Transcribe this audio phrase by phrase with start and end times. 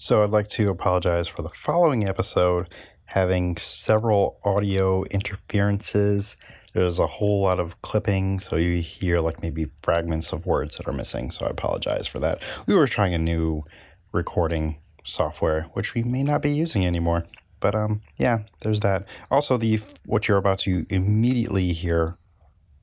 [0.00, 2.68] So I'd like to apologize for the following episode
[3.06, 6.36] having several audio interferences.
[6.72, 10.86] There's a whole lot of clipping, so you hear like maybe fragments of words that
[10.86, 11.32] are missing.
[11.32, 12.40] So I apologize for that.
[12.68, 13.64] We were trying a new
[14.12, 17.24] recording software, which we may not be using anymore.
[17.58, 19.04] But um, yeah, there's that.
[19.32, 22.16] Also, the what you're about to immediately hear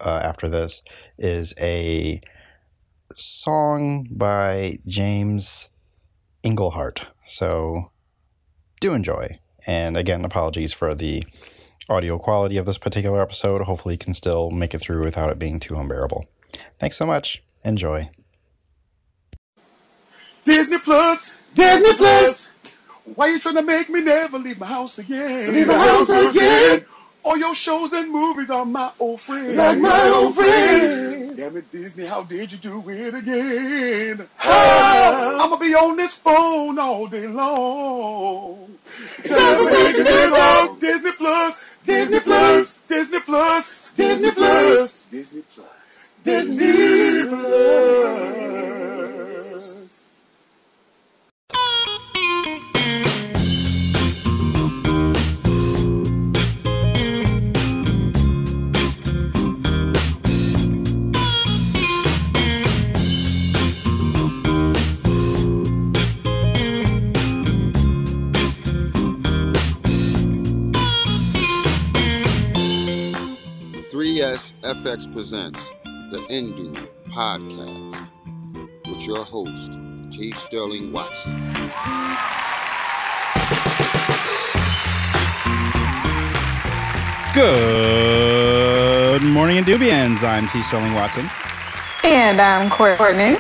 [0.02, 0.82] uh, after this
[1.18, 2.20] is a
[3.14, 5.70] song by James
[6.46, 7.08] Englehart.
[7.26, 7.92] So
[8.80, 9.28] do enjoy.
[9.68, 11.24] And again, apologies for the
[11.90, 13.62] audio quality of this particular episode.
[13.62, 16.26] Hopefully, you can still make it through without it being too unbearable.
[16.80, 17.44] Thanks so much.
[17.64, 18.10] Enjoy.
[20.46, 22.50] Disney Plus, Disney Plus.
[23.16, 25.54] Why you trying to make me never leave my house again?
[25.54, 26.86] Leave my house again.
[27.26, 29.56] All your shows and movies are my old friend.
[29.56, 31.36] Like my old friend.
[31.36, 34.28] Damn it, Disney, how did you do it again?
[34.40, 35.44] Ah.
[35.44, 38.78] I'ma be on this phone all day long.
[39.24, 40.80] Stop making this up.
[40.80, 42.78] Disney Plus, Disney Plus.
[42.88, 45.02] Disney Plus, Disney Plus.
[45.10, 48.46] Disney Plus, Disney Plus.
[74.26, 76.74] Three FX presents the Indu
[77.10, 78.10] Podcast
[78.88, 79.78] with your host,
[80.10, 80.32] T.
[80.32, 81.36] Sterling Watson.
[87.36, 90.24] Good morning, Indubians.
[90.24, 90.64] I'm T.
[90.64, 91.30] Sterling Watson.
[92.04, 93.38] And I'm Corey Courtney.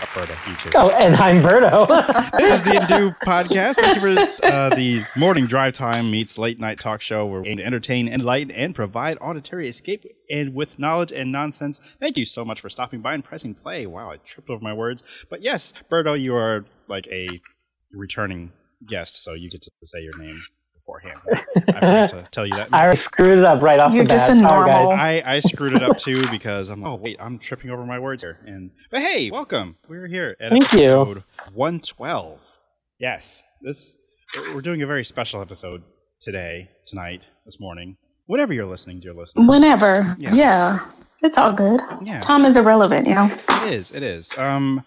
[0.00, 0.70] Alberta, you too.
[0.74, 1.86] Oh, and I'm Berto.
[2.38, 3.76] This is the Indu podcast.
[3.76, 7.48] Thank you for uh, the morning drive time meets late night talk show where we
[7.48, 11.80] aim to entertain, enlighten, and provide auditory escape and with knowledge and nonsense.
[12.00, 13.86] Thank you so much for stopping by and pressing play.
[13.86, 15.02] Wow, I tripped over my words.
[15.30, 17.28] But yes, Berto, you are like a
[17.92, 18.52] returning
[18.86, 20.40] guest, so you get to say your name
[20.84, 21.18] beforehand.
[21.26, 22.68] I forgot to tell you that.
[22.72, 24.36] I screwed it up right off You're the just bat.
[24.36, 25.24] a normal- guys.
[25.26, 27.98] I, I screwed it up too because I'm like, oh wait I'm tripping over my
[27.98, 31.00] words here and but hey welcome we're here at Thank you.
[31.02, 31.24] episode
[31.54, 32.40] 112
[32.98, 33.96] yes this
[34.54, 35.82] we're doing a very special episode
[36.20, 37.96] today tonight this morning
[38.26, 40.02] whenever you're listening dear listener Whenever.
[40.18, 40.30] Yeah.
[40.34, 40.78] Yeah.
[41.22, 41.80] It's all good.
[42.02, 42.20] Yeah.
[42.20, 43.30] Time is irrelevant, you know.
[43.48, 44.84] it is it is um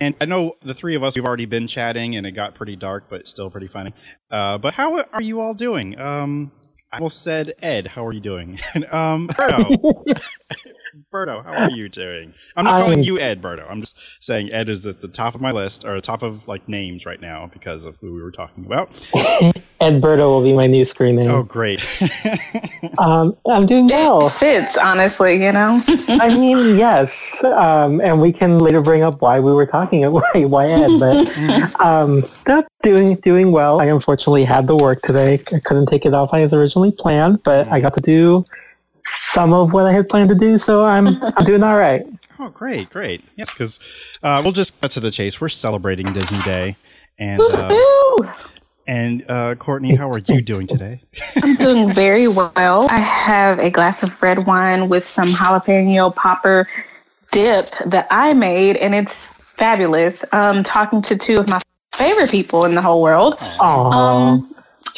[0.00, 2.76] and I know the three of us we've already been chatting and it got pretty
[2.76, 3.94] dark but still pretty funny.
[4.30, 5.98] Uh but how are you all doing?
[5.98, 6.52] Um
[6.92, 8.58] I almost said Ed how are you doing?
[8.90, 9.28] Um
[10.98, 12.34] Berto Berto, how are you doing?
[12.56, 13.68] I'm not calling I'm- you Ed, Berto.
[13.68, 16.46] I'm just saying Ed is at the top of my list, or the top of
[16.48, 18.90] like names right now because of who we were talking about.
[19.80, 21.30] Ed Berto will be my new screen name.
[21.30, 21.80] Oh, great!
[22.98, 24.28] Um, I'm doing well.
[24.28, 25.78] Fits, honestly, you know.
[26.08, 27.42] I mean, yes.
[27.44, 30.98] Um, and we can later bring up why we were talking about why, why Ed,
[30.98, 33.80] but um, no, doing doing well.
[33.80, 35.38] I unfortunately had the work today.
[35.52, 38.44] I couldn't take it off as originally planned, but I got to do
[39.32, 42.06] some of what I had planned to do, so I'm I'm doing all right.
[42.38, 43.22] oh, great, great.
[43.36, 43.78] Yes, because
[44.22, 45.40] uh, we'll just cut to the chase.
[45.40, 46.76] We're celebrating Disney Day,
[47.18, 48.32] and uh,
[48.86, 51.00] and uh, Courtney, how are you doing today?
[51.42, 52.88] I'm doing very well.
[52.90, 56.64] I have a glass of red wine with some jalapeno popper
[57.32, 60.24] dip that I made, and it's fabulous.
[60.32, 61.60] Um, talking to two of my
[61.94, 63.34] favorite people in the whole world.
[63.34, 64.46] Aww.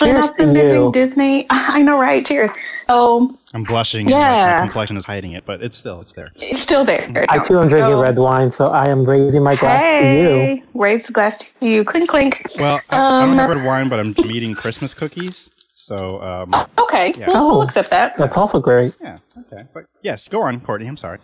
[0.01, 0.93] Um, and Cheers I've been to you.
[0.93, 1.47] Disney.
[1.51, 2.25] I know, right?
[2.25, 2.51] Cheers.
[2.89, 4.07] So I'm blushing.
[4.07, 4.57] and, like, Yeah.
[4.61, 6.33] my complexion is hiding it, but it's still it's there.
[6.37, 7.07] it's still there.
[7.29, 10.07] I too am drinking So- red wine, so I am raising my glass to
[10.57, 10.63] you.
[10.75, 11.85] Raise the glass to you.
[11.85, 12.43] Clink, clink.
[12.59, 15.51] Well, I, I don't Um, have red wine, but I'm eating Christmas cookies.
[15.75, 17.29] So um, Okay, Yeah.
[17.29, 17.63] we'll, we'll Oh.
[17.63, 18.17] accept that.
[18.17, 18.97] That's also great.
[19.01, 19.19] yeah,
[19.53, 19.65] okay.
[19.75, 20.87] But yes, go on, Courtney.
[20.89, 21.19] I'm sorry.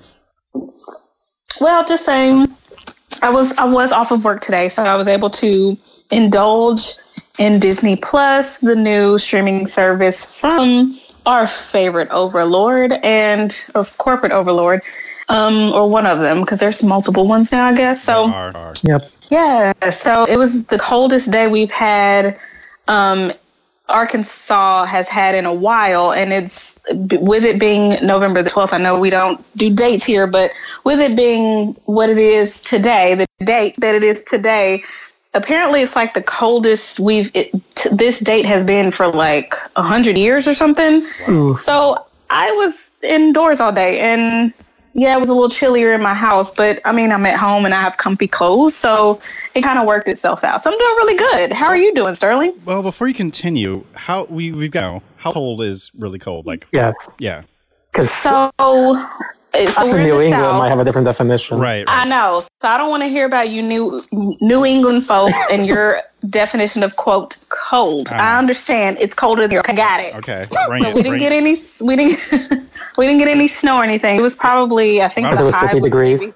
[1.61, 2.49] Well, just saying,
[3.23, 5.77] I was I was off of work today, so I was able to
[6.13, 6.93] indulge
[7.39, 14.81] in Disney Plus, the new streaming service from our favorite overlord and of corporate overlord,
[15.29, 18.03] um, or one of them, because there's multiple ones now, I guess.
[18.03, 18.31] So.
[18.31, 19.11] Are- are- Yep.
[19.29, 22.39] Yeah, so it was the coldest day we've had
[22.87, 23.33] um,
[23.89, 28.73] Arkansas has had in a while, and it's with it being November the 12th.
[28.73, 30.51] I know we don't do dates here, but
[30.85, 34.83] with it being what it is today, the date that it is today,
[35.37, 39.83] apparently it's like the coldest we've it, t- this date has been for like a
[39.83, 41.01] hundred years or something.
[41.29, 41.55] Ooh.
[41.55, 44.53] So I was indoors all day, and
[44.95, 47.67] yeah, it was a little chillier in my house, but I mean, I'm at home
[47.67, 49.21] and I have comfy clothes, so
[49.55, 50.63] it kind of worked itself out.
[50.63, 51.53] So I'm doing really good.
[51.53, 52.55] How are you doing, Sterling?
[52.65, 56.47] Well, before you continue, how we we've got you know, how cold is really cold?
[56.47, 57.43] Like yeah, yeah,
[57.93, 58.51] because So,
[59.65, 60.59] so us in in New the England South.
[60.59, 61.59] might have a different definition.
[61.59, 61.85] right.
[61.89, 62.41] I know.
[62.63, 66.01] So I don't want to hear about you new New England folks and your
[66.31, 68.09] definition of quote cold.
[68.11, 68.17] Uh.
[68.17, 69.63] I understand it's colder than here.
[69.67, 70.15] I got it.
[70.17, 70.95] Okay, bring But it.
[70.95, 71.37] we didn't get it.
[71.37, 71.57] any.
[71.81, 72.69] We didn't.
[72.99, 74.17] we didn't get any snow or anything.
[74.19, 75.35] It was probably I think Wow.
[75.37, 76.21] the It was high 50 degrees.
[76.21, 76.33] maybe-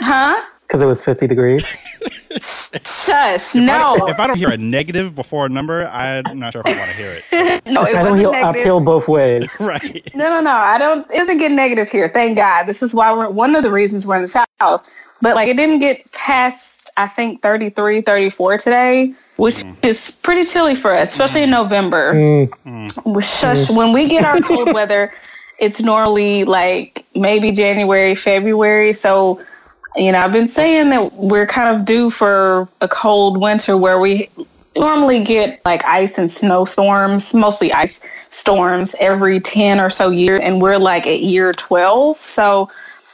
[0.00, 0.40] Huh?
[0.68, 1.64] Because it was 50 degrees.
[2.40, 3.54] Shush!
[3.54, 6.62] If I- No, if I don't hear a negative before a number, I'm not sure
[6.66, 7.66] if I want to hear it.
[7.66, 8.60] no, it I don't wasn't heal negative.
[8.60, 9.50] uphill both ways.
[9.60, 10.14] right.
[10.14, 10.50] No, no, no.
[10.50, 11.10] I don't.
[11.10, 12.06] It doesn't get negative here.
[12.06, 12.64] Thank God.
[12.64, 14.46] This is why we're one of the reasons we're in the South.
[15.22, 19.74] But like, it didn't get past I think 33, 34 today, which mm.
[19.82, 21.62] is pretty chilly for us, especially in mm.
[21.62, 22.12] November.
[22.12, 22.48] Mm.
[22.66, 23.70] mm, Well, Shush.
[23.70, 25.14] When we get our cold weather,
[25.60, 28.92] it's normally like maybe January, February.
[28.92, 29.40] So,
[29.96, 33.98] you know, I've been saying that we're kind of due for a cold winter where
[33.98, 34.28] we
[34.76, 38.00] normally get like ice and snowstorms, mostly ice
[38.30, 40.40] storms every 10 or so years.
[40.40, 42.16] And we're like at year 12.
[42.16, 42.70] So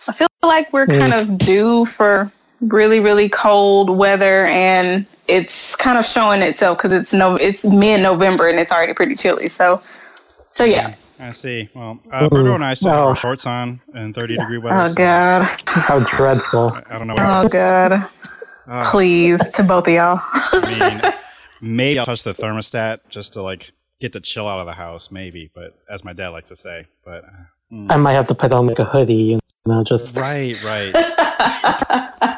[0.09, 0.99] I feel like we're mm.
[0.99, 2.31] kind of due for
[2.61, 8.49] really, really cold weather and it's kind of showing itself because it's no, it's mid-November
[8.49, 9.49] and it's already pretty chilly.
[9.49, 9.81] So,
[10.51, 10.95] so yeah.
[11.25, 11.71] I see.
[11.75, 13.09] Well, uh, Berto and I still have Oh.
[13.09, 14.77] our shorts on in 30 degree weather.
[14.79, 15.49] Oh so God.
[15.65, 16.79] how dreadful.
[16.87, 17.15] I don't know.
[17.17, 18.07] Oh God.
[18.69, 20.21] Uh, Please to both of y'all.
[20.23, 21.03] I
[21.63, 24.75] mean, maybe I'll touch the thermostat just to like get the chill out of the
[24.75, 25.51] house, maybe.
[25.55, 27.31] But as my dad likes to say, but uh,
[27.73, 27.91] mm.
[27.91, 30.93] I might have to put on like a hoodie, you know, just right, right.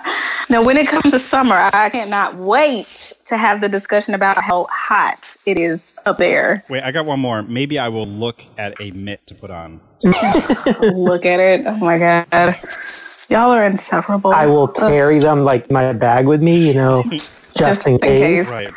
[0.49, 4.67] Now, when it comes to summer, I cannot wait to have the discussion about how
[4.71, 6.63] hot it is up there.
[6.69, 7.43] Wait, I got one more.
[7.43, 9.81] Maybe I will look at a mitt to put on.
[10.83, 11.67] Look at it.
[11.67, 12.27] Oh my God.
[13.31, 14.31] Y'all are insufferable.
[14.31, 18.47] I will carry them like my bag with me, you know, just, in in case.
[18.47, 18.51] case.
[18.51, 18.71] Right.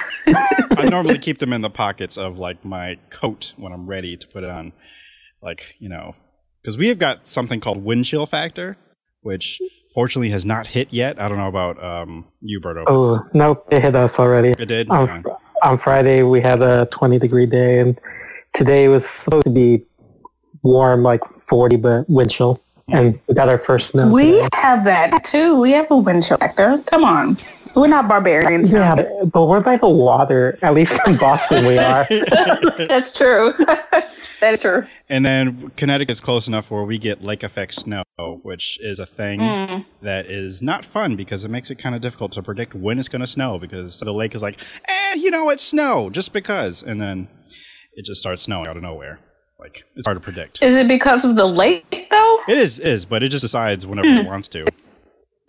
[0.77, 4.27] I normally keep them in the pockets of like my coat when I'm ready to
[4.27, 4.71] put it on.
[5.41, 6.15] Like, you know,
[6.61, 8.77] because we have got something called wind chill factor,
[9.21, 9.61] which
[9.93, 11.19] fortunately has not hit yet.
[11.19, 12.83] I don't know about um, you, Berto.
[12.87, 14.49] Oh, nope, it hit us already.
[14.49, 14.89] It did?
[14.89, 15.29] On, Okay.
[15.63, 17.99] on Friday, we had a 20 degree day, and
[18.53, 19.83] today was supposed to be
[20.63, 22.61] warm, like 40, but wind chill.
[22.91, 24.11] And we got our first snow.
[24.11, 24.47] We today.
[24.55, 25.59] have that too.
[25.61, 26.81] We have a wind chill factor.
[26.87, 27.37] Come on.
[27.75, 28.73] We're not barbarians.
[28.73, 30.57] Yeah, but, but we're by the water.
[30.61, 32.05] At least in Boston, we are.
[32.87, 33.53] That's true.
[33.59, 34.85] that is true.
[35.07, 38.03] And then Connecticut's close enough where we get lake effect snow,
[38.43, 39.85] which is a thing Mm.
[40.01, 43.07] that is not fun because it makes it kind of difficult to predict when it's
[43.07, 44.57] going to snow because the lake is like,
[44.87, 46.83] eh, you know, it's snow just because.
[46.83, 47.27] And then
[47.93, 49.19] it just starts snowing out of nowhere.
[49.59, 50.63] Like, it's hard to predict.
[50.63, 52.39] Is it because of the lake though?
[52.47, 54.65] It is, is, but it just decides whenever it wants to.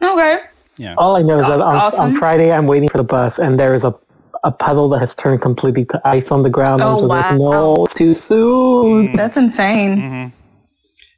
[0.03, 0.39] Okay.
[0.81, 0.95] Yeah.
[0.97, 2.01] All I know is that on, Awesome.
[2.01, 3.95] on Friday, I'm waiting for the bus, and there is a
[4.43, 6.81] a puddle that has turned completely to ice on the ground.
[6.81, 7.37] Oh, I'm just like, wow.
[7.37, 9.15] no, it's too soon.
[9.15, 10.01] That's insane.
[10.01, 10.27] hmm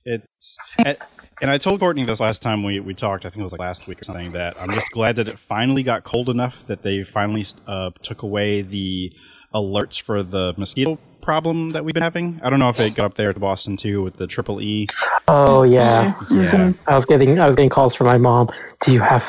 [0.05, 0.97] It's and,
[1.41, 3.25] and I told Courtney this last time we, we talked.
[3.25, 4.33] I think it was like last week or something.
[4.33, 8.23] That I'm just glad that it finally got cold enough that they finally uh, took
[8.23, 9.13] away the
[9.55, 12.41] alerts for the mosquito problem that we've been having.
[12.43, 14.89] I don't know if it got up there to Boston too with the triple E.
[15.29, 18.49] Oh yeah, Yeah, I was getting I was getting calls from my mom.
[18.81, 19.23] Do you have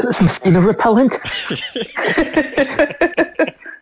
[0.00, 1.16] some mosquito repellent?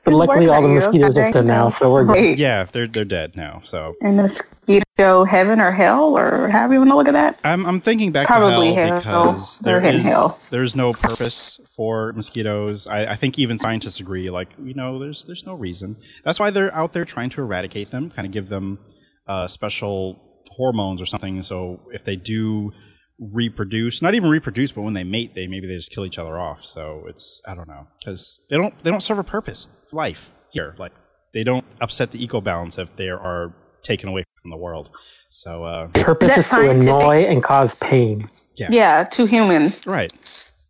[0.04, 2.38] but luckily, all the working, you know, mosquitoes are dead now, so we're good.
[2.38, 3.61] Yeah, they're they're dead now.
[3.64, 7.38] So in mosquito heaven or hell or however you want to look at that.
[7.44, 9.32] I'm I'm thinking back Probably to hell, hell.
[9.32, 10.38] because They're is hell.
[10.50, 12.87] there's no purpose for mosquitoes.
[12.87, 14.30] I, I think even scientists agree.
[14.30, 15.97] Like you know, there's there's no reason.
[16.25, 18.11] That's why they're out there trying to eradicate them.
[18.11, 18.78] Kind of give them
[19.26, 21.42] uh, special hormones or something.
[21.42, 22.73] So if they do
[23.18, 26.38] reproduce, not even reproduce, but when they mate, they maybe they just kill each other
[26.38, 26.64] off.
[26.64, 30.33] So it's I don't know because they don't they don't serve a purpose for life
[30.50, 30.75] here.
[30.78, 30.92] Like
[31.35, 34.90] they don't upset the eco balance if they are taken away from the world.
[35.28, 38.26] So uh, Purpose is to annoy and cause pain.
[38.56, 38.68] Yeah.
[38.71, 39.87] Yeah, to humans.
[39.87, 40.12] Right.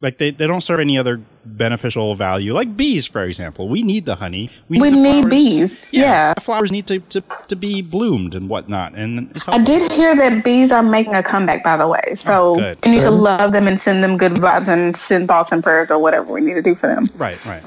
[0.03, 2.53] Like they, they don't serve any other beneficial value.
[2.53, 3.67] Like bees, for example.
[3.69, 4.51] We need the honey.
[4.69, 5.31] We the need flowers.
[5.31, 5.93] bees.
[5.95, 6.35] Yeah.
[6.35, 8.95] The flowers need to, to, to be bloomed and whatnot.
[8.95, 12.13] And it's I did hear that bees are making a comeback, by the way.
[12.15, 12.79] So Oh, good.
[12.85, 15.91] we need to love them and send them good vibes and send thoughts and prayers
[15.91, 17.07] or whatever we need to do for them.
[17.17, 17.65] Right, right.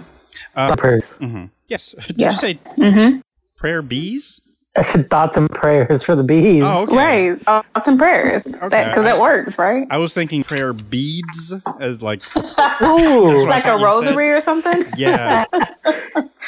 [0.78, 1.18] Prayers.
[1.18, 1.92] hmm Yes.
[2.08, 2.32] Did Yeah.
[2.32, 3.20] you say Mm-hmm.
[3.58, 4.40] prayer bees?
[4.78, 6.64] I said thoughts and prayers for the bees.
[6.66, 7.30] Oh, okay.
[7.32, 7.42] Right.
[7.42, 8.44] Thoughts and prayers.
[8.46, 9.02] Because Okay.
[9.04, 9.88] that works, right?
[9.92, 12.22] I was thinking prayer beads as like,
[12.82, 14.16] Ooh, Like a thought said.
[14.16, 14.86] rosary or something?
[14.98, 15.46] yeah.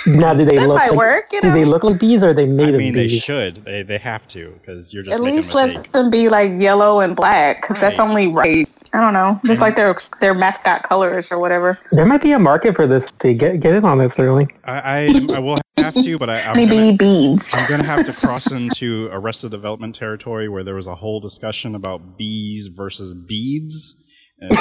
[0.06, 2.30] Now, do they That look might like, work, you do they look like bees or
[2.30, 3.66] are they made I of mean, they should.
[3.66, 6.52] They they have to because you're just At making least a let them be like
[6.60, 8.68] yellow and black, because that's only right.
[8.94, 11.80] I don't know, just like their their mascot colors or whatever.
[11.92, 13.12] There might be a market for this.
[13.22, 14.48] See, get get in on this early.
[14.66, 17.50] I, I I will have to, but I, I'm Maybe gonna, beads.
[17.54, 21.76] I'm gonna have to cross into Arrested Development territory where there was a whole discussion
[21.76, 23.96] about bees versus beads.
[24.40, 24.58] And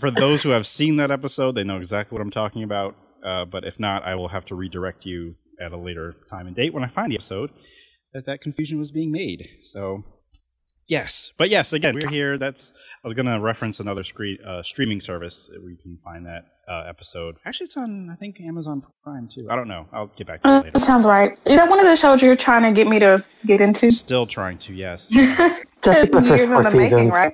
[0.00, 2.96] for those who have seen that episode, they know exactly what I'm talking about.
[3.24, 6.56] Uh, but if not, I will have to redirect you at a later time and
[6.56, 7.50] date when I find the episode
[8.12, 9.48] that that confusion was being made.
[9.62, 10.04] So
[10.88, 12.36] yes, but yes, again, we're here.
[12.38, 12.72] That's
[13.04, 16.84] I was gonna reference another screen, uh, streaming service where you can find that uh,
[16.88, 17.36] episode.
[17.46, 19.46] Actually, it's on I think Amazon Prime too.
[19.50, 19.86] I don't know.
[19.92, 20.78] I'll get back to Uh, that that later.
[20.84, 21.32] sounds right.
[21.46, 23.92] Is that one of the shows you're trying to get me to get into?
[24.06, 27.32] Still trying to yes, Just the first Years four in the making, right?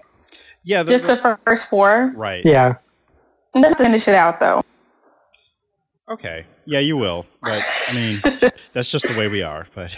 [0.64, 2.12] yeah, the, Just the first four.
[2.16, 2.44] right.
[2.44, 2.76] Yeah.
[3.54, 4.62] Let's finish it out though.
[6.10, 6.44] Okay.
[6.66, 7.24] Yeah, you will.
[7.40, 9.66] But I mean, that's just the way we are.
[9.74, 9.96] But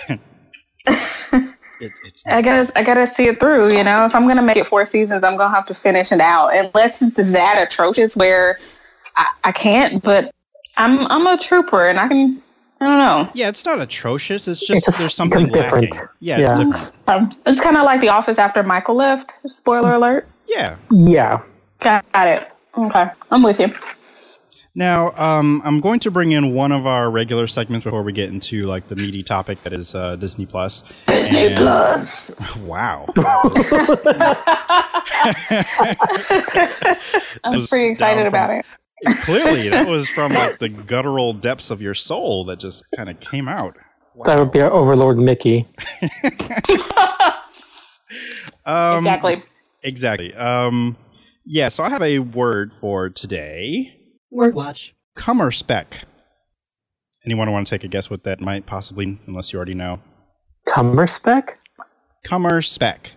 [1.80, 3.72] it, it's I gotta, I gotta see it through.
[3.72, 6.20] You know, if I'm gonna make it four seasons, I'm gonna have to finish it
[6.20, 6.48] out.
[6.54, 8.58] Unless it's that atrocious where
[9.16, 10.02] I, I can't.
[10.02, 10.32] But
[10.76, 12.42] I'm, I'm a trooper, and I can.
[12.78, 13.30] I don't know.
[13.34, 14.46] yeah, it's not atrocious.
[14.48, 15.92] It's just It's there's something different.
[15.94, 16.08] lacking.
[16.20, 16.60] Yeah, Yeah.
[16.60, 16.92] it's different.
[17.08, 19.32] Um, it's kind of like The Office after Michael left.
[19.46, 20.28] Spoiler alert.
[20.46, 20.76] Yeah.
[20.90, 21.40] Yeah.
[21.80, 22.48] Got it.
[22.76, 23.68] Okay, I'm with you.
[24.78, 28.28] Now, um, I'm going to bring in one of our regular segments before we get
[28.28, 30.82] into like the meaty topic that is uh, Disney Plus.
[31.08, 32.30] Disney And- Plus.
[32.60, 33.06] Wow.
[37.44, 38.66] I'm pretty excited down about from- it.
[39.24, 43.18] Clearly, that was from like the guttural depths of your soul that just kind of
[43.20, 43.74] came out.
[44.24, 45.66] That would be our Overlord Mickey.
[48.64, 49.42] Um, exactly.
[49.82, 50.34] Exactly.
[50.34, 50.96] Um,
[51.44, 53.95] yeah, so I have a word for today.
[54.36, 54.94] Word watch.
[55.16, 56.02] Kummerspeck.
[57.24, 60.02] Anyone want to take a guess what that might possibly, unless you already know?
[60.68, 61.54] Cumberspec?
[62.22, 63.12] Kummerspeck.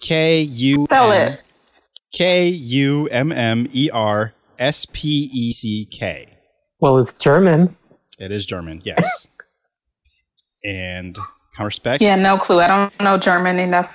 [0.00, 1.42] K U Spell it.
[2.10, 6.38] K U M M E R S P E C K.
[6.80, 7.76] Well, it's German.
[8.18, 9.28] It is German, yes.
[10.64, 11.18] and
[11.54, 12.00] Kummerspeck.
[12.00, 12.60] Yeah, no clue.
[12.60, 13.94] I don't know German enough.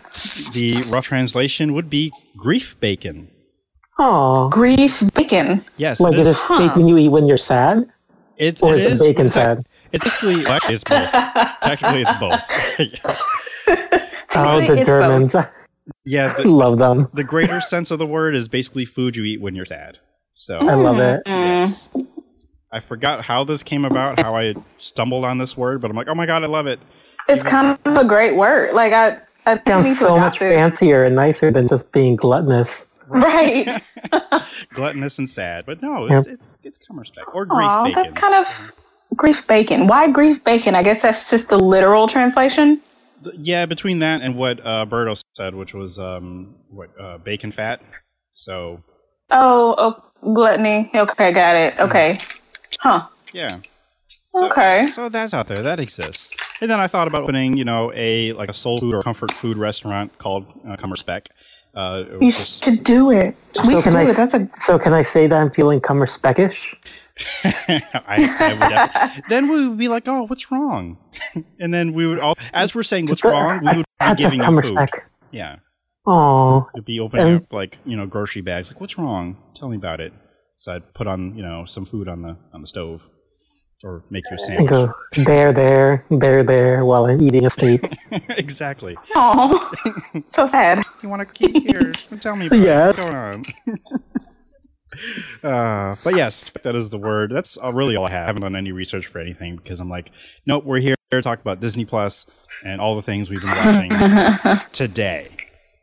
[0.51, 3.31] The rough translation would be grief bacon.
[4.03, 4.50] Oh.
[4.50, 5.63] Grief bacon.
[5.77, 6.36] Yes, Like it it is.
[6.38, 7.88] is bacon you eat when you're sad?
[8.38, 9.65] It's, Or it is it is bacon it's a- sad?
[9.91, 11.12] It's basically well, actually it's both.
[11.62, 13.41] Technically, it's both.
[14.34, 15.36] Oh, the Germans.
[15.36, 15.50] I
[16.05, 17.10] yeah, the, love them.
[17.13, 20.00] the greater sense of the word is basically food you eat when you're sad.
[20.36, 21.22] So I love it.
[21.25, 21.31] Mm-hmm.
[22.00, 22.00] Mm-hmm.
[22.00, 22.08] yes.
[22.72, 26.08] I forgot how this came about, how I stumbled on this word, but I'm like,
[26.08, 26.79] oh my god, I love it.
[27.27, 28.74] It's kind of a great word.
[28.74, 30.53] Like I, I Sounds so much this.
[30.53, 32.88] fancier and nicer than just being gluttonous.
[33.12, 33.82] Right.
[34.74, 36.20] Gluttonous and sad, but no, Yep.
[36.20, 38.03] it's it's, it's Kummerspeck or grief Aw, bacon.
[38.03, 38.72] that's kind of
[39.15, 39.88] grief bacon.
[39.88, 40.75] Why grief bacon?
[40.75, 42.82] I guess that's just the literal translation.
[43.38, 47.82] Yeah, between that and what uh, Berto said, which was um, what uh, bacon fat.
[48.34, 48.82] So
[49.30, 50.89] Oh, oh, gluttony.
[50.96, 51.80] Okay, got it.
[51.80, 52.18] Okay.
[52.80, 53.08] Huh.
[53.34, 53.58] yeah.
[54.34, 54.88] So, Okay.
[54.88, 55.58] So that's out there.
[55.62, 56.36] That exists.
[56.62, 59.32] And then I thought about opening, you know, a like a soul food or comfort
[59.32, 61.27] food restaurant called uh, Kummerspeck.
[61.74, 63.36] Uh, You was just- should do it.
[63.63, 64.16] We So should can do I- it.
[64.16, 66.75] That's a So can I say that I'm feeling Kummerspeckish?
[67.46, 67.84] I,
[68.40, 70.98] I would then we would be like, oh, what's wrong?
[71.60, 74.46] and then we would all, as we're saying what's wrong, we would be giving you
[74.62, 74.63] food.
[74.75, 74.90] Kummerspeck.
[75.32, 75.58] Yeah,
[76.06, 78.70] Oh, we'd be opening And- up like you know grocery bags.
[78.72, 79.38] Like, what's wrong?
[79.56, 80.13] Tell me about it.
[80.58, 83.10] So I'd put on you know some food on the on the stove,
[83.84, 84.70] or make your sandwich.
[84.70, 87.98] go there, there, there, there, while I'm eating a steak.
[88.30, 88.98] exactly.
[89.16, 89.72] oh,
[90.28, 90.84] so sad.
[91.02, 91.92] You want to cookie here?
[92.20, 92.98] Tell me about Yes.
[92.98, 93.44] what's going on.
[95.44, 97.32] uh, but yes, that is the word.
[97.32, 98.24] That's uh, really all I have.
[98.24, 100.12] I haven't done any research for anything because I'm like,
[100.46, 102.26] nope, we're here to talk about Disney Plus
[102.66, 105.28] and all the things we've been watching today.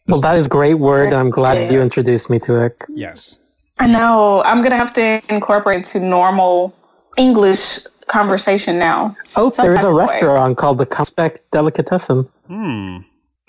[0.06, 1.12] Well, that is a great word.
[1.12, 2.76] I'm glad you introduced me to it.
[2.88, 3.38] Yes.
[3.78, 4.42] I know.
[4.44, 6.74] I'm gonna have to incorporate to normal
[7.18, 9.14] English conversation now.
[9.36, 10.04] Oh, there is a of way.
[10.06, 12.98] restaurant called the Kummerspeck Delicatessen Hmm.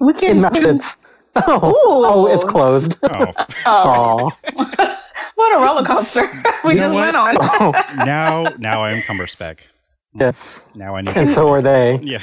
[0.02, 0.42] We in can.
[0.42, 0.98] Methodist.
[1.36, 1.60] Oh,
[2.06, 2.98] oh, it's closed.
[3.04, 3.32] Oh,
[3.66, 4.32] Oh,
[5.36, 6.28] what a roller coaster
[6.66, 7.36] we You just went on.
[7.40, 7.72] oh,
[8.06, 9.66] now, now I am Kummerspeck.
[10.16, 10.68] yes.
[10.76, 11.16] Now I need.
[11.16, 11.98] And so are they.
[12.02, 12.22] yeah.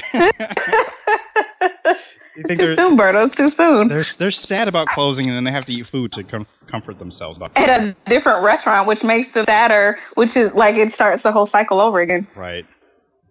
[2.36, 3.26] You think Too they're, soon, Berto.
[3.26, 3.88] It's too soon.
[3.88, 6.98] they're they're sad about closing and then they have to eat food to com- comfort
[6.98, 11.22] themselves about At a different restaurant, which makes them sadder, which is like it starts
[11.22, 12.26] the whole cycle over again.
[12.34, 12.66] right.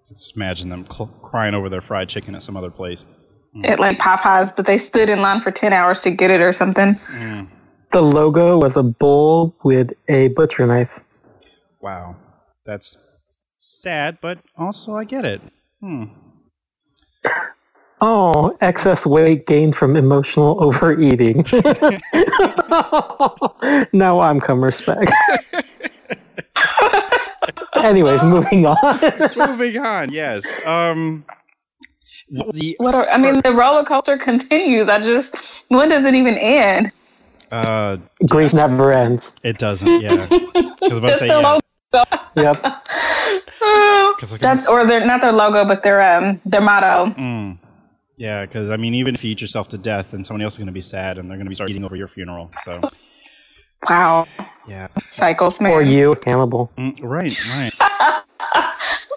[0.08, 3.06] Just imagine them cl- crying over their fried chicken at some other place.
[3.64, 6.52] At like Popeyes, but they stood in line for 10 hours to get it or
[6.54, 6.94] something.
[7.92, 11.00] The logo was a bull with a butcher knife.
[11.80, 12.18] Wow,
[12.66, 12.98] that's
[13.58, 15.42] sad, but also I get it.
[15.80, 16.04] Hmm.
[18.02, 21.38] Oh, excess weight gained from emotional overeating.
[23.94, 25.10] now I'm Kummerspeck.
[27.84, 28.78] Anyways, moving on.
[29.38, 30.12] Moving on.
[30.12, 30.46] Yes.
[30.66, 31.24] Um.
[32.30, 34.90] The What are, I mean, the roller coaster continues.
[34.90, 35.36] I just,
[35.68, 36.92] when does it even end?
[37.52, 37.98] uh,
[38.28, 39.36] Grief never ends.
[39.44, 40.02] it doesn't.
[40.02, 40.25] Yeah.
[40.32, 41.60] I was about to say The yeah.
[41.94, 42.06] logo.
[42.36, 42.62] Yep.
[44.20, 47.12] 'Cause I That's or their not their logo, but their um their motto.
[47.14, 47.58] Mm.
[48.17, 50.57] Yeah, because I mean, even if you eat yourself to death, then somebody else is
[50.60, 52.50] going to be sad, and they're going to be start eating over your funeral.
[52.63, 52.81] So,
[53.89, 54.25] Wow,
[54.67, 56.72] yeah, cycles Or you, cannibal.
[56.77, 57.74] Mm, right, right.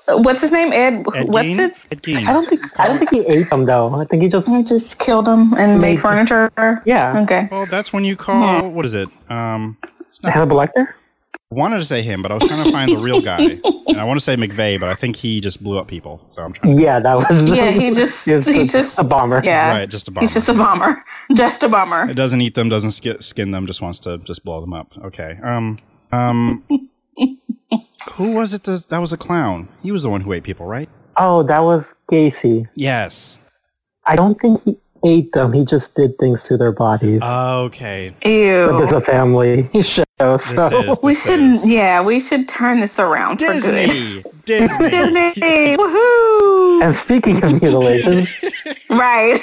[0.08, 0.72] What's his name?
[0.72, 1.06] Ed.
[1.14, 1.58] Ed what's Gein?
[1.58, 1.86] it?
[1.92, 2.26] Ed Gein.
[2.26, 3.94] I don't think I don't think he ate them though.
[3.94, 6.50] I think he just I just killed them and made Made- furniture.
[6.86, 7.20] yeah.
[7.22, 7.46] Okay.
[7.50, 8.70] Well, that's when you call.
[8.70, 9.08] What is it?
[9.30, 10.94] Um, it's not, Hannibal Lecter.
[11.50, 13.40] I wanted to say him, but I was trying to find the real guy,
[13.88, 16.20] and I want to say McVeigh, but I think he just blew up people.
[16.30, 16.76] So I'm trying.
[16.76, 17.48] To, Yeah, that was.
[17.48, 19.40] Yeah, he just he was he just a bomber.
[19.42, 19.72] yeah.
[19.72, 20.24] Right, just a bomber.
[20.26, 21.02] He's just a bomber.
[21.34, 22.08] Just a bomber.
[22.08, 24.96] It doesn't eat them, doesn't sk- skin them, just wants to just blow them up.
[24.96, 25.36] Okay.
[25.42, 25.78] Um.
[26.10, 26.64] Um.
[28.12, 28.62] who was it?
[28.64, 29.68] That that was a clown.
[29.82, 30.88] He was the one who ate people, right?
[31.18, 32.66] Oh, that was Gacy.
[32.76, 33.38] Yes.
[34.06, 35.52] I don't think he ate them.
[35.52, 37.20] He just did things to their bodies.
[37.22, 38.14] Okay.
[38.24, 38.68] Ew.
[38.70, 38.98] But it's Ew.
[38.98, 39.68] a family
[40.20, 40.96] show, so.
[41.02, 41.64] We this shouldn't.
[41.66, 43.86] Yeah, we should turn this around for good.
[43.86, 44.22] Disney.
[44.44, 44.90] Disney.
[44.90, 45.76] Disney.
[45.76, 46.82] Woohoo!
[46.82, 48.26] And speaking of mutilation,
[48.90, 49.40] Right.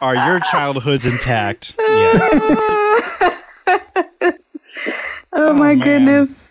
[0.00, 1.74] Are your childhoods intact?
[1.78, 2.40] Yes.
[5.32, 5.78] oh my oh, man.
[5.78, 6.43] goodness.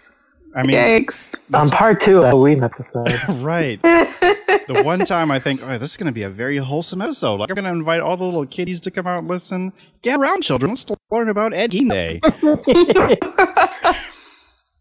[0.55, 1.35] I mean, Yikes.
[1.53, 3.07] on part two of the Halloween episode,
[3.43, 3.81] right.
[3.81, 7.39] The one time I think, oh, this is going to be a very wholesome episode.
[7.39, 9.73] Like, I'm going to invite all the little kiddies to come out and listen.
[10.03, 10.69] Get around, children.
[10.71, 12.21] Let's learn about Ed Gein Day.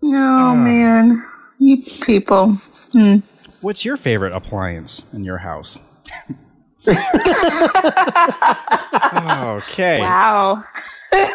[0.05, 1.25] Oh man.
[1.61, 2.53] You people.
[2.93, 3.17] Hmm.
[3.63, 5.79] What's your favorite appliance in your house?
[9.59, 10.01] okay.
[10.01, 10.65] Wow.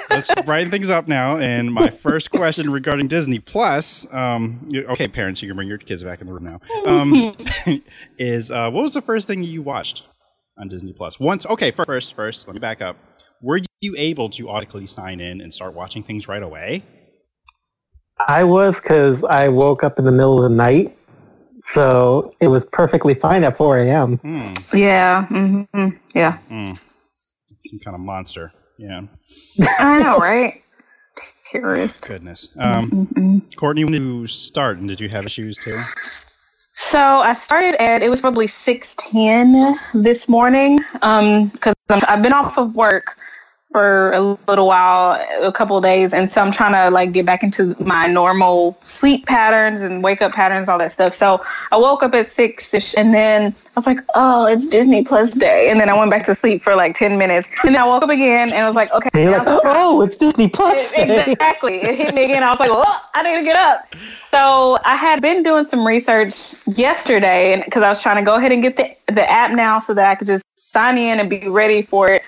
[0.09, 1.37] let's brighten things up now.
[1.37, 6.03] And my first question regarding Disney Plus, um, okay, parents, you can bring your kids
[6.03, 6.59] back in the room now.
[6.85, 7.35] Um,
[8.17, 10.03] is uh, what was the first thing you watched
[10.57, 11.19] on Disney Plus?
[11.19, 12.97] Once, okay, first, first, let me back up.
[13.41, 16.83] Were you able to automatically sign in and start watching things right away?
[18.27, 20.96] I was because I woke up in the middle of the night,
[21.67, 24.17] so it was perfectly fine at 4 a.m.
[24.17, 25.25] Hmm, Yeah.
[25.27, 26.37] hmm Yeah.
[26.49, 28.51] some kind of monster.
[28.77, 29.01] Yeah,
[29.79, 30.61] I know, right?
[31.51, 32.07] Terrorist.
[32.07, 32.49] goodness.
[32.59, 35.75] Um, Courtney, when did you start, and did you have issues too?
[36.79, 42.57] So I started at it was probably six ten this morning because I've been off
[42.59, 43.17] of work
[43.71, 47.25] for a little while, a couple of days, and so I'm trying to like get
[47.25, 51.13] back into my normal sleep patterns and wake up patterns, all that stuff.
[51.13, 55.03] So I woke up at six ish, and then I was like, oh, it's Disney
[55.03, 57.81] Plus day, and then I went back to sleep for like ten minutes, and then
[57.81, 60.47] I woke up again, and I was like, okay, And you're like, oh, it's Disney
[60.47, 61.81] Plus exactly.
[61.81, 62.43] It hit me again.
[62.43, 63.93] I was like, "Oh, I need to get up."
[64.31, 68.35] So I had been doing some research yesterday, and because I was trying to go
[68.35, 71.29] ahead and get the the app now, so that I could just sign in and
[71.29, 72.23] be ready for it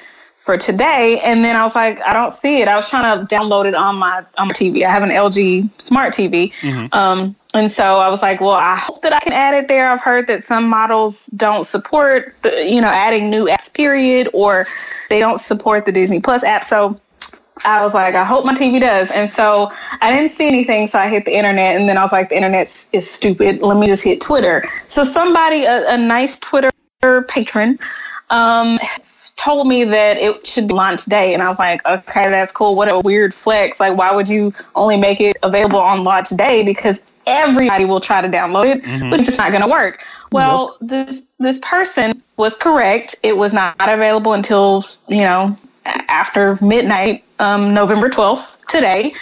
[0.50, 1.22] for today.
[1.24, 2.68] And then I was like, I don't see it.
[2.68, 4.82] I was trying to download it on my on my TV.
[4.84, 6.52] I have an LG smart TV.
[6.92, 9.88] Um, and so I was like, well, I hope that I can add it there.
[9.88, 14.66] I've heard that some models don't support, the, you know, adding new apps, period, or
[15.12, 16.64] they don't support the Disney Plus app.
[16.64, 17.00] So
[17.64, 19.12] I was like, I hope my TV does.
[19.12, 22.12] And so I didn't see anything, so I hit the internet, and then I was
[22.12, 23.62] like, the internet is stupid.
[23.62, 24.68] Let me just hit Twitter.
[24.88, 26.72] So somebody, a, a nice Twitter
[27.28, 27.78] patron,
[28.32, 28.80] um,
[29.40, 32.76] told me that it should be launch day, and I was like, okay, that's cool.
[32.76, 33.80] What a weird flex.
[33.80, 36.62] Like, why would you only make it available on launch day?
[36.62, 40.04] Because everybody will try to download it, but it's just not going to work.
[40.32, 43.16] Well, this this person was correct.
[43.24, 49.14] It was not available until you know after midnight, um, November twelfth today,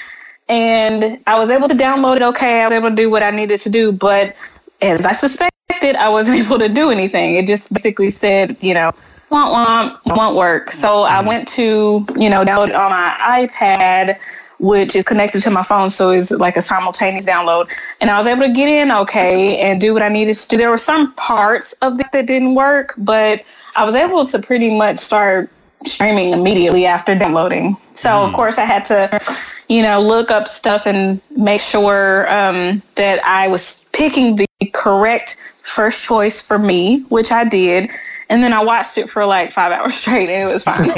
[0.49, 2.23] and I was able to download it.
[2.23, 4.35] Okay, I was able to do what I needed to do, but
[4.81, 7.35] as I suspected, I wasn't able to do anything.
[7.35, 8.91] It just basically said, you know,
[9.29, 10.71] won't won't won't work.
[10.71, 14.17] So I went to you know download on my iPad,
[14.59, 17.69] which is connected to my phone, so it's like a simultaneous download.
[18.01, 20.57] And I was able to get in okay and do what I needed to do.
[20.57, 23.43] There were some parts of it that didn't work, but
[23.75, 25.51] I was able to pretty much start
[25.85, 27.77] streaming immediately after downloading.
[27.93, 29.21] So of course I had to,
[29.69, 35.37] you know, look up stuff and make sure um, that I was picking the correct
[35.55, 37.89] first choice for me, which I did.
[38.29, 40.83] And then I watched it for like five hours straight, and it was fine.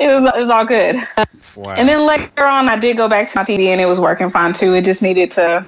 [0.00, 0.96] it was it was all good.
[1.56, 1.74] Wow.
[1.76, 4.30] And then later on, I did go back to my TV, and it was working
[4.30, 4.74] fine too.
[4.74, 5.64] It just needed to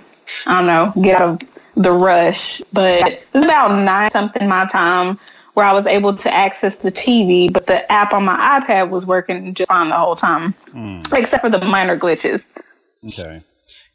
[0.47, 1.49] I don't know, get out of
[1.83, 2.61] the rush.
[2.73, 5.19] But it was about nine something my time
[5.55, 9.05] where I was able to access the TV, but the app on my iPad was
[9.05, 12.47] working just fine the whole time, Mm, except for the minor glitches.
[13.09, 13.41] okay.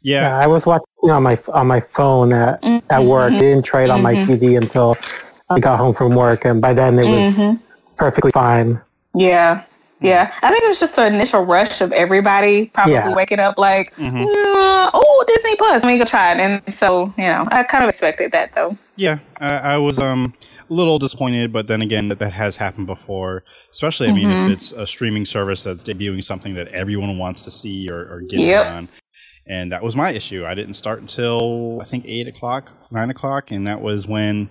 [0.02, 0.36] Yeah, Yeah.
[0.38, 3.32] I was watching on my on my phone at, at work.
[3.32, 4.96] I didn't try it on my TV until
[5.48, 7.60] I got home from work, and by then it was Mhm.
[7.96, 8.80] perfectly fine.
[9.14, 9.62] Yeah.
[10.02, 13.14] Yeah, I think it was just the initial rush of everybody probably Yeah.
[13.14, 14.24] waking up like, Mhm.
[14.26, 16.38] "Uh, oh, Disney Plus, let me go try it.
[16.38, 18.72] And so, you know, I kind of expected that though.
[18.96, 20.34] Yeah, I, I was um
[20.68, 23.42] a little disappointed, but then again, that that has happened before.
[23.72, 24.46] Especially, I mean, Mm-hmm.
[24.48, 28.20] if it's a streaming service that's debuting something that everyone wants to see or, or
[28.28, 28.66] get Yep.
[28.66, 28.88] on.
[29.48, 30.44] And that was my issue.
[30.44, 34.50] I didn't start until I think eight o'clock, nine o'clock, and that was when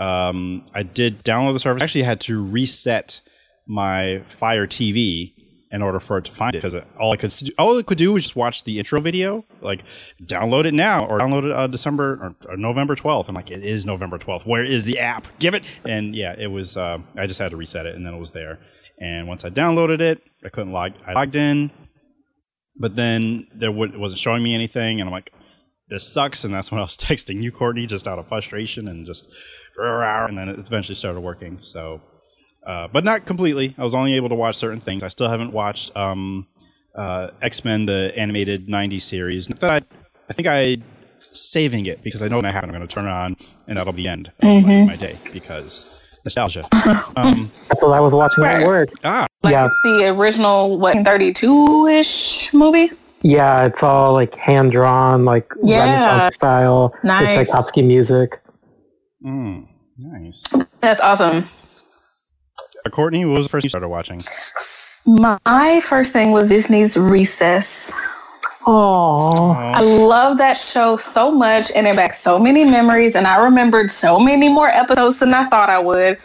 [0.00, 1.82] um, I did download the service.
[1.82, 3.20] I actually had to reset
[3.66, 5.34] my Fire TV
[5.70, 8.12] in order for it to find it because all I could all it could do
[8.12, 9.84] was just watch the intro video, like
[10.24, 13.28] download it now or download it uh, December or, or November twelfth.
[13.28, 14.46] I'm like, it is November twelfth.
[14.46, 15.26] Where is the app?
[15.38, 15.62] Give it.
[15.84, 16.76] And yeah, it was.
[16.76, 18.58] Uh, I just had to reset it, and then it was there.
[18.98, 20.92] And once I downloaded it, I couldn't log.
[21.06, 21.70] I logged in,
[22.76, 25.32] but then there wasn't showing me anything, and I'm like,
[25.90, 26.44] this sucks.
[26.44, 29.28] And that's when I was texting you, Courtney, just out of frustration and just,
[29.80, 31.58] and then it eventually started working.
[31.60, 32.00] So,
[32.66, 33.74] uh, but not completely.
[33.78, 35.02] I was only able to watch certain things.
[35.02, 36.46] I still haven't watched um,
[36.94, 39.48] uh, X Men, the animated '90s series.
[39.48, 39.80] Not that I,
[40.28, 40.76] I think I
[41.18, 43.36] saving it because I know when I have it, I'm going to turn it on,
[43.66, 46.64] and that'll be the end of my, my day because nostalgia.
[47.16, 48.90] um, That's what I was watching at work.
[49.04, 49.68] ah, Like Yeah.
[49.84, 52.90] the original, what, 32-ish movie?
[53.22, 55.80] Yeah, it's all like hand drawn, like Yeah.
[55.80, 57.20] Renaissance style, Nice.
[57.36, 58.40] with Tchaikovsky music.
[59.24, 59.66] mm,
[60.00, 60.42] nice.
[60.80, 61.48] That's awesome.
[62.84, 64.20] Uh, Courtney, what was the first you started watching?
[65.06, 67.92] My first thing was Disney's Recess.
[68.66, 73.42] Oh, I love that show so much and it back so many memories and I
[73.42, 76.18] remembered so many more episodes than I thought I would.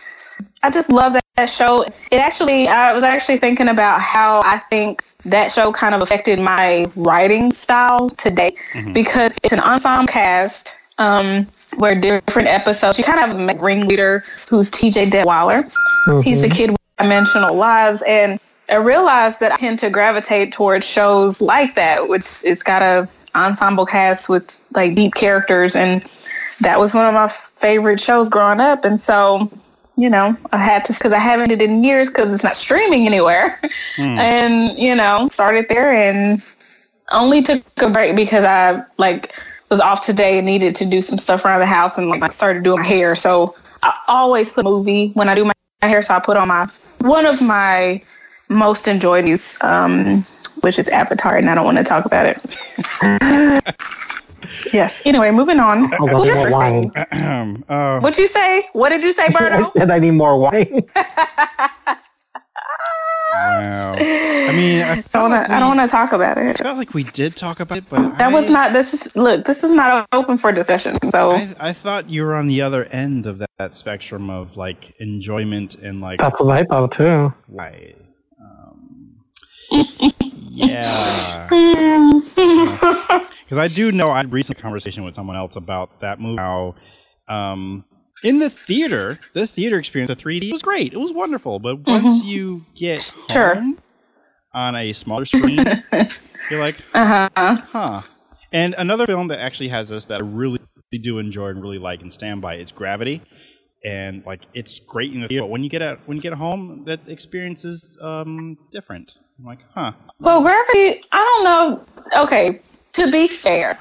[0.62, 1.84] I just love that, that show.
[2.12, 6.40] It actually, I was actually thinking about how I think that show kind of affected
[6.40, 8.56] my writing style today
[8.94, 14.24] because it's an ensemble cast um, where different episodes, you kind of have a ringleader
[14.50, 15.64] who's TJ Detweiler.
[16.24, 20.86] He's the kid with dimensional lives and I realized that I tend to gravitate towards
[20.86, 26.04] shows like that, which it's got a ensemble cast with like deep characters, and
[26.62, 28.84] that was one of my favorite shows growing up.
[28.84, 29.52] And so,
[29.98, 32.56] you know, I had to because I haven't did it in years because it's not
[32.56, 33.60] streaming anywhere,
[33.98, 36.40] and you know, started there and
[37.12, 39.36] only took a break because I like
[39.70, 42.64] was off today and needed to do some stuff around the house and like started
[42.64, 43.16] doing my hair.
[43.16, 46.02] So I always put a movie when I do my hair.
[46.02, 46.68] So I put on my
[47.02, 48.02] one of my
[48.50, 50.06] most enjoyed these, um,
[50.62, 52.40] which is Avatar, and I don't want to talk about it.
[54.74, 55.02] yes.
[55.06, 55.94] Anyway, moving on.
[55.96, 56.92] I'll more wine.
[56.96, 58.68] uh, What'd you say?
[58.74, 59.72] What did you say, Berto?
[59.76, 60.84] and I need more wine.
[63.36, 63.92] wow.
[63.98, 66.60] I mean, I I don't like wanna- I don't want to talk about it.
[66.62, 68.74] I felt like we did talk about it, but That was not.
[68.74, 69.46] This is look.
[69.46, 70.98] This is not open for discussion.
[71.12, 74.56] So I, I thought you were on the other end of that, that spectrum of
[74.58, 77.34] like enjoyment and like That's what I thought too.
[77.48, 77.96] why.
[78.40, 79.16] Um,
[80.52, 81.48] yeah,
[83.44, 86.38] because I do know I had a recent conversation with someone else about that movie.
[86.38, 86.76] How
[87.28, 87.86] um,
[88.24, 90.94] in the theater, the theater experience, the 3D was great.
[90.94, 93.34] It was wonderful, but once you get Mm-hmm.
[93.34, 93.56] Sure.
[93.56, 93.78] home
[94.54, 95.58] on a smaller screen,
[96.52, 98.02] you're like, uh huh.
[98.52, 100.60] And another film that actually has this that I really
[101.02, 103.22] do enjoy and really like and stand by is Gravity.
[103.84, 106.34] And like it's great in the theater, but when you get at when you get
[106.34, 109.18] home, that experience is um, different.
[109.38, 109.92] I'm like, huh.
[110.20, 111.04] Well, gravity.
[111.12, 112.22] I don't know.
[112.24, 112.62] Okay.
[112.94, 113.78] To be fair,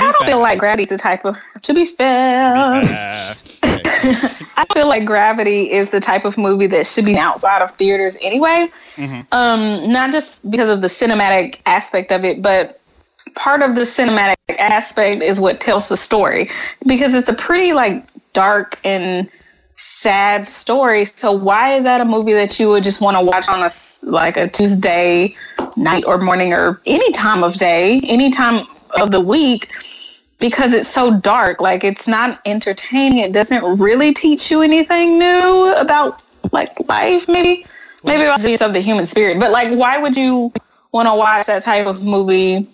[0.00, 1.36] I don't fair- feel like gravity's the type of.
[1.62, 4.30] To be fair, Uh, okay.
[4.56, 8.16] I feel like Gravity is the type of movie that should be outside of theaters
[8.20, 8.68] anyway.
[9.32, 12.80] Um, not just because of the cinematic aspect of it, but
[13.34, 16.48] part of the cinematic aspect is what tells the story
[16.86, 19.30] because it's a pretty like dark and
[19.76, 21.04] sad story.
[21.06, 23.70] So why is that a movie that you would just want to watch on a
[24.02, 25.34] like a Tuesday
[25.76, 28.66] night or morning or any time of day, any time
[29.00, 29.70] of the week?
[30.42, 31.60] because it's so dark.
[31.60, 33.18] Like it's not entertaining.
[33.18, 37.28] It doesn't really teach you anything new about like life.
[37.28, 37.64] Maybe,
[38.02, 39.38] maybe about the of the human spirit.
[39.38, 40.52] But like, why would you
[40.90, 42.66] want to watch that type of movie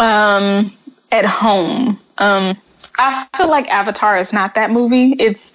[0.00, 0.72] um,
[1.12, 2.00] at home?
[2.18, 2.56] Um,
[2.98, 5.12] I feel like Avatar is not that movie.
[5.12, 5.54] It's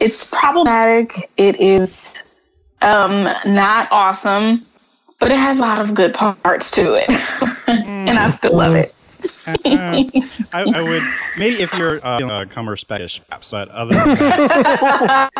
[0.00, 1.30] it's problematic.
[1.36, 2.22] It is
[2.80, 4.64] um, not awesome,
[5.20, 7.10] but it has a lot of good parts to it,
[7.68, 8.94] and I still love it.
[9.64, 10.04] Uh,
[10.52, 11.02] I, I would
[11.38, 15.30] maybe if you're uh, uh Kummerspeckish, perhaps, but other than that,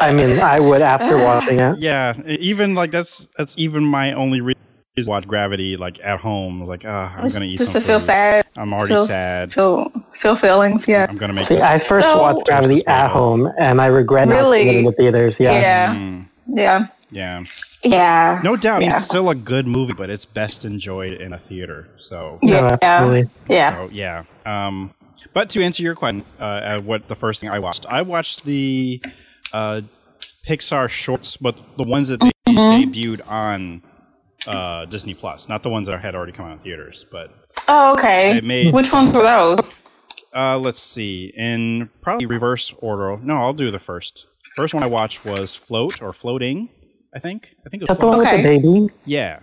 [0.00, 1.78] I mean, I would after watching it.
[1.78, 4.60] yeah, even like that's that's even my only reason
[4.96, 6.62] to watch Gravity like at home.
[6.64, 8.06] Like, ah, I'm gonna eat just to feel food.
[8.06, 8.46] sad.
[8.56, 9.52] I'm already feel, sad.
[9.52, 10.88] Feel, feel feelings.
[10.88, 11.06] Yeah.
[11.08, 11.64] I'm gonna make See, this.
[11.64, 14.62] I first So- watched Gravity at home, and I regret not Really?
[14.64, 15.38] seeing it in the theaters.
[15.40, 15.52] Yeah.
[15.60, 15.94] Yeah.
[15.94, 16.86] Mm, Yeah.
[17.10, 17.44] yeah,
[17.86, 18.40] Yeah.
[18.44, 18.76] no doubt.
[18.76, 18.96] I mean, Yeah.
[18.96, 21.88] it's still a good movie, but it's best enjoyed in a theater.
[21.96, 22.76] So No, Yeah.
[22.82, 23.30] absolutely.
[23.48, 23.70] Yeah.
[23.76, 24.22] So yeah.
[24.44, 24.92] Um,
[25.32, 27.86] but to answer your question, uh, uh, what the first thing I watched?
[27.86, 29.02] I watched the
[29.52, 29.80] uh,
[30.46, 32.90] Pixar shorts, but the ones that they Mm-hmm.
[32.92, 33.82] debuted on
[34.46, 37.04] uh, Disney Plus, not the ones that had already come out in theaters.
[37.10, 37.32] But
[37.68, 38.36] Oh, okay.
[38.36, 39.82] It made Which ones were those?
[40.34, 43.18] uh, let's see, in probably reverse order.
[43.20, 44.26] No, I'll do the first.
[44.54, 46.68] First one I watched was Float or Floating.
[47.16, 47.56] I think.
[47.64, 48.42] I think it was the Okay.
[48.42, 48.88] baby.
[49.06, 49.40] Yeah.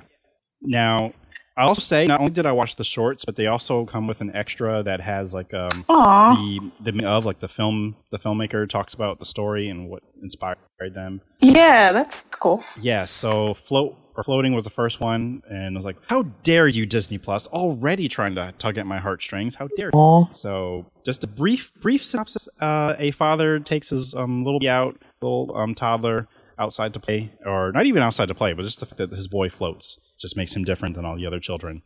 [0.61, 1.11] Now,
[1.57, 4.21] I'll also say not only did I watch the shorts, but they also come with
[4.21, 6.35] an extra that has like um Aw.
[6.81, 10.57] the the of like the film the filmmaker talks about the story and what inspired
[10.93, 11.21] them.
[11.41, 12.63] Yeah, that's cool.
[12.81, 16.67] Yeah, so float or floating was the first one, and I was like, "How dare
[16.67, 19.55] you, Disney Plus, already trying to tug at my heartstrings?
[19.55, 20.31] How dare you?" Aw.
[20.33, 25.51] So, just a brief brief synopsis: uh, A father takes his um, little out, little
[25.55, 28.97] um, toddler, outside to play, or not even outside to play, but just the fact
[28.97, 31.81] that his boy floats just makes him different than all the other children,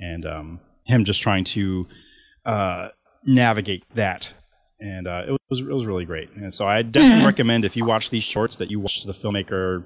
[0.00, 1.84] and um, him just trying to
[2.44, 2.88] uh,
[3.24, 4.28] navigate that.
[4.80, 6.30] And uh, it was it was really great.
[6.34, 9.84] And so I definitely recommend if you watch these shorts that you watch the filmmaker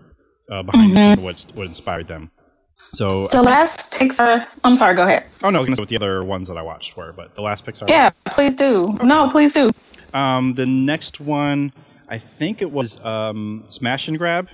[0.50, 2.30] uh, behind the scenes, what what inspired them.
[2.76, 4.46] So The last Pixar.
[4.64, 4.94] I'm sorry.
[4.94, 5.24] Go ahead.
[5.42, 7.34] oh no, I was gonna say what the other ones that I watched were, but
[7.34, 7.88] the last Pixar.
[7.88, 8.98] Yeah, please do.
[9.02, 9.70] No, please do.
[10.14, 11.72] Um, the next one,
[12.08, 14.48] I think it was um, Smash and Grab,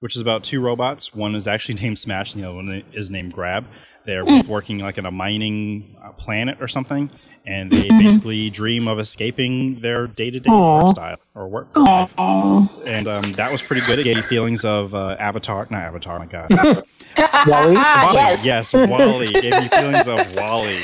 [0.00, 1.14] which is about two robots.
[1.14, 3.66] One is actually named Smash, and the other one is named Grab.
[4.04, 7.10] They're both working like in a mining uh, planet or something,
[7.44, 12.14] and they basically dream of escaping their day-to-day work style or work life.
[12.18, 13.98] And um, that was pretty good.
[13.98, 16.18] It gave me feelings of uh, Avatar, not Avatar.
[16.18, 17.74] My God, WALL-E?
[17.74, 17.74] WALL-E.
[17.74, 18.44] yes.
[18.44, 19.26] yes, WALL-E.
[19.34, 20.82] It gave me feelings of WALL-E.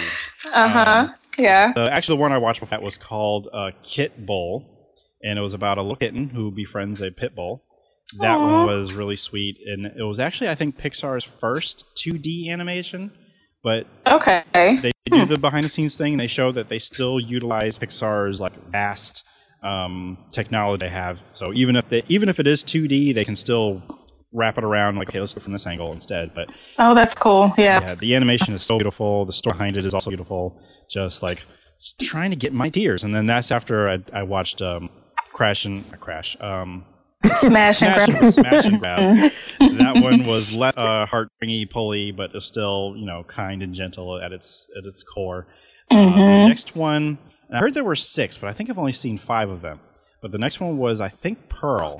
[0.53, 1.09] Uh huh.
[1.39, 1.73] Yeah.
[1.75, 4.65] Uh, actually, the one I watched before that was called uh, Kitbull,
[5.25, 7.65] and it was about a little kitten who befriends a pit bull.
[8.21, 13.11] That one was really sweet, and it was actually I think Pixar's first 2D animation.
[13.63, 14.45] But Okay.
[14.55, 18.41] they do the behind the scenes thing, and they show that they still utilize Pixar's
[18.41, 19.25] like vast
[19.63, 21.21] um, technology they have.
[21.27, 23.83] So even if they even if it is 2D, they can still
[24.33, 26.35] wrap it around like okay, let's go from this angle instead.
[26.35, 27.55] But Oh, that's cool.
[27.57, 27.81] Yeah.
[27.81, 29.25] yeah, the animation is so beautiful.
[29.25, 30.61] The story behind it is also beautiful.
[30.91, 31.43] Just like
[32.03, 34.91] trying to get my tears, and then that's after I, I watched um,
[35.35, 36.37] Crash and uh, Crash.
[36.41, 36.87] Um,
[37.35, 38.33] Smash and Smash, grab.
[38.33, 39.33] Smash and Grab.
[39.79, 44.19] that one was less uh, heartbringy, pulley, but it's still you know kind and gentle
[44.21, 45.47] at its at its core.
[45.91, 46.19] Uh, Mm-hmm.
[46.19, 47.19] the next one,
[47.53, 49.81] I heard there were six, but I think I've only seen five of them.
[50.23, 51.97] But the next one was I think Purl.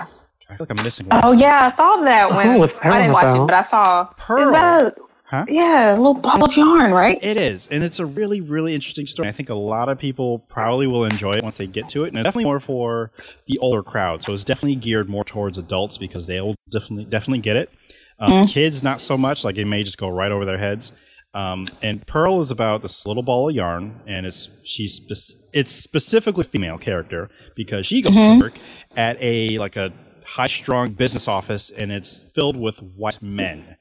[0.49, 1.21] I feel like I'm missing one.
[1.23, 2.37] Oh yeah, I saw that Oh,
[2.83, 4.05] I didn't watch it, but I saw.
[4.17, 4.43] Purl.
[4.47, 5.45] Is that a, Huh?
[5.47, 7.17] Yeah, a little ball of yarn, right?
[7.21, 9.27] It is, and it's a really, really interesting story.
[9.27, 12.09] I think a lot of people probably will enjoy it once they get to it,
[12.09, 13.11] and it's definitely more for
[13.47, 14.23] the older crowd.
[14.23, 17.71] So it's definitely geared more towards adults because they'll definitely, definitely get it.
[18.19, 19.43] Um, Kids, not so much.
[19.43, 20.91] Like it may just go right over their heads.
[21.33, 25.71] Um, and Purl is about this little ball of yarn, and it's she's spec- it's
[25.71, 28.53] specifically a female character because she goes to work
[28.95, 29.91] at a like a
[30.23, 33.75] high strung business office, and it's filled with white men.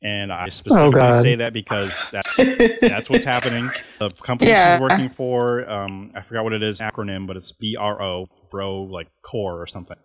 [0.00, 1.22] And I specifically God.
[1.22, 2.36] say that because that's
[2.80, 3.68] that's what's happening.
[3.98, 4.74] The company Yeah.
[4.76, 8.26] she's working for, um, I forgot what it is acronym, but it's B R O,
[8.50, 9.96] bro, like core or something.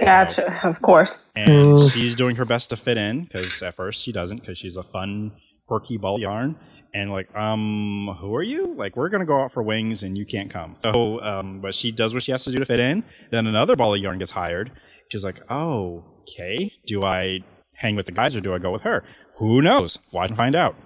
[0.00, 0.66] Gotcha.
[0.66, 1.28] Of course.
[1.36, 1.92] And Mm.
[1.92, 4.82] she's doing her best to fit in because at first she doesn't because she's a
[4.82, 5.32] fun,
[5.66, 6.56] quirky ball yarn.
[6.94, 8.74] And like, um, who are you?
[8.74, 10.76] Like, we're gonna go out for wings and you can't come.
[10.82, 13.04] So, um, but she does what she has to do to fit in.
[13.30, 14.70] Then another ball of yarn gets hired.
[15.12, 16.72] She's like, oh, okay.
[16.86, 17.40] Do I
[17.76, 19.04] hang with the guys or do I go with her?
[19.38, 19.98] Who knows?
[20.12, 20.76] Watch and find out.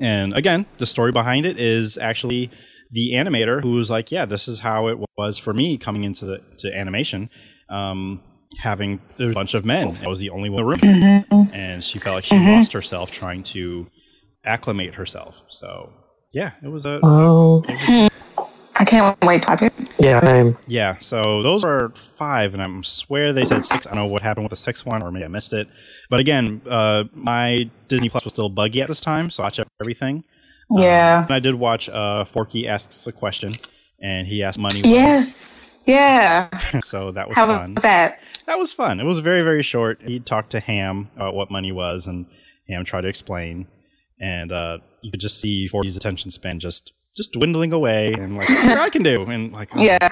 [0.00, 2.50] And again, the story behind it is actually
[2.90, 6.24] the animator who was like, "Yeah, this is how it was for me coming into
[6.24, 7.30] the to animation,
[7.68, 8.22] um,
[8.60, 9.96] having a bunch of men.
[10.04, 13.10] I was the only one in the room, and she felt like she lost herself
[13.10, 13.86] trying to
[14.44, 15.42] acclimate herself.
[15.48, 15.90] So,
[16.32, 17.62] yeah, it was a Oh,
[18.78, 19.72] I can't wait to watch it.
[19.98, 20.98] yeah, I'm, yeah.
[21.00, 23.86] So those are five, and I swear they said six.
[23.86, 25.68] I don't know what happened with the sixth one, or maybe I missed it.
[26.10, 29.70] But again, uh, my Disney Plus was still buggy at this time, so I checked
[29.80, 30.24] everything.
[30.70, 31.22] Yeah.
[31.24, 33.52] And I did watch uh, Forky asks a question,
[34.00, 34.82] and he asked money.
[34.82, 34.86] once.
[34.86, 35.62] yes.
[35.86, 36.58] Yeah.
[36.80, 37.74] so that was How fun.
[37.74, 38.20] was that?
[38.46, 39.00] That was fun.
[39.00, 40.00] It was very very short.
[40.02, 42.26] He talked to Hamm about what money was, and
[42.68, 43.68] Hamm tried to explain,
[44.20, 48.48] and uh, you could just see Forky's attention span just just dwindling away, and like
[48.48, 50.08] what I can do, and like oh, Yeah.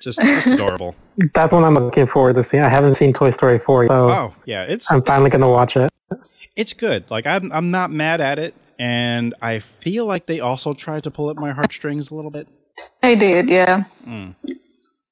[0.00, 0.94] just just adorable.
[1.34, 2.62] That's what I'm looking forward to seeing.
[2.62, 5.76] I haven't seen Toy Story 4, so Oh yeah, it's I'm finally going to watch
[5.76, 5.90] it.
[6.56, 7.10] it's good.
[7.10, 11.10] Like I'm I'm not mad at it, and I feel like they also tried to
[11.10, 12.46] pull at my heartstrings a little bit,
[13.02, 13.84] They did, yeah.
[14.06, 14.34] Mm.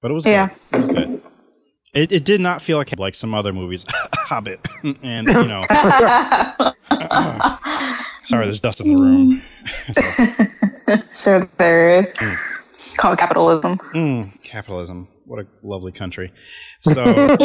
[0.02, 0.48] but it was Yeah.
[0.48, 0.56] good.
[0.72, 1.22] It was good.
[1.94, 4.60] It, it did not feel like like some other movies, Hobbit,
[5.02, 5.62] and you know.
[8.26, 9.42] Sorry, there's dust in the room.
[9.92, 10.96] So.
[11.12, 12.14] sure there is.
[12.96, 13.78] Called capitalism.
[13.94, 15.08] Mm, capitalism.
[15.24, 16.32] What a lovely country.
[16.82, 17.02] So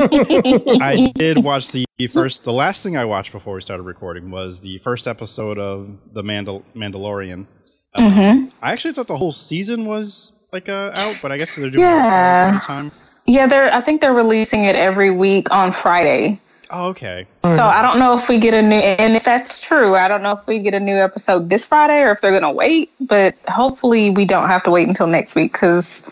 [0.82, 2.44] I did watch the first.
[2.44, 6.22] The last thing I watched before we started recording was the first episode of the
[6.22, 7.48] Mandal- Mandalorian.
[7.96, 11.70] Um, I actually thought the whole season was like uh, out, but I guess they're
[11.72, 12.58] doing Yeah.
[12.58, 12.92] it time.
[13.26, 16.40] Yeah, they're I think they're releasing it every week on Friday.
[16.72, 17.28] Oh, okay.
[17.44, 20.24] So I don't know if we get a new and if that's true, I don't
[20.24, 22.92] know if we get a new episode this Friday or if they're gonna wait.
[23.00, 26.10] But hopefully we don't have to wait until next week because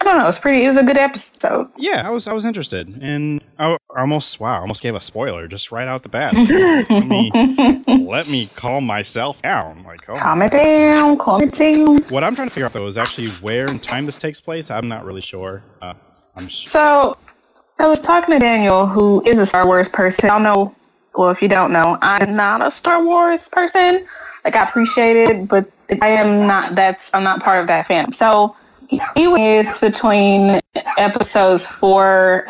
[0.00, 0.26] I don't know.
[0.28, 0.64] It's pretty.
[0.64, 1.68] It was a good episode.
[1.78, 5.46] Yeah, I was I was interested, and I almost wow, I almost gave a spoiler
[5.46, 6.34] just right out the bat.
[6.90, 7.30] let me
[7.86, 9.82] let me calm myself down.
[9.84, 11.16] Like, oh, Calm it down.
[11.18, 11.98] Calm it down.
[12.10, 14.70] what I'm trying to figure out though is actually where in time this takes place.
[14.72, 15.62] I'm not really sure.
[15.80, 15.94] Uh,
[16.36, 17.16] I'm sh- So
[17.82, 20.28] I was talking to Daniel, who is a Star Wars person.
[20.28, 20.72] Y'all know,
[21.18, 24.06] well, if you don't know, I'm not a Star Wars person.
[24.44, 25.68] Like I appreciate it, but
[26.00, 26.76] I am not.
[26.76, 28.14] That's I'm not part of that fandom.
[28.14, 28.54] So
[29.16, 30.60] he was between
[30.96, 32.46] episodes four.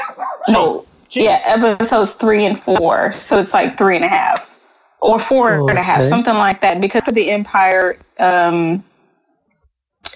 [0.48, 3.12] No, yeah, episodes three and four.
[3.12, 4.60] So it's like three and a half
[5.00, 6.10] or four and a half, Okay.
[6.10, 6.78] something like that.
[6.78, 8.84] Because the Empire um,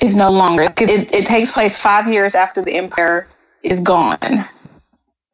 [0.02, 0.64] is no longer.
[0.79, 3.29] It, it takes place five years after the Empire
[3.62, 4.46] is gone.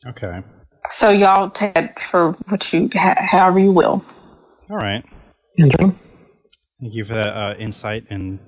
[0.06, 0.42] Okay.
[0.88, 4.04] So y'all take it for what you, ha- however you will.
[4.70, 5.04] All right.
[5.58, 5.94] Andrew?
[6.80, 8.40] Thank you for that uh, insight, and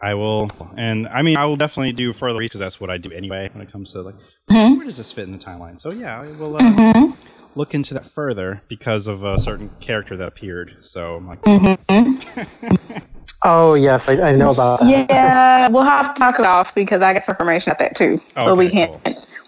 [0.00, 0.50] I will.
[0.76, 3.50] And I mean, I will definitely do further research because that's what I do anyway
[3.52, 4.14] when it comes to like
[4.48, 5.80] where does this fit in the timeline.
[5.80, 7.12] So yeah, I will uh,
[7.54, 10.78] look into that further because of a certain character that appeared.
[10.80, 11.40] So I'm like,
[13.44, 15.06] Oh, yes, I, I know about that.
[15.10, 18.20] Yeah, we'll have to talk it off because I got some information about that too.
[18.34, 18.92] but we can't.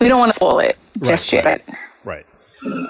[0.01, 1.69] We don't want to spoil it just Right, yet.
[2.05, 2.27] right.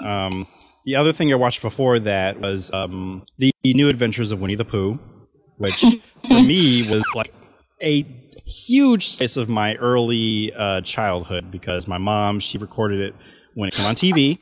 [0.03, 0.47] Um,
[0.85, 4.65] the other thing I watched before that was um, the New Adventures of Winnie the
[4.65, 4.99] Pooh,
[5.57, 5.83] which
[6.27, 7.33] for me was like
[7.83, 8.03] a
[8.45, 13.15] huge slice of my early uh, childhood because my mom she recorded it
[13.53, 14.39] when it came on TV,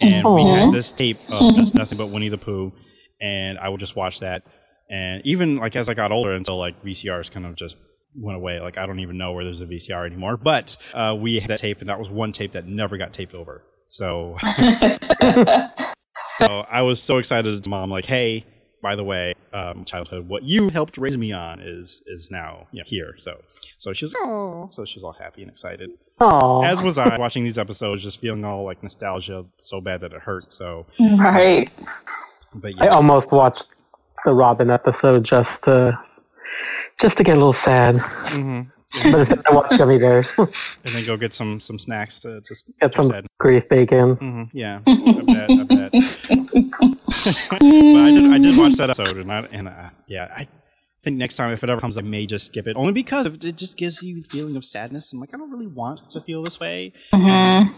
[0.00, 2.72] and we had this tape of just nothing but Winnie the Pooh,
[3.20, 4.42] and I would just watch that.
[4.90, 7.76] And even like as I got older, until like VCRs kind of just
[8.16, 8.60] went away.
[8.60, 10.36] Like I don't even know where there's a VCR anymore.
[10.36, 13.34] But uh, we had that tape, and that was one tape that never got taped
[13.34, 13.62] over.
[13.86, 14.36] So,
[16.36, 17.62] so I was so excited.
[17.62, 18.46] to Mom, like, hey,
[18.82, 22.78] by the way, um, childhood, what you helped raise me on is is now you
[22.78, 23.14] know, here.
[23.18, 23.40] So,
[23.78, 25.90] so she was oh, so she's all happy and excited.
[26.20, 30.12] Oh, As was I, watching these episodes, just feeling all like nostalgia so bad that
[30.12, 30.52] it hurt.
[30.52, 31.68] So, Right.
[32.54, 33.66] but I almost watched
[34.24, 35.98] the Robin episode just to
[37.00, 37.94] just to get a little sad.
[37.94, 38.62] Mm-hmm.
[39.10, 40.36] But instead I watched Gummi Bears.
[40.84, 43.26] and then go get some some snacks to just get some sad.
[43.38, 44.16] grief bacon.
[44.16, 45.92] hmm Yeah, I bet, I bet.
[45.92, 50.48] but I did, I did watch that episode, and I, and uh, yeah, I
[51.02, 53.56] think next time if it ever comes, I may just skip it, only because it
[53.56, 55.12] just gives you the feeling of sadness.
[55.12, 56.92] I'm like, I don't really want to feel this way.
[57.14, 57.72] Mm-hmm.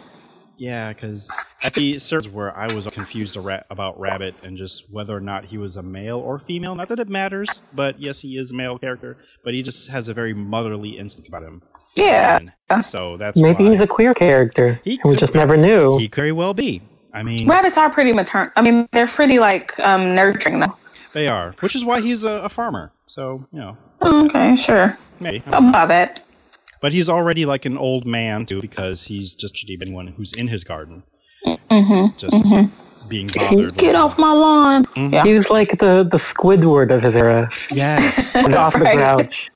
[0.62, 1.28] Yeah, because
[1.64, 5.58] at the certain where I was confused about Rabbit and just whether or not he
[5.58, 6.76] was a male or female.
[6.76, 10.08] Not that it matters, but yes, he is a male character, but he just has
[10.08, 11.62] a very motherly instinct about him.
[11.96, 12.38] Yeah.
[12.70, 14.80] And so that's Maybe he's a queer character.
[14.84, 15.40] He we just be.
[15.40, 15.98] never knew.
[15.98, 16.80] he could very well be.
[17.12, 18.52] I mean, Rabbits are pretty maternal.
[18.54, 20.76] I mean, they're pretty like um, nurturing though.
[21.12, 22.92] They are, which is why he's a, a farmer.
[23.08, 24.96] So you know, Okay, sure.
[25.18, 25.40] maybe.
[25.50, 26.24] Buy that.
[26.82, 30.48] But he's already like an old man too, because he's just treating anyone who's in
[30.48, 31.04] his garden.
[31.46, 31.94] Mm-hmm.
[31.94, 33.74] He's just being bothered.
[33.76, 34.84] Get off my lawn.
[34.96, 35.22] Yeah.
[35.24, 37.50] He was like the, the Squidward of his era.
[37.70, 38.96] Yes, And off the Right.
[38.96, 39.50] grouch.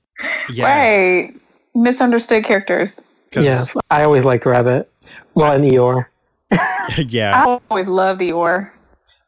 [0.51, 0.65] yes.
[0.65, 1.41] Right.
[1.75, 2.97] Misunderstood characters.
[3.35, 4.91] Yes, I always liked Rabbit.
[5.35, 6.07] Well, and Eeyore.
[6.97, 7.33] yeah.
[7.45, 8.71] I always loved Eeyore.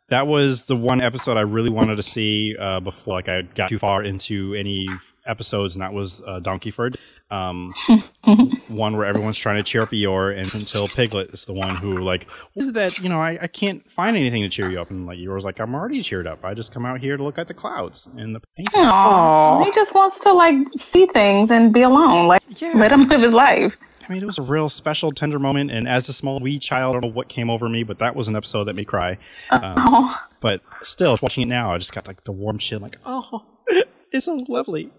[0.09, 3.69] That was the one episode I really wanted to see uh, before like I got
[3.69, 4.89] too far into any
[5.27, 6.97] episodes, and that was uh, Donkeyford.
[7.31, 7.75] Um,
[8.69, 11.99] one where everyone's trying to cheer up Eeyore, and until Piglet is the one who
[11.99, 13.21] like, what is it that you know?
[13.21, 16.03] I, I can't find anything to cheer you up, and like Eeyore's like, I'm already
[16.03, 16.45] cheered up.
[16.45, 18.81] I just come out here to look at the clouds and the painting.
[18.83, 19.65] Aww.
[19.65, 22.29] He just wants to like see things and be alone.
[22.29, 22.73] Like Yeah.
[22.75, 23.77] let him live his life.
[24.09, 25.71] I mean, it was a real special, tender moment.
[25.71, 28.17] And as a small wee child, I don't know what came over me, but that
[28.17, 29.19] was an episode that made me cry.
[29.51, 32.97] Um, Oh, but still, watching it now, I just got like the warm chill, like,
[33.05, 33.45] oh,
[34.11, 34.91] it's so lovely.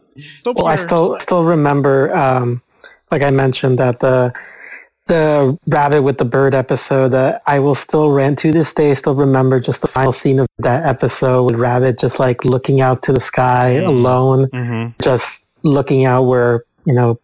[0.44, 2.62] So Well, I still still remember, um,
[3.12, 4.34] like I mentioned, that the
[5.08, 7.14] the rabbit with the bird episode.
[7.16, 8.94] Uh, I will still rant to this day.
[8.94, 13.02] Still remember just the final scene of that episode with rabbit just like looking out
[13.04, 13.88] to the sky Mhm.
[13.88, 14.94] alone, Mhm.
[15.02, 17.20] just looking out where you know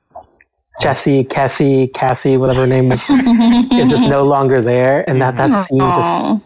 [0.82, 3.00] Jesse, Cassie, Cassie, whatever her name was,
[3.72, 6.40] is just no longer there, and that that scene just Aw.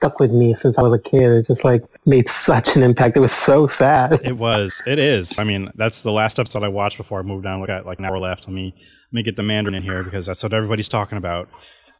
[0.00, 1.30] Stuck with me since I was a kid.
[1.30, 3.18] It just like made such an impact.
[3.18, 4.18] It was so sad.
[4.24, 4.82] It was.
[4.86, 5.38] It is.
[5.38, 7.60] I mean, that's the last episode I watched before I moved down.
[7.60, 8.48] We got like an hour left.
[8.48, 11.50] Let me let me get the Mandalorian in here because that's what everybody's talking about,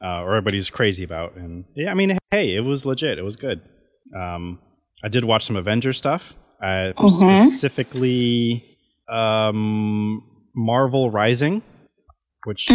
[0.03, 1.37] uh, or everybody's crazy about.
[1.37, 3.19] And yeah, I mean, hey, it was legit.
[3.19, 3.61] It was good.
[4.17, 4.61] Um,
[5.05, 6.35] I did watch some Avengers stuff.
[6.63, 8.65] Uh, Specifically,
[9.11, 10.25] um,
[10.55, 11.61] Marvel Rising,
[12.45, 12.71] which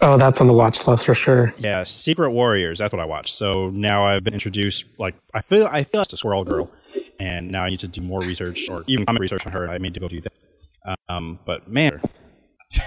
[0.00, 1.52] Oh, that's on the watch list for sure.
[1.58, 2.78] yeah, Secret Warriors.
[2.78, 3.34] That's what I watched.
[3.34, 4.84] So now I've been introduced.
[4.98, 6.70] Like I feel, I feel like a Squirrel Girl,
[7.18, 9.68] and now I need to do more research or even comic research on her.
[9.68, 10.98] I need to go do that.
[11.08, 12.00] Um, but man,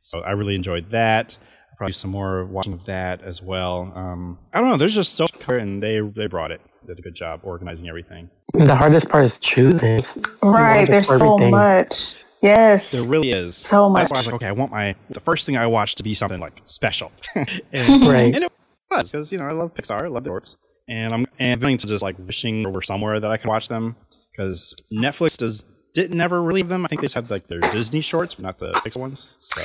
[0.00, 1.38] so I really enjoyed that.
[1.70, 3.92] I'll probably do some more watching of that as well.
[3.94, 4.76] Um, I don't know.
[4.76, 6.60] There's just so much, and they they brought it.
[6.86, 8.30] Did a good job organizing everything.
[8.54, 10.02] The hardest part is choosing.
[10.42, 10.86] Right.
[10.88, 11.52] There's so everything.
[11.52, 12.16] much.
[12.42, 12.92] Yes.
[12.92, 14.26] There really is So That's why I much.
[14.26, 16.62] was like, okay, I want my the first thing I watch to be something like
[16.64, 17.12] special.
[17.34, 17.48] and,
[18.06, 18.34] Right.
[18.34, 18.52] and it
[18.90, 20.56] was because you know I love Pixar, I love the shorts,
[20.88, 23.68] and I'm and going to just like wishing there were somewhere that I can watch
[23.68, 23.96] them
[24.32, 26.84] because Netflix does didn't never really have them.
[26.84, 29.28] I think they just had like their Disney shorts, but not the Pixar ones.
[29.40, 29.60] So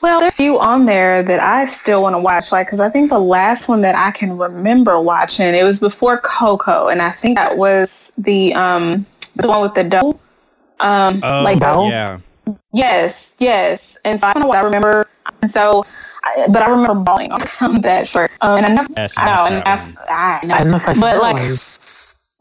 [0.00, 2.88] Well, there's a few on there that I still want to watch, like, because I
[2.88, 7.10] think the last one that I can remember watching, it was before Coco, and I
[7.10, 9.04] think that was the um
[9.36, 10.20] the one with the dough.
[10.80, 11.86] Um, oh like Belle?
[11.86, 12.18] yeah,
[12.72, 15.08] yes, yes, and so I don't know what I remember,
[15.42, 15.86] and so,
[16.24, 19.30] I, but I remember bawling on that shirt, um, and I never, Yes, I know,
[19.30, 21.48] yes, and that that's, I know, I know if I but like one.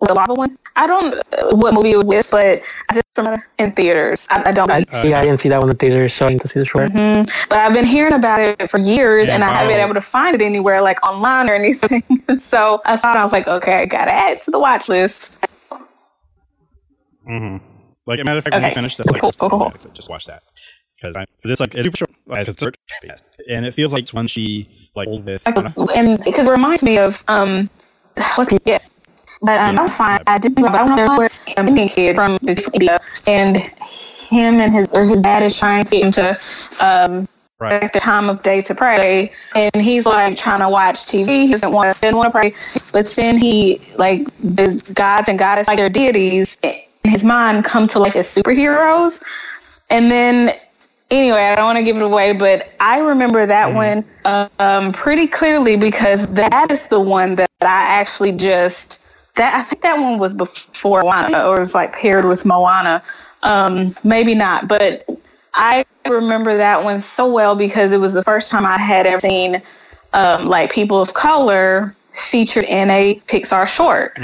[0.08, 2.60] the lava one, I don't uh, what movie it was with, but
[2.90, 4.28] I just remember in theaters.
[4.30, 4.70] I, I don't.
[4.70, 5.90] I, Uh, yeah, I didn't see that one in the I
[6.30, 6.92] didn't see the short.
[6.92, 7.30] Mhm.
[7.50, 10.02] But I've been hearing about it for years, Yeah, and I haven't been able to
[10.02, 12.04] find it anywhere, like online or anything.
[12.40, 15.46] so I thought I was like, okay, I gotta add it to the watch list.
[17.26, 17.58] hmm
[18.06, 18.76] like a matter of fact, when you Okay.
[18.76, 19.74] finish this, like Cool, cool, cool.
[19.93, 20.41] just watch that
[20.95, 22.78] because it's like it's super short, like, it's short,
[23.49, 25.43] and it feels like it's when she like old with.
[25.47, 25.74] I.
[25.95, 27.70] And because it reminds me of um,
[28.36, 28.62] what's it?
[28.66, 28.80] Yeah.
[29.41, 30.22] But um, I'm fine.
[30.28, 30.62] I didn't.
[30.62, 31.28] But I don't know where
[31.58, 35.91] a Indian kid from India, and him and his or his dad is trying to
[35.91, 37.28] get him to um
[37.60, 37.82] Right.
[37.84, 41.51] like the time of day to pray and he's like trying to watch TV he
[41.51, 42.54] doesn't want to didn't want to pray
[42.91, 46.58] but then he like the gods and goddess like their deities
[47.04, 49.22] in his mind come to like as superheroes.
[49.89, 50.58] And then
[51.12, 54.04] anyway I don't want to give it away but I remember that one
[54.60, 59.01] um pretty clearly because that is the one that I actually just
[59.36, 63.04] that I think that one was before Moana or it was like paired with Moana.
[63.43, 65.08] Um maybe not but
[65.54, 69.20] I remember that one so well because it was the first time I had ever
[69.20, 69.62] seen
[70.14, 71.95] um, like people of color
[72.30, 74.18] featured in a Pixar short,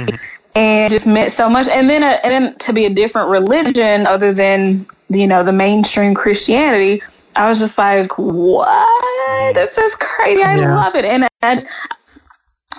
[0.55, 1.67] and just meant so much.
[1.67, 5.53] And then, a, and then to be a different religion other than you know the
[5.53, 7.01] mainstream Christianity,
[7.35, 9.55] I was just like, what?
[9.55, 10.43] This is crazy.
[10.43, 10.75] I Yeah.
[10.75, 11.63] love it, and I,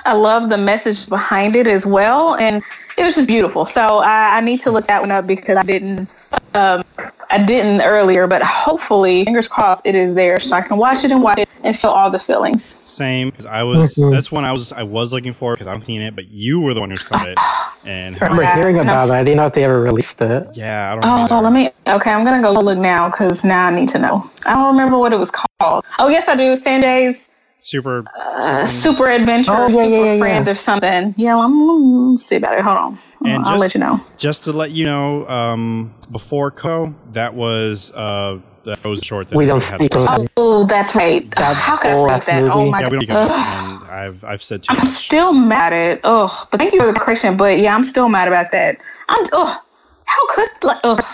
[0.05, 2.63] I love the message behind it as well, and
[2.97, 3.67] it was just beautiful.
[3.67, 6.09] So I, I need to look that one up because I didn't.
[6.55, 6.83] Um,
[7.31, 11.13] I didn't earlier, but hopefully, fingers crossed, it is there so I can watch it
[11.13, 12.77] and watch it and feel all the feelings.
[12.85, 13.95] Same, because I was.
[13.95, 14.11] Mhm.
[14.13, 14.73] That's when I was.
[14.73, 16.97] I was looking for because I haven't seen it, but you were the one who
[16.97, 17.39] saw it,
[17.87, 19.21] and I remember hearing about I'm- it.
[19.21, 20.49] I didn't know if they ever released it.
[20.55, 21.05] yeah, I don't.
[21.05, 21.27] Oh, know.
[21.29, 21.71] so let me.
[21.87, 24.29] Okay, I'm gonna go look now because now I need to know.
[24.47, 25.85] I don't remember what it was called.
[25.99, 26.57] Oh, yes, I do.
[26.57, 27.29] Sanjay's
[27.61, 28.05] Super.
[28.19, 30.53] uh, Super Adventure, Oh, or yeah, Super yeah, yeah, Friends, yeah.
[30.53, 31.15] or something.
[31.17, 32.63] Yeah, I'm gonna see about it.
[32.65, 32.99] Hold on.
[33.25, 34.01] And I'll just- let you know.
[34.19, 39.29] Just to let you know, um, before Co, that was uh, the Frozen short.
[39.29, 40.27] That We don't had- speak of.
[40.37, 41.31] Oh, that's right.
[41.37, 42.43] That How could I whole forget that?
[42.45, 42.71] Oh movie.
[42.71, 43.29] my Yeah, we god.
[43.29, 43.31] don't.
[43.31, 43.83] Ugh.
[43.83, 44.89] And I've I've said too I'm much.
[44.89, 46.01] still mad at it.
[46.05, 46.31] Ugh.
[46.51, 47.37] But thank you for the correction.
[47.37, 48.79] But yeah, I'm still mad about that.
[49.09, 49.25] I'm.
[49.33, 49.57] Ugh.
[50.05, 50.79] How could like?
[50.85, 51.05] Ugh.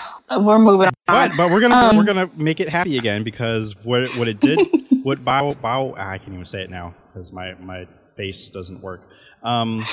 [0.41, 0.93] We're moving on.
[1.07, 4.27] But but we're gonna Um, we're gonna make it happy again because what it- what
[4.27, 4.59] it did
[5.03, 9.01] what Bao Bao I can't even say it now because my my face doesn't work.
[9.43, 9.85] Um,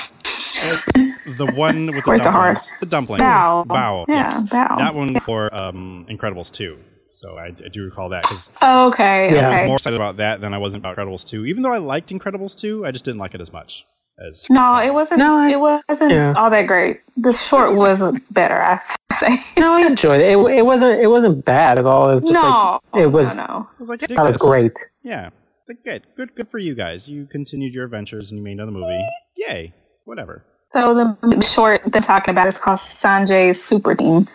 [1.37, 2.55] the one with the Where's the heart?
[2.57, 3.65] dumplings, the dumpling, Bao.
[3.67, 4.43] Bao, Yeah, yes.
[4.49, 4.77] Bao.
[4.77, 6.77] That one for um, Incredibles two.
[7.09, 9.33] So I, I do recall that because Okay.
[9.33, 9.47] Yeah.
[9.47, 9.67] I was Okay.
[9.67, 11.45] more excited about that than I was about Incredibles two.
[11.45, 13.85] Even though I liked Incredibles two, I just didn't like it as much
[14.25, 15.19] as No, it wasn't.
[15.19, 16.33] No, I- it wasn't yeah.
[16.35, 17.01] all that great.
[17.17, 18.01] The short was
[18.31, 18.79] better, I
[19.13, 19.37] say.
[19.57, 20.31] No, I enjoyed it.
[20.33, 20.99] It, it wasn't.
[21.01, 22.09] It wasn't bad at all.
[22.09, 23.37] It was just no, like it was.
[23.37, 23.69] No, no.
[23.71, 24.71] I was like, That was "Ridiculous." great.
[25.03, 25.29] Yeah,
[25.69, 27.07] Like, good, good, good for you guys.
[27.07, 29.01] You continued your adventures and you made another movie.
[29.37, 29.73] Yay,
[30.05, 30.43] whatever.
[30.71, 34.27] So the short they're talking about is called Sanjay's Super Team.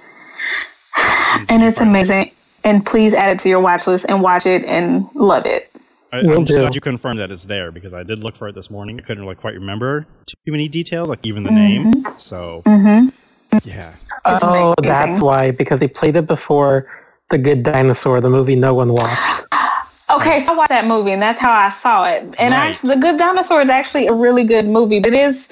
[1.49, 2.33] and it's amazing.
[2.65, 5.71] And please add it to your watch list and watch it and love it.
[6.13, 6.63] I, Will I'm just do.
[6.63, 8.99] glad you confirmed that it's there because I did look for it this morning.
[8.99, 11.93] I couldn't like quite remember too many details, like even the name.
[11.93, 12.19] Mm-hmm.
[12.19, 13.09] So mm-hmm.
[13.65, 14.75] yeah, It's oh, amazing.
[14.83, 16.89] that's why because they played it before
[17.31, 19.47] The Good Dinosaur, the movie no one watched.
[20.13, 22.23] Okay, so I watched that movie, and that's how I saw it.
[22.39, 22.71] And Right.
[22.71, 25.49] actually, The Good Dinosaur is actually a really good movie, but it is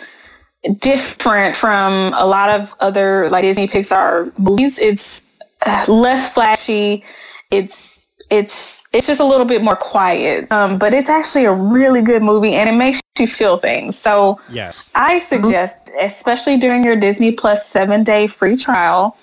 [0.80, 4.78] different from a lot of other like Disney Pixar movies.
[4.78, 5.22] It's
[5.66, 7.04] uh, less flashy.
[7.50, 10.50] It's it's it's just a little bit more quiet.
[10.50, 13.98] Um, but it's actually a really good movie, and it makes you feel things.
[13.98, 19.16] So yes, I suggest, especially during your Disney Plus seven day free trial,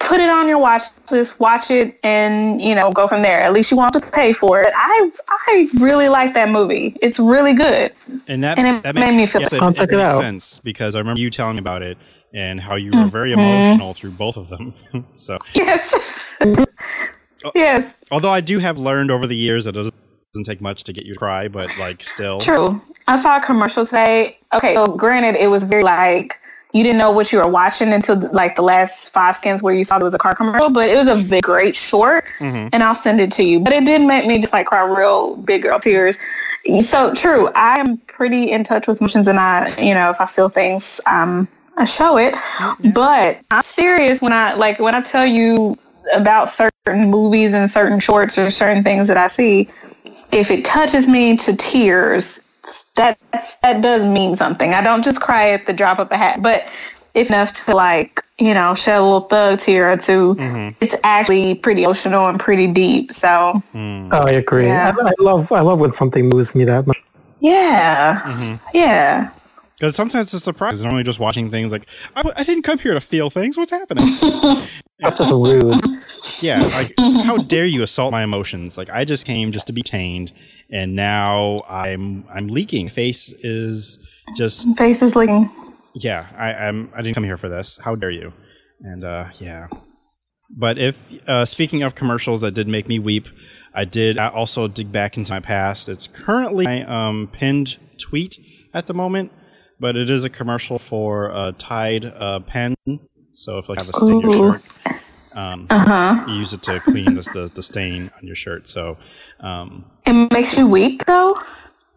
[0.00, 3.40] put it on your watch list, watch it, and you know go from there.
[3.40, 4.72] At least you won't have to pay for it.
[4.74, 6.96] I I really like that movie.
[7.00, 7.92] It's really good.
[8.26, 10.02] and that And it that made makes, me feel yes, I'll it, it it makes
[10.08, 10.20] out.
[10.20, 11.96] sense because I remember you telling me about it
[12.34, 13.40] and how you were very mm-hmm.
[13.40, 14.74] emotional through both of them.
[15.14, 16.36] so Yes.
[17.54, 17.96] yes.
[18.10, 19.94] although I do have learned over the years that it doesn't
[20.34, 22.80] doesn't take much to get you to cry, but like still, True.
[23.08, 24.38] I saw a commercial today.
[24.54, 26.39] Okay, so granted, it was very like
[26.72, 29.84] you didn't know what you were watching until like the last five skins where you
[29.84, 31.28] saw it was a car commercial, but it was a mm-hmm.
[31.28, 32.68] big, great short, mm-hmm.
[32.72, 33.60] and I'll send it to you.
[33.60, 36.18] But it did make me just like cry real big girl tears.
[36.80, 37.48] So true.
[37.54, 41.00] I am pretty in touch with emotions, and I, you know, if I feel things,
[41.06, 42.34] um, I show it.
[42.34, 42.90] Mm-hmm.
[42.90, 45.76] But I'm serious when I like when I tell you
[46.14, 49.68] about certain movies and certain shorts or certain things that I see
[50.32, 52.40] if it touches me to tears,
[52.96, 53.18] that
[53.62, 54.74] that does mean something.
[54.74, 56.66] I don't just cry at the drop of a hat, but
[57.14, 60.68] if enough to like you know shed a little thug tear or 2 mm-hmm.
[60.80, 63.12] it's actually pretty emotional and pretty deep.
[63.12, 64.66] So Oh, I agree.
[64.66, 64.94] Yeah.
[65.00, 67.02] I, I love I love when something moves me that much.
[67.40, 68.66] yeah, mm-hmm.
[68.74, 69.30] yeah.
[69.78, 70.82] because sometimes it's a surprise.
[70.82, 71.86] Normally, just watching things like
[72.16, 73.56] I, I didn't come here to feel things.
[73.56, 74.06] What's happening?
[75.00, 75.80] That's just rude.
[76.42, 78.76] yeah, like how dare you assault my emotions?
[78.76, 80.32] Like I just came just to be tamed,
[80.72, 82.88] and now I'm I'm leaking.
[82.88, 83.98] Face is
[84.36, 85.50] just Face is leaking.
[85.94, 86.26] yeah.
[86.36, 87.78] I, I'm I didn't come here for this.
[87.82, 88.32] How dare you?
[88.80, 89.68] And uh, yeah.
[90.50, 93.28] But if uh, speaking of commercials that did make me weep,
[93.74, 95.88] I did I also dig back into my past.
[95.88, 98.36] It's currently my um, pinned tweet
[98.74, 99.32] at the moment,
[99.78, 102.74] but it is a commercial for a Tide uh, pen.
[103.34, 104.62] So if like have a stain in your shirt,
[105.36, 106.24] um, Uh-huh.
[106.28, 108.68] you use it to clean the, the, the stain on your shirt.
[108.68, 108.98] So
[109.40, 111.38] um, It makes you weep though.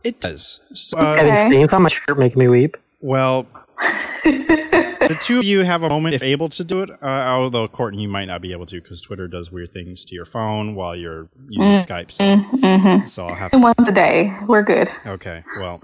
[0.03, 0.59] it does.
[0.73, 1.27] So, uh, Okay.
[1.29, 2.77] Having stains on my shirt make me weep.
[3.01, 3.45] Well,
[4.23, 6.89] the two of you have a moment if able to do it.
[6.89, 10.15] Uh, although Courtney, you might not be able to because Twitter does weird things to
[10.15, 12.11] your phone while you're using Skype.
[12.11, 13.57] So, so I'll have to.
[13.59, 14.89] Once a day, we're good.
[15.05, 15.81] Okay, well,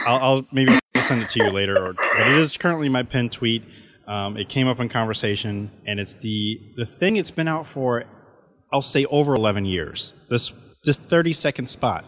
[0.00, 1.76] I'll, I'll maybe send it to you later.
[1.78, 3.64] Or, but it is currently my pinned tweet.
[4.06, 7.16] Um, it came up in conversation, and it's the the thing.
[7.16, 8.04] It's been out for,
[8.72, 10.12] I'll say, over eleven years.
[10.28, 10.52] This
[10.84, 12.04] this thirty second spot,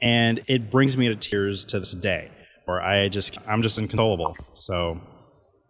[0.00, 2.30] and it brings me to tears to this day.
[2.64, 4.36] Where I just I'm just inconsolable.
[4.54, 5.00] So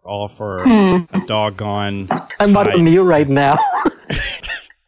[0.03, 1.03] all for hmm.
[1.15, 2.07] a doggone.
[2.39, 2.81] I'm on Tide.
[2.81, 3.57] mute right now.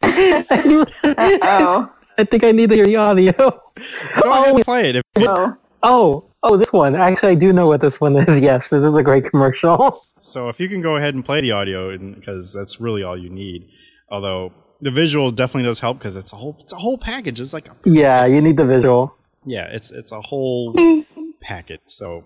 [0.02, 3.32] Oh, I think I need to hear the audio.
[3.32, 5.04] Go ahead and play it.
[5.18, 5.56] Oh.
[5.82, 6.96] Oh, oh, this one.
[6.96, 8.26] Actually, I do know what this one is.
[8.42, 9.98] Yes, this is a great commercial.
[10.20, 13.30] So if you can go ahead and play the audio, because that's really all you
[13.30, 13.68] need.
[14.10, 17.40] Although the visual definitely does help because it's a whole it's a whole package.
[17.40, 19.16] It's like a, Yeah, you need the visual.
[19.44, 20.74] yeah, it's it's a whole
[21.42, 21.80] package.
[21.88, 22.24] So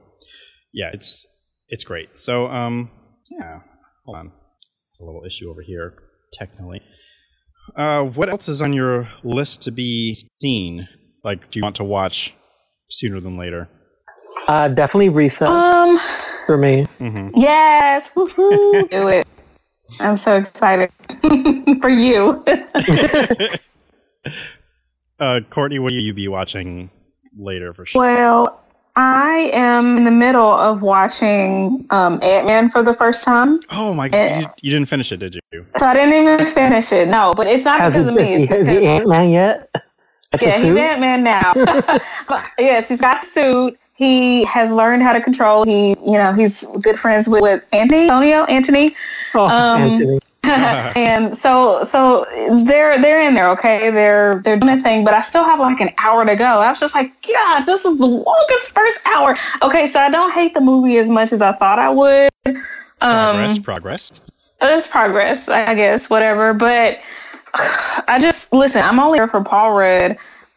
[0.73, 1.27] yeah, it's
[1.69, 2.09] it's great.
[2.17, 2.91] So um
[3.31, 3.61] yeah,
[4.05, 4.33] hold on,
[5.01, 5.95] a little issue over here
[6.33, 6.81] technically.
[7.77, 10.89] Uh, what else is on your list to be seen?
[11.23, 12.35] Like, do you want to watch
[12.89, 13.69] sooner than later?
[14.49, 15.97] Uh, definitely recess Um.
[16.47, 16.87] for me.
[16.99, 17.39] Mm-hmm.
[17.39, 18.13] Yes.
[18.15, 18.91] Woohoo.
[18.91, 19.29] Do it.
[19.99, 20.91] I'm so excited
[21.81, 22.45] for you.
[25.19, 26.89] Uh, Courtney, what will you be watching
[27.37, 28.01] later for sure?
[28.01, 28.63] well,
[28.97, 33.61] I am in the middle of watching um, Ant Man for the first time.
[33.71, 35.67] Oh my god, you, you didn't finish it, did you?
[35.77, 37.09] So I didn't even finish it.
[37.09, 38.35] No, but it's not Has because of me.
[38.35, 39.71] is It's he, is because he Ant-Man yet?
[40.33, 40.77] At Yeah, he's?
[40.77, 41.53] Ant Man now.
[42.27, 43.79] But, yes, he's got the suit.
[43.95, 45.65] He has learned how to control.
[45.67, 48.93] He, you know, he's good friends with, with Anthony, Antonio, Anthony,
[49.35, 52.25] Oh, um, and so so
[52.65, 53.49] they're they're in there.
[53.51, 56.45] Okay, they're they're doing a thing, but I still have like an hour to go.
[56.61, 59.37] I was just like, God, this is the longest first hour.
[59.63, 62.31] Okay, so I don't hate the movie as much as I thought I would.
[62.45, 64.13] Progress, Um, progress.
[64.63, 66.53] it's progress, I guess, whatever.
[66.55, 67.01] But
[68.09, 68.83] I just listen.
[68.83, 70.17] I'm only here for Paul Rudd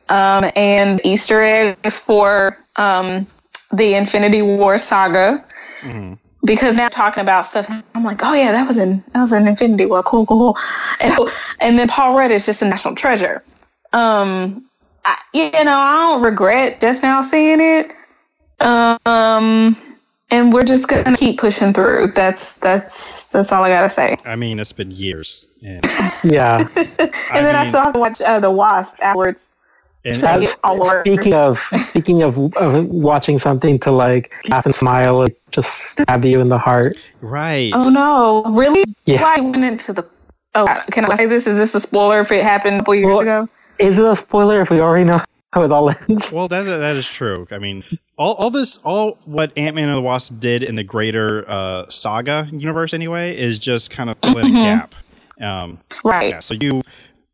[0.10, 3.28] um, and Easter eggs for um,
[3.74, 5.44] the Infinity War saga.
[6.46, 9.48] Because now talking about stuff, I'm like, oh yeah, that was in that was in
[9.48, 10.58] Infinity War, cool, cool, cool.
[11.02, 13.44] And, and then Paul Rudd is just a national treasure.
[13.94, 14.66] Um,
[15.06, 17.92] I, you know, I don't regret just now seeing it.
[18.60, 19.78] Um,
[20.32, 22.14] and we're just gonna keep pushing through.
[22.16, 24.18] That's that's that's all I gotta say.
[24.26, 25.48] I mean, it's been years.
[25.64, 25.84] And,
[26.24, 26.68] Yeah.
[26.76, 26.90] and
[27.32, 29.52] then I mean, still have to watch uh, the Wasp afterwards.
[30.06, 31.02] And- So I get all over.
[31.02, 36.26] Speaking of speaking of, of watching something to like laugh and smile, and just stab
[36.26, 36.98] you in the heart.
[37.22, 37.72] right.
[37.74, 38.84] Oh no, really?
[39.06, 39.22] Yeah.
[39.22, 40.08] Why went into the?
[40.56, 41.48] Oh, can I say this?
[41.48, 43.50] Is this a spoiler if it happened a couple years Well, ago?
[43.80, 45.20] Is it a spoiler if we already know
[45.52, 46.32] how it all ends?
[46.32, 47.48] Well, that that is true.
[47.50, 47.84] I mean,
[48.18, 51.90] all all this, all what Ant Man and the Wasp did in the greater uh,
[51.90, 54.96] saga universe, anyway, is just kind of fill in a gap.
[55.42, 56.30] Um, Right.
[56.30, 56.40] yeah.
[56.40, 56.84] So you,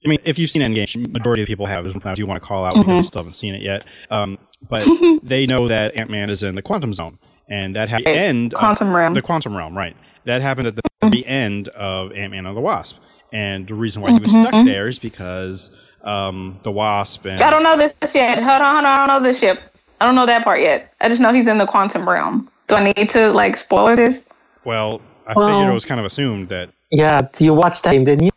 [0.06, 1.84] I mean, if you've seen Endgame, majority of people have.
[1.84, 3.86] There's sometimes you want to call out because you still haven't seen it yet.
[4.10, 4.38] Um,
[4.68, 4.88] but
[5.24, 7.20] they know that Ant Man is in the quantum zone,
[7.50, 9.14] and that had end of- Quantum realm.
[9.14, 9.96] the quantum realm, right?
[10.26, 12.98] That happened at the very end of Ant Man and the Wasp,
[13.34, 15.72] and the reason why he was stuck there is because
[16.04, 18.38] um, the Wasp and I don't know this yet.
[18.38, 18.86] Hold on, hold on.
[18.86, 19.62] I don't know this yet.
[20.00, 20.94] I don't know that part yet.
[21.02, 22.50] I just know he's in the quantum realm.
[22.70, 24.26] Do I need to like spoil this?
[24.64, 26.70] Well, I Well- figured it was kind of assumed that.
[26.92, 28.32] Yeah, you watched that didn't you?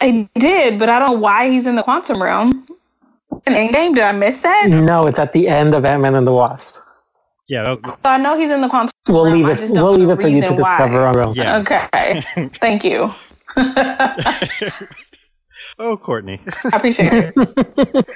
[0.00, 2.66] I did, but I don't know why he's in the quantum realm.
[3.46, 4.66] In Endgame, did I miss that?
[4.68, 6.76] No, it's at the end of Ant Man and the Wasp.
[7.48, 9.42] Yeah, that was, So I know he's in the quantum We'll realm.
[9.42, 9.70] leave it.
[9.70, 10.78] We'll leave it for you to why.
[10.78, 11.34] discover on your own.
[11.34, 11.58] Yeah.
[11.58, 12.22] Okay.
[12.54, 13.12] Thank you.
[15.78, 16.40] oh, Courtney.
[16.72, 18.06] I appreciate it.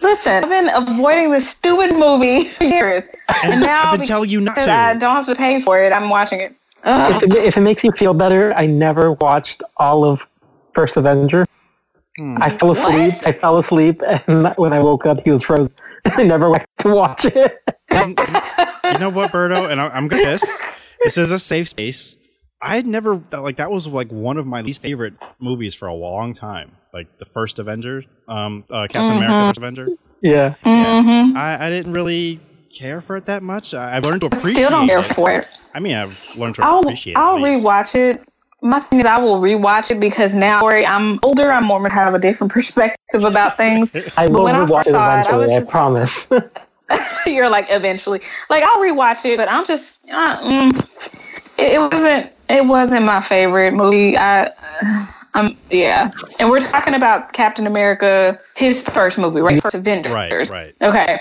[0.00, 3.04] Listen, I've been avoiding this stupid movie for years.
[3.44, 4.70] And now I've been telling you not to.
[4.70, 6.54] I don't have to pay for it, I'm watching it.
[6.84, 10.24] If it, if it makes you feel better, I never watched all of
[10.78, 11.44] First Avenger.
[12.20, 13.14] I fell asleep.
[13.26, 15.74] I fell asleep, and when I woke up, he was frozen.
[16.04, 17.58] I never went to watch it.
[17.88, 19.68] And- and you know what, Berto?
[19.68, 20.44] And I, I'm gonna this.
[21.02, 22.16] This is a safe space.
[22.62, 25.94] I had never like that was like one of my least favorite movies for a
[25.94, 26.76] long time.
[26.94, 29.88] Like the first Avenger, um, uh, Captain America first Avenger.
[30.22, 30.54] Yeah.
[30.64, 31.36] Mm-hmm.
[31.36, 32.38] I, I didn't really
[32.70, 33.74] care for it that much.
[33.74, 34.54] I, I've learned to appreciate.
[34.54, 35.06] Still don't care it.
[35.06, 35.48] for it.
[35.74, 37.14] I mean, I've learned to I'll appreciate.
[37.14, 37.18] it.
[37.18, 37.64] I'll at least.
[37.66, 38.22] rewatch it.
[38.60, 42.18] My thing is, I will rewatch it because now I'm older, I'm more have a
[42.18, 43.94] different perspective about things.
[44.18, 45.44] I But will when rewatch first it saw it, I eventually.
[45.44, 46.28] was I, just- promise.
[47.26, 52.32] You're like eventually, like I'll rewatch it, but I'm just, uh, mm, it, it wasn't,
[52.48, 54.16] it wasn't my favorite movie.
[54.16, 54.50] I,
[55.34, 59.60] um, yeah, and we're talking about Captain America, his first movie, right?
[59.62, 60.12] First Avengers.
[60.12, 60.74] Right, right.
[60.82, 61.20] Okay.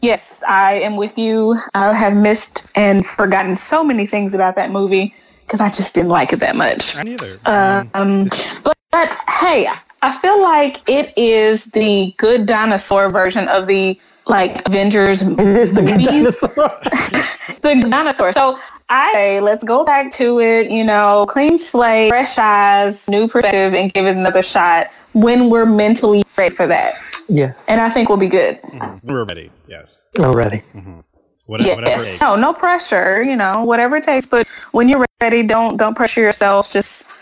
[0.00, 1.58] Yes, I am with you.
[1.74, 5.14] I have missed and forgotten so many things about that movie
[5.52, 6.96] because I just didn't like it that much.
[6.96, 7.28] I neither.
[7.44, 8.30] Um,
[8.64, 9.68] but, but hey,
[10.00, 15.74] I feel like it is the good dinosaur version of the like Avengers it is
[15.74, 16.50] the good dinosaur.
[17.60, 18.32] the dinosaur.
[18.32, 20.70] So I say let's go back to it.
[20.70, 25.66] You know, clean slate, fresh eyes, new perspective, and give it another shot when we're
[25.66, 26.94] mentally ready for that.
[27.28, 27.52] yeah.
[27.68, 28.58] And I think we'll be good.
[29.02, 29.50] We're ready.
[29.68, 30.06] Yes.
[30.18, 30.62] Already.
[30.72, 31.04] Whatever,
[31.46, 32.04] whatever it Yes.
[32.04, 32.20] takes.
[32.20, 33.22] No, no pressure.
[33.22, 34.26] You know, whatever it takes.
[34.26, 36.70] But when you're ready, don't don't pressure yourself.
[36.70, 37.20] Just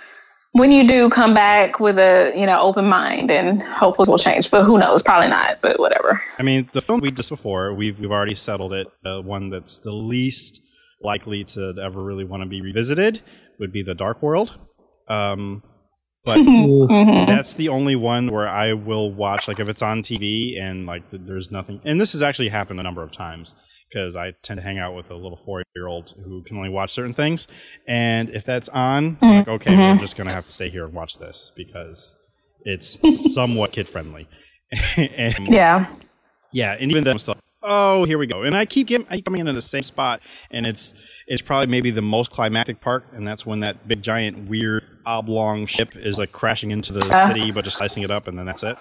[0.52, 4.18] when you do, come back with a you know open mind, and hopefully it will
[4.18, 4.50] change.
[4.50, 5.02] But who knows?
[5.02, 5.58] Probably not.
[5.62, 6.22] But whatever.
[6.38, 8.88] I mean, the film we just before we've we've already settled it.
[9.02, 10.60] The one that's the least
[11.02, 13.22] likely to ever really want to be revisited
[13.58, 14.58] would be the Dark World.
[15.08, 15.62] Um,
[16.24, 16.36] but
[17.26, 19.48] that's the only one where I will watch.
[19.48, 22.82] Like if it's on TV and like there's nothing, and this has actually happened a
[22.82, 23.54] number of times
[23.90, 26.68] because I tend to hang out with a little four year old who can only
[26.68, 27.48] watch certain things,
[27.86, 29.26] and if that's on, I'm mm-hmm.
[29.26, 30.00] like okay, we're mm-hmm.
[30.00, 32.16] just gonna have to stay here and watch this because
[32.64, 32.98] it's
[33.34, 34.28] somewhat kid friendly.
[34.96, 35.86] and Yeah.
[36.52, 38.42] yeah, and even then, I'm still like, oh, here we go.
[38.42, 40.20] And I keep getting, I keep coming into the same spot,
[40.50, 40.94] and it's
[41.26, 45.66] it's probably maybe the most climactic part, and that's when that big giant weird oblong
[45.66, 48.62] ship is like crashing into the city, but just slicing it up, and then that's
[48.62, 48.76] it.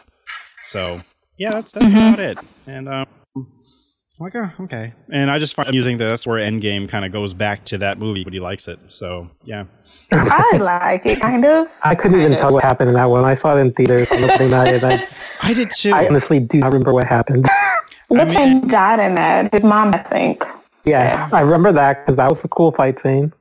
[0.65, 1.01] So
[1.37, 2.13] yeah, that's that's mm-hmm.
[2.13, 2.37] about it.
[2.67, 3.07] And um,
[4.19, 4.93] I'm like, oh, okay.
[5.09, 7.99] And I just find amusing that that's where Endgame kind of goes back to that
[7.99, 8.79] movie, but he likes it.
[8.89, 9.63] So yeah,
[10.11, 11.67] I liked it kind of.
[11.85, 13.23] I couldn't even Kind tell what happened in that one.
[13.23, 15.07] I saw it in theaters on opening night, and I,
[15.41, 15.91] I did too.
[15.93, 17.47] I honestly do not remember what happened.
[18.09, 19.53] What's I mean- died in that?
[19.53, 20.43] His mom, I think.
[20.83, 23.31] Yeah, I remember that because that was a cool fight scene.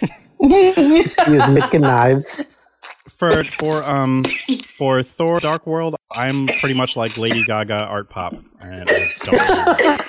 [0.40, 2.64] He was making knives.
[3.08, 4.22] for for um
[4.64, 10.07] for Thor Dark World, I'm pretty much like Lady Gaga art pop, and I don't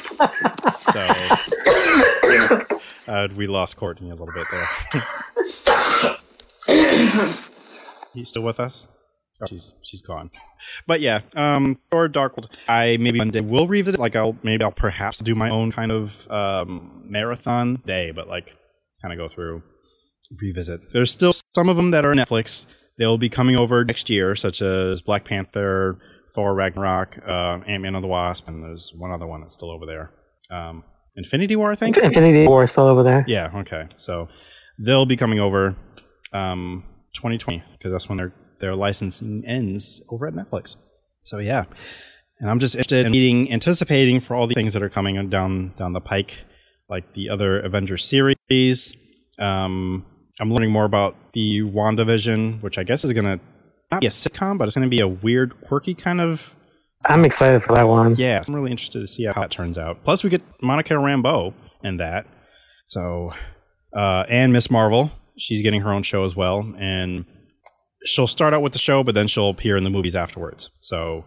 [0.74, 1.08] so
[3.08, 4.68] uh, we lost Courtney a little bit there.
[8.14, 8.88] you still with us?
[9.42, 10.32] Oh, she's she's gone.
[10.86, 12.36] But yeah, um, Thor Dark.
[12.68, 14.00] I maybe one day will revisit it.
[14.00, 18.56] Like I'll maybe I'll perhaps do my own kind of um, marathon day, but like
[19.02, 19.64] kind of go through,
[20.42, 20.92] revisit.
[20.92, 22.68] There's still some of them that are Netflix.
[22.98, 25.98] They'll be coming over next year, such as Black Panther,
[26.34, 29.72] Thor Ragnarok, uh, Ant Man and the Wasp, and there's one other one that's still
[29.72, 30.12] over there.
[30.50, 30.84] Um,
[31.16, 31.98] Infinity War, I think.
[31.98, 33.26] Infinity War is still over there.
[33.28, 33.52] Yeah.
[33.54, 33.88] Okay.
[33.98, 34.30] So
[34.78, 35.76] they'll be coming over
[36.34, 40.76] um, 2020 because that's when their their licensing ends over at Netflix.
[41.22, 41.66] So yeah,
[42.40, 45.74] and I'm just interested in meeting, anticipating for all the things that are coming down
[45.76, 46.40] down the pike,
[46.90, 48.94] like the other Avengers series.
[49.38, 50.06] Um,
[50.40, 53.40] I'm learning more about the WandaVision, which I guess is gonna
[53.92, 56.56] not be a sitcom, but it's gonna be a weird, quirky kind of.
[57.06, 58.16] I'm excited for that one.
[58.16, 60.04] Yeah, I'm really interested to see how that turns out.
[60.04, 62.28] Plus, we get Monica Rambeau in that.
[62.90, 63.32] So,
[63.96, 64.70] uh, and Ms.
[64.70, 67.26] Marvel, she's getting her own show as well, and
[68.06, 70.72] she'll start out with the show, but then she'll appear in the movies afterwards.
[70.82, 71.24] So,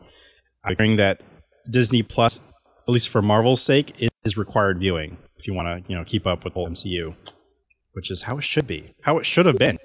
[0.64, 1.22] I'm hearing that
[1.70, 2.38] Disney Plus,
[2.86, 6.26] at least for Marvel's sake, is required viewing if you want to, you know, keep
[6.26, 7.16] up with the MCU,
[7.94, 9.78] which is how it should be, how it should have been.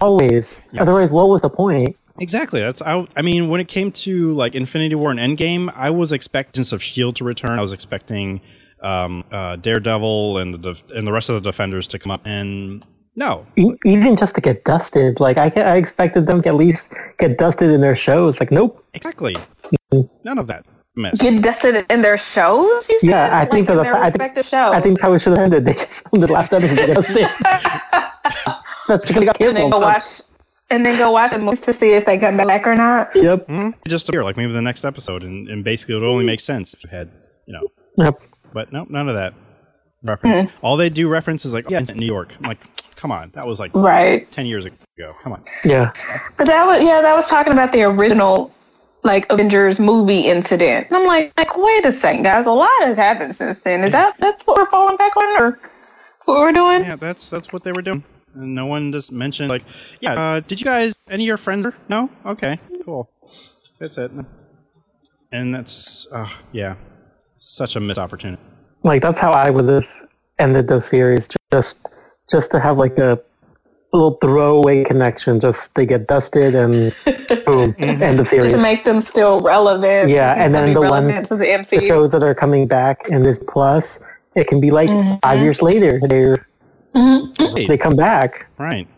[0.00, 0.62] Always.
[0.72, 0.82] Yes.
[0.82, 1.96] Otherwise, what was the point?
[2.20, 2.60] Exactly.
[2.60, 6.12] That's I, I mean, when it came to like Infinity War and Endgame, I was
[6.12, 7.58] expecting of Shield to return.
[7.58, 8.40] I was expecting
[8.82, 12.22] um, uh, Daredevil and the def- and the rest of the Defenders to come up,
[12.24, 12.84] and
[13.16, 16.92] no, E- Even just to get dusted, like I, I expected them to at least
[17.18, 18.38] get dusted in their shows.
[18.40, 18.82] Like, nope.
[18.94, 19.34] exactly,
[20.24, 20.64] none of that
[20.96, 21.20] mess.
[21.20, 22.88] Get dusted in their shows.
[22.90, 23.08] You said?
[23.10, 24.74] Yeah, I think like for in the their fa- I think- respective shows.
[24.74, 25.64] I think that's how it should have ended.
[25.64, 27.26] They just the last episode they dusted.
[28.88, 29.72] That's because they got and then canceled.
[29.72, 30.04] go watch,
[30.70, 33.14] and then go watch the movies to see if they come back or not.
[33.14, 33.46] Yep.
[33.48, 33.74] Mhm.
[33.88, 36.74] Just appear like maybe the next episode, and, and basically it would only make sense
[36.74, 37.10] if you had
[37.46, 38.20] you know, Yep.
[38.52, 39.32] but no, none of that
[40.02, 40.50] reference.
[40.62, 42.34] All they do reference is like, oh, yeah, it's in New York.
[42.38, 42.58] I'm like,
[42.96, 44.30] come on, that was like Right.
[44.32, 44.76] ten years ago.
[45.22, 45.42] Come on.
[45.64, 45.92] Yeah.
[46.36, 48.52] But that was yeah, that was talking about the original
[49.04, 50.88] like Avengers movie incident.
[50.88, 53.84] And I'm like, like wait a second, guys, a lot has happened since then.
[53.84, 56.82] Is that that's what we're falling back on, or that's what we're doing?
[56.82, 58.02] Yeah, that's that's what they were doing.
[58.36, 59.64] And no one just mentioned like,
[60.00, 61.66] yeah, uh, did you guys any of your friends?
[61.88, 63.10] No, okay, cool.
[63.78, 64.10] That's it.
[65.32, 66.76] And that's uh, yeah,
[67.38, 68.42] such a missed opportunity.
[68.82, 69.88] Like that's how I would have
[70.38, 71.28] ended the series.
[71.50, 71.78] Just
[72.30, 73.18] just to have like a
[73.92, 75.40] little throwaway connection.
[75.40, 76.94] Just they get dusted and
[77.46, 78.52] boom, end of series.
[78.52, 80.10] Just to make them still relevant.
[80.10, 83.38] Yeah, and then the one- to the the shows that are coming back in this
[83.48, 83.98] plus,
[84.34, 84.90] it can be like
[85.22, 86.00] five years later.
[86.06, 86.36] They
[86.96, 88.48] Right, they come back.
[88.58, 88.88] right.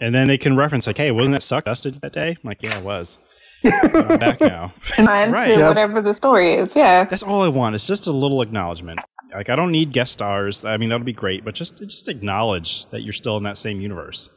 [0.00, 2.30] And then they can reference like, hey, wasn't that suck dusted that day?
[2.30, 3.16] I'm like, yeah, it was.
[3.64, 4.74] I'm back now.
[4.98, 5.46] Mind Right.
[5.46, 5.68] to Yep.
[5.68, 6.74] whatever the story is.
[6.74, 7.04] Yeah.
[7.04, 7.74] That's all I want.
[7.76, 9.00] It's just a little acknowledgement.
[9.32, 10.64] Like I don't need guest stars.
[10.64, 13.80] I mean, that'll be great, but just just acknowledge that you're still in that same
[13.80, 14.30] universe.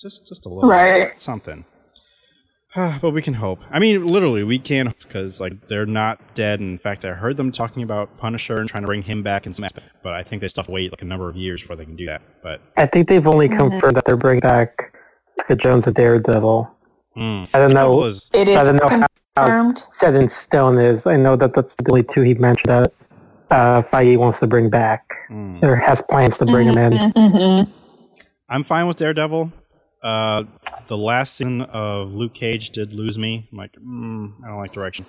[0.00, 1.12] Just just a little Right.
[1.20, 1.64] something.
[3.00, 3.60] but we can hope.
[3.70, 6.60] I mean, literally, we can because like they're not dead.
[6.60, 9.52] In fact, I heard them talking about Punisher and trying to bring him back in
[9.54, 9.86] some aspect.
[10.02, 11.84] But I think they still have to wait like a number of years before they
[11.84, 12.22] can do that.
[12.42, 14.94] But I think they've only confirmed that they're bringing back
[15.38, 16.76] Jessica Jones and Daredevil.
[17.16, 18.04] mm, I don't know.
[18.04, 19.78] is- It is I don't know how confirmed.
[19.92, 21.06] set in stone is.
[21.06, 22.92] I know that that's the only two he mentioned that
[23.50, 25.60] uh, Feige wants to bring back mm.
[25.64, 26.92] or has plans to bring him in.
[26.92, 27.70] Mm-hmm.
[28.48, 29.52] I'm fine with Daredevil.
[30.02, 30.44] Uh,
[30.88, 33.48] the last season of Luke Cage did lose me.
[33.52, 35.04] I'm like, mm, I don't like direction.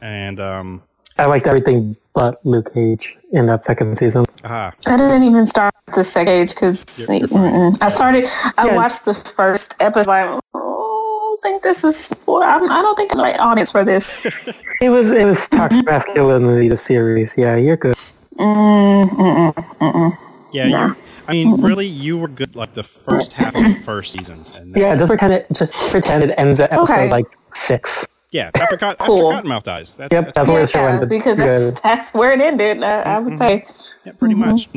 [0.00, 0.82] and um,
[1.18, 4.24] I liked everything but Luke Cage in that second season.
[4.44, 7.74] ah, I didn't even start the second age because You're- you're fine.
[7.80, 8.24] I started.
[8.56, 8.76] I Yeah.
[8.76, 10.08] watched the first episode.
[10.10, 12.42] Like, oh, I think this is for.
[12.44, 14.20] I'm, I don't think I'm the right audience for this.
[14.80, 17.36] It was it was toxic masculinity the series.
[17.38, 17.94] Yeah, you're good.
[18.38, 20.12] Mm, mm, mm, mm,
[20.52, 20.68] yeah.
[20.68, 20.86] Nah.
[20.88, 20.96] You,
[21.28, 24.38] I mean, really, you were good like the first half of the first season.
[24.56, 27.10] And then, Yeah, just pretend it just pretend it ends at episode Okay.
[27.10, 28.06] like six.
[28.30, 28.50] yeah.
[28.54, 29.32] After, Cot- Cool.
[29.32, 29.94] after Cottonmouth dies.
[29.94, 31.08] That, Yep, that's where the show Yeah, ended.
[31.08, 32.82] because that's, that's where it ended.
[32.82, 33.64] I, I would say.
[34.04, 34.68] Yeah, pretty much.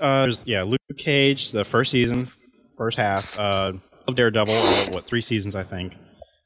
[0.00, 2.26] Uh, there's, yeah, Luke Cage, the first season,
[2.76, 3.38] first half.
[3.38, 3.72] Uh,
[4.08, 5.96] of Daredevil, uh, what three seasons I think.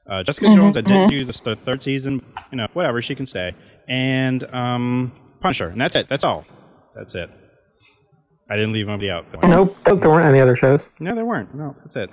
[0.07, 2.23] Uh, Jessica Jones, I didn't do the, the third season.
[2.51, 3.55] You know, whatever she can say.
[3.89, 6.07] And um, Punisher, and that's it.
[6.09, 6.45] That's all.
[6.93, 7.31] That's it.
[8.49, 9.27] I didn't leave anybody out.
[9.43, 10.91] Nope, nope, there weren't any other shows.
[11.01, 11.55] No, there weren't.
[11.55, 12.11] No, that's it.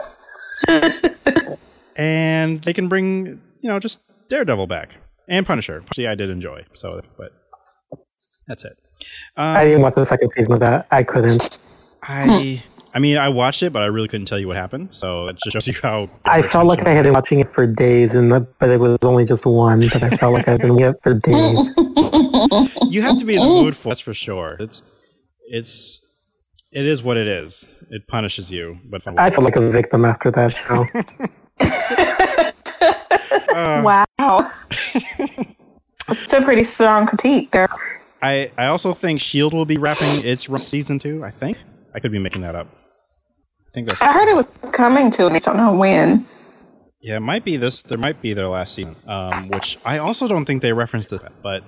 [1.95, 3.25] and they can bring,
[3.61, 5.83] you know, just Daredevil back and Punisher.
[5.93, 6.65] See, I did enjoy.
[6.73, 7.31] So, but
[8.47, 8.77] that's it.
[9.37, 10.87] I Um, didn't watch the second season of that.
[10.91, 11.59] I couldn't.
[12.01, 12.63] I,
[12.93, 14.89] I mean, I watched it, but I really couldn't tell you what happened.
[14.91, 16.09] So it just shows you how.
[16.25, 18.97] I felt like I had been watching it for days, and the, but it was
[19.03, 19.81] only just one.
[19.91, 21.69] But I felt like I'd been it for days.
[22.89, 23.87] You have to be in the mood for.
[23.89, 24.55] That's for sure.
[24.59, 24.83] It's,
[25.47, 26.02] it's,
[26.73, 27.67] it is what it is.
[27.89, 30.85] It punishes you, but I feel like a victim after that show.
[33.83, 34.49] wow.
[36.09, 37.67] it's a pretty strong critique there.
[38.21, 41.23] I, I also think Shield will be wrapping its run season two.
[41.23, 41.57] I think
[41.93, 42.67] I could be making that up.
[43.71, 44.01] think that's.
[44.01, 46.25] I heard it was coming to, and I don't know when.
[47.01, 47.81] Yeah, it might be this.
[47.81, 51.21] There might be their last season, um, which I also don't think they referenced this.
[51.43, 51.63] But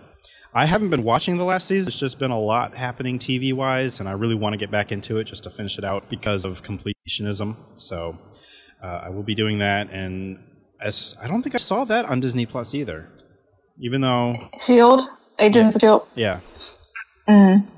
[0.57, 1.89] I haven't been watching the last season.
[1.89, 4.89] It's just been a lot happening TV wise, and I really want to get back
[4.91, 7.57] into it just to finish it out because of completionism.
[7.75, 8.17] So
[8.81, 10.39] uh, I will be doing that, and
[10.79, 13.09] as I don't think I saw that on Disney Plus either,
[13.79, 15.01] even though Shield,
[15.39, 16.07] Agents of Shield.
[16.15, 16.39] yeah,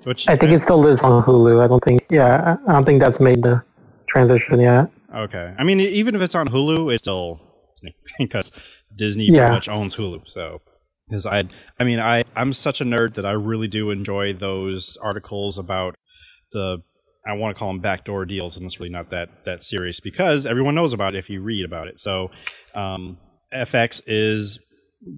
[0.04, 1.64] which I think it still lives on Hulu.
[1.64, 2.06] I don't think.
[2.12, 3.64] Yeah, I don't think that's made the
[4.08, 4.90] transition yet.
[5.16, 5.54] okay.
[5.58, 7.42] I mean, even if it's on Hulu, it's still
[8.20, 8.52] because
[8.96, 9.48] Disney Yeah.
[9.48, 10.30] pretty much owns Hulu.
[10.30, 10.62] So,
[11.08, 11.44] because I,
[11.80, 15.96] I mean, I I'm such a nerd that I really do enjoy those articles about
[16.52, 16.80] the
[17.26, 20.46] I want to call them backdoor deals, and it's really not that that serious because
[20.46, 22.00] everyone knows about it if you read about it.
[22.00, 22.32] So,
[22.74, 23.18] um,
[23.54, 24.60] FX is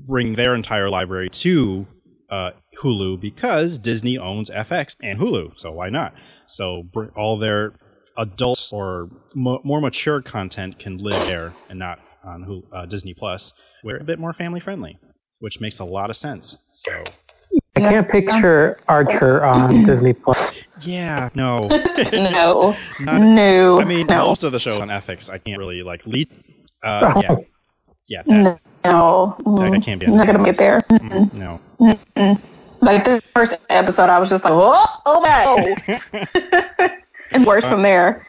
[0.07, 1.87] bring their entire library to
[2.29, 5.57] uh, Hulu because Disney owns FX and Hulu.
[5.57, 6.13] So why not?
[6.47, 6.83] So
[7.15, 7.73] all their
[8.17, 13.13] adult or mo- more mature content can live there and not on Hulu, uh, Disney
[13.13, 14.99] Plus, where a bit more family friendly,
[15.39, 16.57] which makes a lot of sense.
[16.71, 17.03] So
[17.75, 20.53] I can't picture Archer on Disney Plus.
[20.81, 21.59] yeah, no,
[22.13, 23.81] No, Not- no.
[23.81, 26.29] I mean no, most of the shows on FX I can't really like lead.
[26.83, 27.35] Uh, yeah,
[28.07, 29.35] yeah, that, no.
[29.37, 30.05] that Mm, can't be.
[30.07, 30.81] I'm not gonna get there.
[30.89, 31.59] Mm, no.
[32.81, 36.87] Like the first episode, I was just like, oh, oh no,
[37.31, 38.25] and worse from there.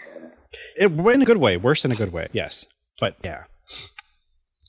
[0.77, 2.27] It went in a good way, worse in a good way.
[2.33, 2.67] Yes,
[2.99, 3.45] but yeah,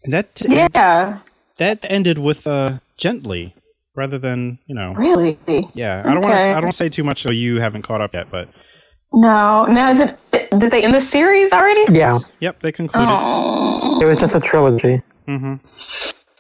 [0.04, 1.18] and that Yeah,
[1.62, 3.54] that ended with uh gently
[3.96, 4.94] rather than you know.
[4.96, 5.38] really.
[5.76, 6.58] Yeah, I don't want to.
[6.58, 8.50] I don't say too much so you haven't caught up yet, but
[9.14, 10.18] No, now is it?
[10.58, 11.86] Did they end the series already?
[11.94, 13.10] Yeah, yep, they concluded.
[13.12, 15.02] Oh, it was just a trilogy.
[15.28, 15.56] Mm-hmm.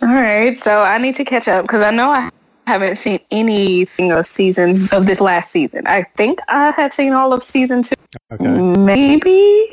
[0.05, 0.57] all right.
[0.57, 2.30] So I need to catch up because I know I
[2.67, 5.84] haven't seen anything of season of this last season.
[5.86, 7.95] I think I have seen all of season two.
[8.34, 8.47] Okay.
[8.47, 9.67] Maybe,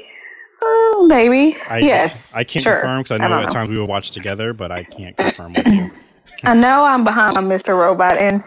[0.63, 1.57] uh, maybe.
[1.69, 2.81] I, yes, I can't sure.
[2.81, 5.55] confirm because I know don't at times we will watch together, but I can't confirm
[5.55, 5.91] with you.
[6.45, 7.77] I know I'm behind on Mr.
[7.77, 8.43] Robot, and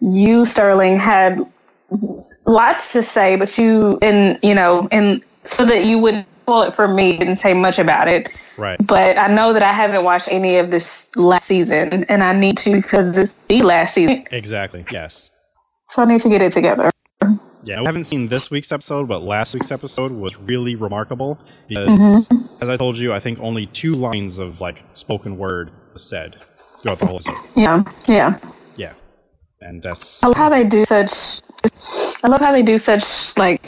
[0.00, 1.40] you, Sterling, had
[2.46, 6.74] lots to say, but you, and you know, and so that you wouldn't pull it
[6.74, 8.28] for me, didn't say much about it.
[8.56, 8.78] Right.
[8.86, 12.56] But I know that I haven't watched any of this last season, and I need
[12.58, 14.84] to because it's the last season, Exactly.
[14.90, 15.30] Yes.
[15.88, 16.90] so I need to get it together.
[17.64, 21.38] Yeah, we haven't seen this week's episode, but last week's episode was really remarkable
[21.68, 22.62] because, Mm-hmm.
[22.62, 26.36] as I told you, I think only two lines of like spoken word was said
[26.82, 27.34] throughout the whole episode.
[27.56, 28.38] Yeah, yeah.
[28.76, 28.92] Yeah,
[29.62, 31.40] and that's I love how they do such.
[32.22, 33.64] I love how they do such like.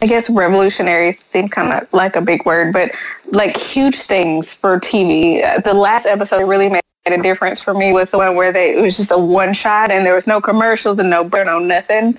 [0.00, 2.90] I guess revolutionary seems kind of like a big word, but
[3.26, 5.44] like huge things for TV.
[5.44, 8.76] Uh, The last episode really made a difference for me was the one where they
[8.76, 12.18] it was just a one shot and there was no commercials and no no nothing,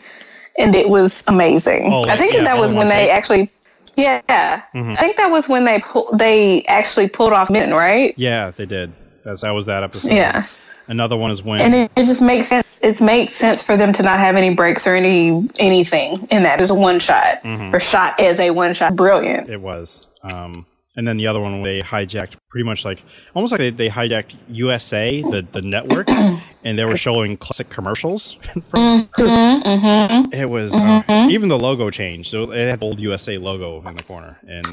[0.57, 1.91] and it was amazing.
[1.91, 3.11] Oh, I think yeah, that, was when they take.
[3.11, 3.49] actually.
[3.95, 4.21] Yeah,
[4.73, 4.93] Mhm.
[4.93, 8.13] I think that was when they pull, they actually pulled off Min, right?
[8.17, 8.91] yeah, they did.
[9.23, 10.11] That's that was that episode.
[10.13, 10.41] Yeah.
[10.87, 12.79] Another one is when and it, it just makes sense.
[12.83, 16.59] It makes sense for them to not have any breaks or any anything in that.
[16.59, 17.71] Just one shot Mhm.
[17.73, 18.95] or shot as a one shot.
[18.95, 19.47] Brilliant.
[19.49, 20.07] It was.
[20.23, 20.65] Um,
[20.97, 24.35] and then the other one, they hijacked pretty much like almost like they, they hijacked
[24.47, 26.07] USA, the, the network,
[26.63, 28.33] and they were showing classic commercials.
[28.69, 32.29] from, Mm-hmm, it was uh, even the logo changed.
[32.29, 34.65] So it had the old USA logo in the corner, and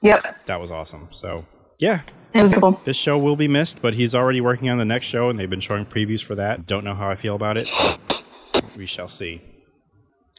[0.00, 1.08] Yep, that was awesome.
[1.12, 1.44] So
[1.78, 2.00] yeah,
[2.32, 2.80] it was cool.
[2.84, 5.50] this show will be missed, but he's already working on the next show, and they've
[5.50, 6.66] been showing previews for that.
[6.66, 7.68] Don't know how I feel about it.
[8.78, 9.42] We shall see.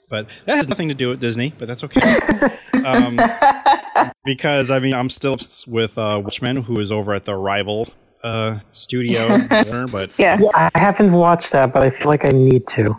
[0.10, 2.02] But that has nothing to do with Disney, but that's okay.
[2.86, 3.20] um,
[4.26, 5.38] because I mean, I'm still
[5.68, 7.90] with uh, Watchmen, who is over at the rival
[8.24, 10.38] uh, studio, Warner, but Yeah.
[10.56, 12.96] I haven't watched that, but I feel like I need to.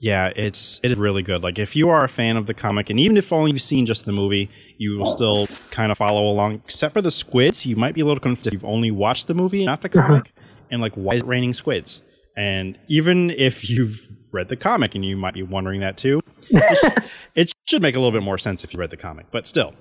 [0.00, 1.42] yeah, it's it is really good.
[1.42, 3.86] Like if you are a fan of the comic, and even if only you've seen
[3.86, 6.56] just the movie, you will still kind of follow along.
[6.64, 9.34] Except for the squids, you might be a little confused if you've only watched the
[9.34, 10.32] movie, not the comic,
[10.70, 12.02] and like why is it raining squids?
[12.36, 16.20] And even if you've read the comic, and you might be wondering that too,
[16.50, 17.02] it, sh-
[17.34, 19.26] it should make a little bit more sense if you read the comic.
[19.30, 19.72] But still,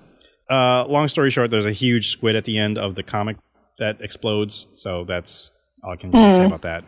[0.50, 3.38] uh, long story short, there's a huge squid at the end of the comic
[3.80, 4.68] that explodes.
[4.76, 5.52] So that's
[5.84, 6.84] all I can really say about that.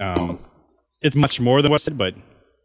[0.00, 0.38] Um,
[1.02, 2.14] it's much more than what's said, but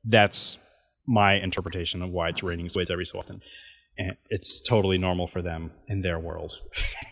[0.06, 0.58] that's
[1.06, 3.42] my interpretation of why it's raining squids every so often.
[4.00, 6.54] And it's totally normal for them in their world.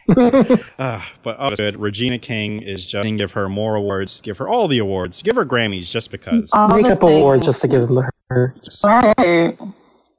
[0.10, 0.54] uh,
[1.24, 1.80] but oh, it's good.
[1.80, 5.46] Regina King is just give her more awards, give her all the awards, give her
[5.46, 6.52] Grammys just because.
[6.54, 8.54] All the Makeup award just to give them to her.
[8.84, 9.58] Right.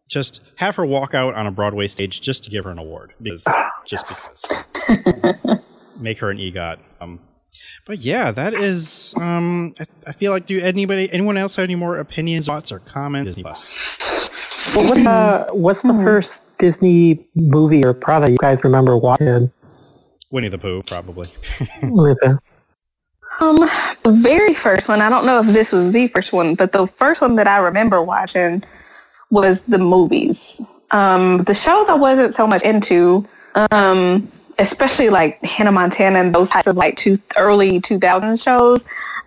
[0.08, 3.14] Just have her walk out on a Broadway stage just to give her an award
[3.20, 3.44] because
[3.86, 5.56] just because.
[5.98, 6.78] Make her an EGOT.
[7.00, 7.20] Um,
[7.86, 9.14] but yeah, that is.
[9.16, 12.80] Um, I, I feel like do anybody, anyone else have any more opinions, thoughts, or
[12.80, 13.36] comments?
[14.74, 19.50] Well, what's, uh, what's the first Disney movie or product you guys remember watching?
[20.30, 21.28] Winnie the Pooh, probably.
[23.38, 26.72] Um, the very first one, I don't know if this was the first one, but
[26.72, 28.62] the first one that I remember watching
[29.36, 30.60] was the movies.
[30.90, 33.28] Um, the shows I wasn't so much into,
[33.70, 34.26] um,
[34.58, 38.84] especially like Hannah Montana and those types of like two early 2000 shows.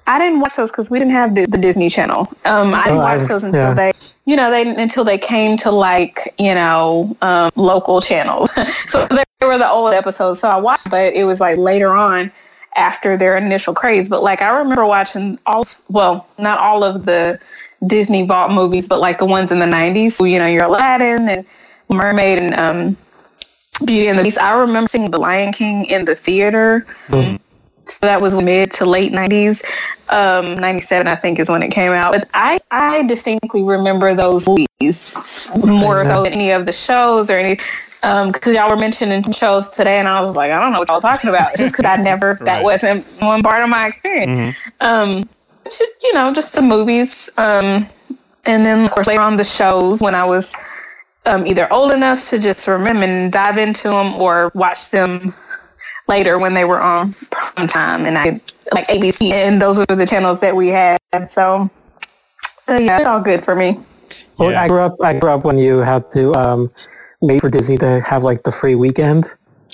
[0.07, 2.21] I didn't watch those because we didn't have the, the Disney Channel.
[2.45, 3.73] Um, I didn't Oh, watch those until yeah.
[3.75, 3.91] they,
[4.25, 8.49] you know, they until they came to like you know um, local channels.
[8.87, 10.39] so they were the old episodes.
[10.39, 12.31] So I watched, but it was like later on
[12.75, 14.09] after their initial craze.
[14.09, 17.39] But like I remember watching all, well, not all of the
[17.87, 20.11] Disney Vault movies, but like the ones in the '90s.
[20.11, 21.45] So, you know, your Aladdin and
[21.89, 22.97] Mermaid and um,
[23.85, 24.37] Beauty and the Beast.
[24.39, 26.85] I remember seeing The Lion King in the theater.
[27.85, 29.63] So that was mid to late 90s.
[30.09, 32.13] Um, 97, I think, is when it came out.
[32.13, 37.33] But I, I distinctly remember those movies more so than any of the shows or
[37.33, 40.89] any, because y'all were mentioning shows today, and I was like, I don't know what
[40.89, 44.55] y'all talking about, just because I never, that wasn't one part of my experience.
[44.81, 45.27] Um,
[45.69, 47.29] just, you know, just the movies.
[47.37, 47.87] Um,
[48.45, 50.55] and then, of course, later on the shows when I was
[51.25, 55.33] um, either old enough to just remember and dive into them or watch them
[56.07, 58.39] later when they were on prime time and I
[58.73, 60.97] like ABC and those were the channels that we had.
[61.27, 61.69] So,
[62.65, 63.79] so yeah, it's all good for me.
[64.37, 64.63] Well, Yeah.
[64.63, 64.95] I grew up.
[65.03, 66.71] I grew up when you had to um,
[67.21, 69.25] wait for Disney to have like the free weekend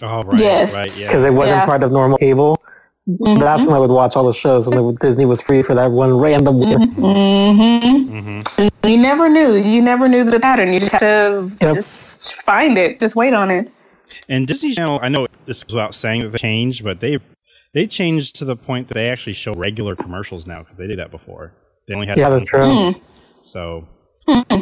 [0.02, 0.42] Oh, right.
[0.42, 0.76] Yes.
[0.76, 1.28] Right, because yeah.
[1.28, 1.66] it wasn't Yeah.
[1.66, 2.62] part of normal cable.
[3.08, 6.18] That's when I would watch all the shows when Disney was free for that one
[6.18, 6.92] random weekend.
[6.96, 8.88] Mm-hmm.
[8.88, 9.54] You never knew.
[9.56, 10.74] You never knew the pattern.
[10.74, 11.76] You just had to Yep.
[11.76, 13.00] just find it.
[13.00, 13.72] Just wait on it.
[14.28, 17.22] And Disney Channel, I know this goes without saying that they changed, but they've
[17.74, 20.98] they changed to the point that they actually show regular commercials now because they did
[20.98, 21.54] that before.
[21.88, 22.94] They only had Yeah, one that's true.
[23.42, 23.88] So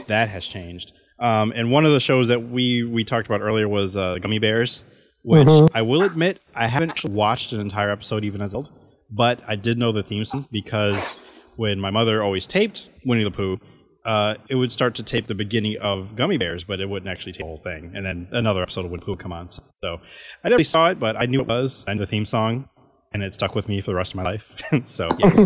[0.07, 0.91] that has changed.
[1.19, 4.41] Um, and one of the shows that we we talked about earlier was uh, Gummi
[4.41, 4.83] Bears,
[5.23, 8.69] which I will admit I haven't watched an entire episode even as old,
[9.09, 11.19] but I did know the theme song because
[11.57, 13.59] when my mother always taped Winnie the Pooh,
[14.05, 17.31] uh, it would start to tape the beginning of Gummi Bears, but it wouldn't actually
[17.31, 17.91] tape the whole thing.
[17.95, 19.49] And then another episode of Winnie the Pooh would come on.
[19.49, 20.01] So
[20.43, 22.67] I never saw it, but I knew it was and the theme song,
[23.13, 24.53] and it stuck with me for the rest of my life.
[24.83, 25.39] so yes,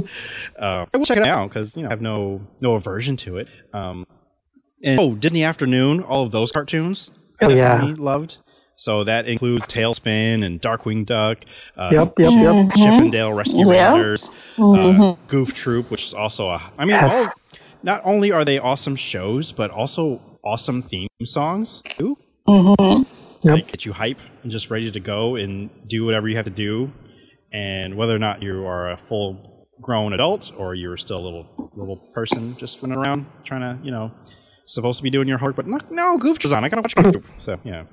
[0.58, 3.38] uh, I will check it out because you know I have no no aversion to
[3.38, 3.48] it.
[3.74, 4.08] Um,
[4.84, 7.12] and oh, Disney Afternoon, all of those cartoons,
[7.42, 7.94] Oh, yeah.
[7.98, 8.38] loved.
[8.80, 11.40] So that includes TaleSpin and Darkwing Duck.
[11.76, 12.70] Uh, Yep, yep, yep.
[12.76, 13.94] Chip 'n Dale Rescue Yeah.
[13.94, 16.62] Rangers, uh, Goof Troop, which is also a.
[16.78, 17.28] I mean, Yes.
[17.28, 17.34] all,
[17.82, 22.18] not only are they awesome shows, but also awesome theme songs too.
[22.48, 23.08] Yep.
[23.44, 26.52] Like get you hype and just ready to go and do whatever you have to
[26.52, 26.92] do.
[27.52, 31.72] And whether or not you are a full grown adult or you're still a little
[31.76, 34.12] little person just running around trying to, you know,
[34.66, 36.64] supposed to be doing your homework, but no, no Goof is on.
[36.64, 37.12] I gotta watch Goof.
[37.12, 37.26] Troop.
[37.40, 37.84] So yeah,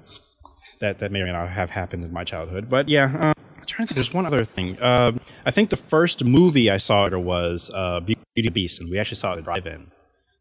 [0.85, 2.69] that that may or may not have happened in my childhood.
[2.69, 3.97] But yeah, uh, I'm trying to think.
[3.97, 4.79] There's one other thing.
[4.81, 5.13] Uh,
[5.47, 8.91] I think the first movie I saw there was uh, Beauty and the Beast, and
[8.91, 9.87] we actually saw it at drive-in.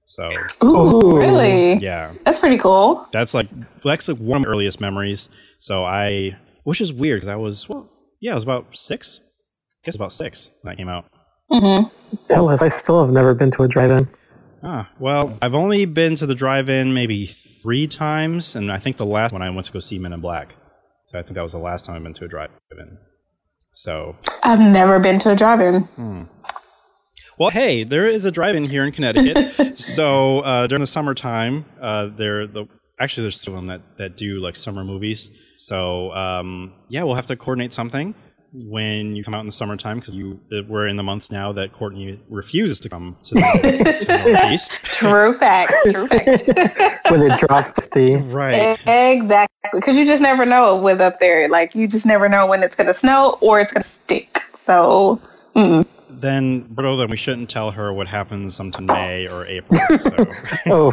[0.05, 0.29] So
[0.63, 1.75] Ooh, really?
[1.75, 3.07] yeah, That's pretty cool.
[3.11, 3.47] that's like
[3.83, 5.29] that's like one of my earliest memories.
[5.59, 6.35] So I,
[6.65, 7.89] which is weird because I was well,
[8.19, 9.21] yeah, I was about six.
[9.23, 11.05] I guess about six when that came out.
[11.51, 11.89] Mm-hmm.
[12.27, 12.61] Jealous.
[12.61, 14.07] I still have never been to a drive-in.
[14.61, 17.27] Ah, well, I've only been to the drive-in maybe
[17.63, 20.19] three times, and I think the last one I went to go see Men in
[20.19, 20.55] Black.
[21.07, 22.97] So I think that was the last time I've been to a drive-in.
[23.73, 25.87] So, I've never been to a drive-in.
[27.39, 29.79] well, hey, there is a drive-in here in Connecticut.
[29.79, 32.67] so uh, during the summertime, uh, there the
[32.99, 35.31] actually there's two of them that that do like summer movies.
[35.57, 38.13] So um, yeah, we'll have to coordinate something
[38.53, 41.51] when you come out in the summertime because you uh, we're in the months now
[41.51, 44.73] that Courtney refuses to come to the, to the Northeast.
[44.83, 45.73] True fact.
[45.91, 46.99] True fact.
[47.11, 48.15] When it drops 50.
[48.15, 48.79] Right.
[48.87, 49.69] exactly.
[49.73, 51.49] Because you just never know with up there.
[51.49, 54.39] Like, you just never know when it's going to snow or it's going to stick.
[54.55, 55.21] So,
[55.55, 55.85] mm.
[56.09, 59.79] Then, bro, then we shouldn't tell her what happens sometime May or April.
[59.99, 60.15] So.
[60.67, 60.91] Oh,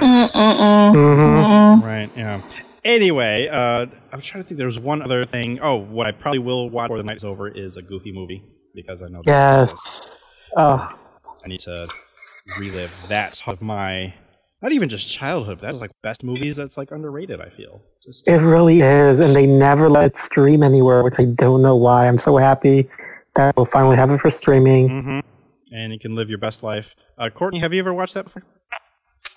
[1.82, 2.40] right, yeah.
[2.84, 4.58] Anyway, uh, I'm trying to think.
[4.58, 5.60] There was one other thing.
[5.60, 8.42] Oh, what I probably will watch before the night's over is a Goofy movie
[8.74, 9.22] because I know.
[9.26, 10.16] yes.
[10.56, 10.96] Oh,
[11.44, 11.86] I need to
[12.58, 14.14] relive that of my
[14.62, 15.58] not even just childhood.
[15.60, 16.56] But that's like best movies.
[16.56, 17.40] That's like underrated.
[17.40, 19.20] I feel just it really is.
[19.20, 22.08] And they never let it stream anywhere, which I don't know why.
[22.08, 22.88] I'm so happy
[23.36, 24.88] that we'll finally have it for streaming.
[24.88, 25.20] hmm
[25.72, 26.94] and you can live your best life.
[27.16, 28.42] Uh, Courtney, have you ever watched that before?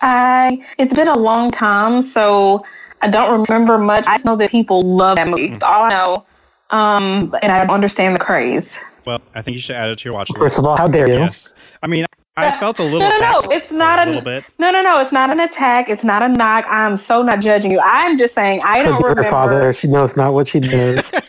[0.02, 2.66] I, it's been a long time, so
[3.04, 4.08] I don't remember much.
[4.08, 5.50] I just know that people love that movie.
[5.50, 6.26] That's all I know.
[6.70, 8.80] Um, and I understand the craze.
[9.06, 10.40] Well, I think you should add it to your watch list.
[10.40, 11.16] First of all, how dare you?
[11.16, 11.54] Yes.
[11.82, 12.06] I mean,
[12.38, 13.00] I felt a little.
[13.00, 13.52] No, no, no.
[13.52, 14.46] It's not a a, little bit.
[14.58, 15.02] no, no, no.
[15.02, 15.90] It's not an attack.
[15.90, 16.66] It's not a knock.
[16.70, 17.82] I'm so not judging you.
[17.84, 19.24] I'm just saying I don't Forgive remember.
[19.24, 19.74] her father.
[19.74, 21.12] She knows not what she does.
[21.12, 21.20] no,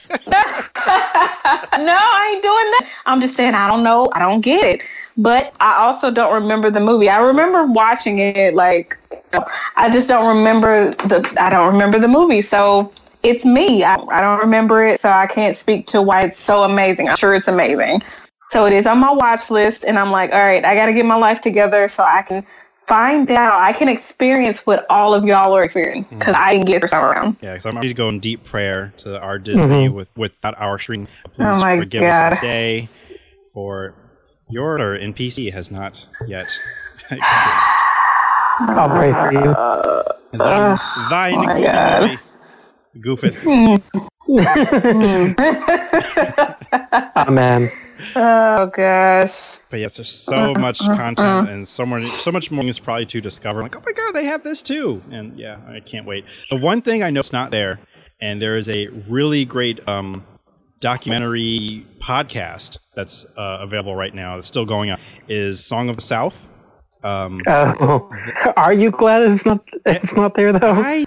[0.87, 2.89] I ain't doing that.
[3.07, 4.11] I'm just saying I don't know.
[4.13, 4.87] I don't get it.
[5.17, 7.09] But I also don't remember the movie.
[7.09, 8.99] I remember watching it like
[9.77, 12.41] I just don't remember the I don't remember the movie.
[12.41, 12.93] So
[13.23, 13.85] it's me.
[13.85, 17.09] I, I don't remember it, so I can't speak to why it's so amazing.
[17.09, 18.03] I'm sure it's amazing.
[18.51, 20.93] So it is on my watch list and I'm like, all right, I got to
[20.93, 22.47] get my life together so I can
[22.87, 26.19] find out, I can experience what all of y'all are experiencing mm-hmm.
[26.19, 27.37] because I didn't get this time around.
[27.41, 29.95] Yeah, because I'm ready to go in deep prayer to our Disney mm-hmm.
[29.95, 31.09] with without our stream.
[31.25, 32.35] Oh Please Oh my forgive God.
[32.35, 32.89] us today
[33.53, 33.95] for
[34.49, 36.47] your order in PC has not yet
[37.11, 37.23] experienced.
[38.61, 39.55] I'll pray for you.
[40.39, 40.77] Thine,
[41.11, 42.19] thine my God.
[43.01, 43.45] goofeth.
[47.17, 47.71] Amen.
[48.17, 49.61] Oh gosh.
[49.71, 53.21] But yes, there's so much content and so much, so much more is probably to
[53.21, 53.63] discover.
[53.63, 56.25] Like, oh my god, they have this too, and yeah, I can't wait.
[56.51, 57.81] The one thing I know it's not there,
[58.21, 60.25] and there is a really great um,
[60.81, 64.37] documentary podcast that's uh, available right now.
[64.37, 64.99] that's still going on.
[65.29, 66.49] Is Song of the South.
[67.03, 68.09] Um, Oh,
[68.57, 70.73] are you glad it's not it's not there though?
[70.73, 71.05] I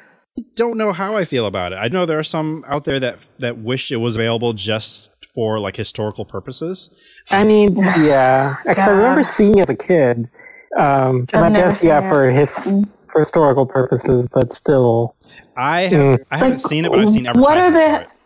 [0.55, 1.77] don't know how I feel about it.
[1.77, 5.59] I know there are some out there that that wish it was available just for
[5.59, 6.89] like historical purposes.
[7.31, 8.55] I mean, yeah.
[8.65, 10.29] 'Cause I remember seeing it as a kid.
[10.77, 12.09] Um, and I guess yeah, it.
[12.09, 15.15] for his for historical purposes, but still.
[15.55, 16.25] I have, Mm.
[16.29, 18.16] I haven't seen it, but I've seen What are advertisements for the?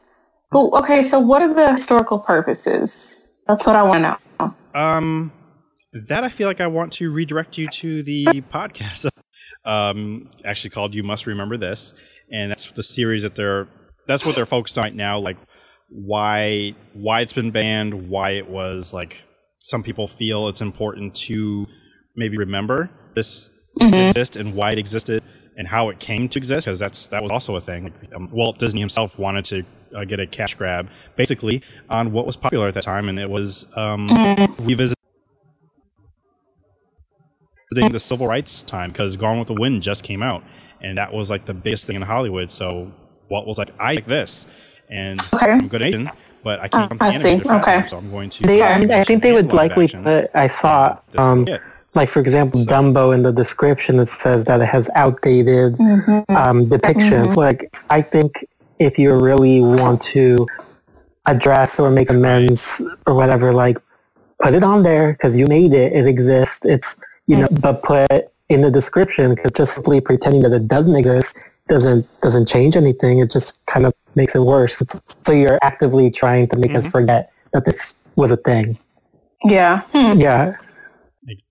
[0.52, 3.18] Well, okay, so what are the historical purposes?
[3.48, 4.56] That's what I want to know.
[4.74, 5.32] Um,
[5.94, 9.10] that I feel like I want to redirect you to the podcast.
[9.66, 11.94] um, actually called "You Must Remember This,"
[12.32, 13.68] and that's the series that they're.
[14.08, 15.20] That's what they're focused on right now.
[15.20, 15.38] Like
[15.90, 19.24] why why it's been banned, why it was like
[19.60, 21.66] some people feel it's important to
[22.16, 23.50] maybe remember this
[23.80, 25.24] exist and why it existed
[25.56, 27.94] and how it came to exist because that's that was also a thing.
[28.14, 29.64] Um, Walt Disney himself wanted to
[29.96, 33.30] uh, get a cash grab basically on what was popular at that time, and it
[33.30, 34.08] was um,
[34.60, 34.96] revisiting
[37.72, 40.44] the civil rights time because Gone with the Wind just came out,
[40.82, 42.50] and that was like the biggest thing in Hollywood.
[42.50, 42.92] So
[43.30, 44.46] Walt was like, "I like this,"
[44.90, 45.52] and Okay.
[45.52, 46.10] I'm a good Asian,
[46.44, 46.90] but I can't.
[46.90, 47.30] Come I see.
[47.30, 47.88] animated fashion, Okay.
[47.90, 48.44] So I'm going to.
[48.44, 50.04] They, I, and I think they would likely action.
[50.04, 50.30] put.
[50.36, 51.48] I saw, um,
[51.94, 54.00] like for example, So- Dumbo in the description.
[54.00, 56.36] It says that it has outdated Mm-hmm.
[56.36, 57.38] um, depictions.
[57.38, 58.46] Like I think
[58.82, 60.48] if you really want to
[61.28, 63.78] address or make amends or whatever, like
[64.42, 65.94] put it on there because you made it.
[65.94, 66.66] It exists.
[66.66, 70.96] It's you know, but put in the description because just simply pretending that it doesn't
[70.96, 71.38] exist
[71.70, 73.20] doesn't doesn't change anything.
[73.20, 74.82] It just kind of makes it worse.
[74.82, 78.80] It's, so you're actively trying to make us forget that this was a thing.
[79.44, 79.82] Yeah.
[79.94, 80.20] Hmm.
[80.20, 80.56] Yeah.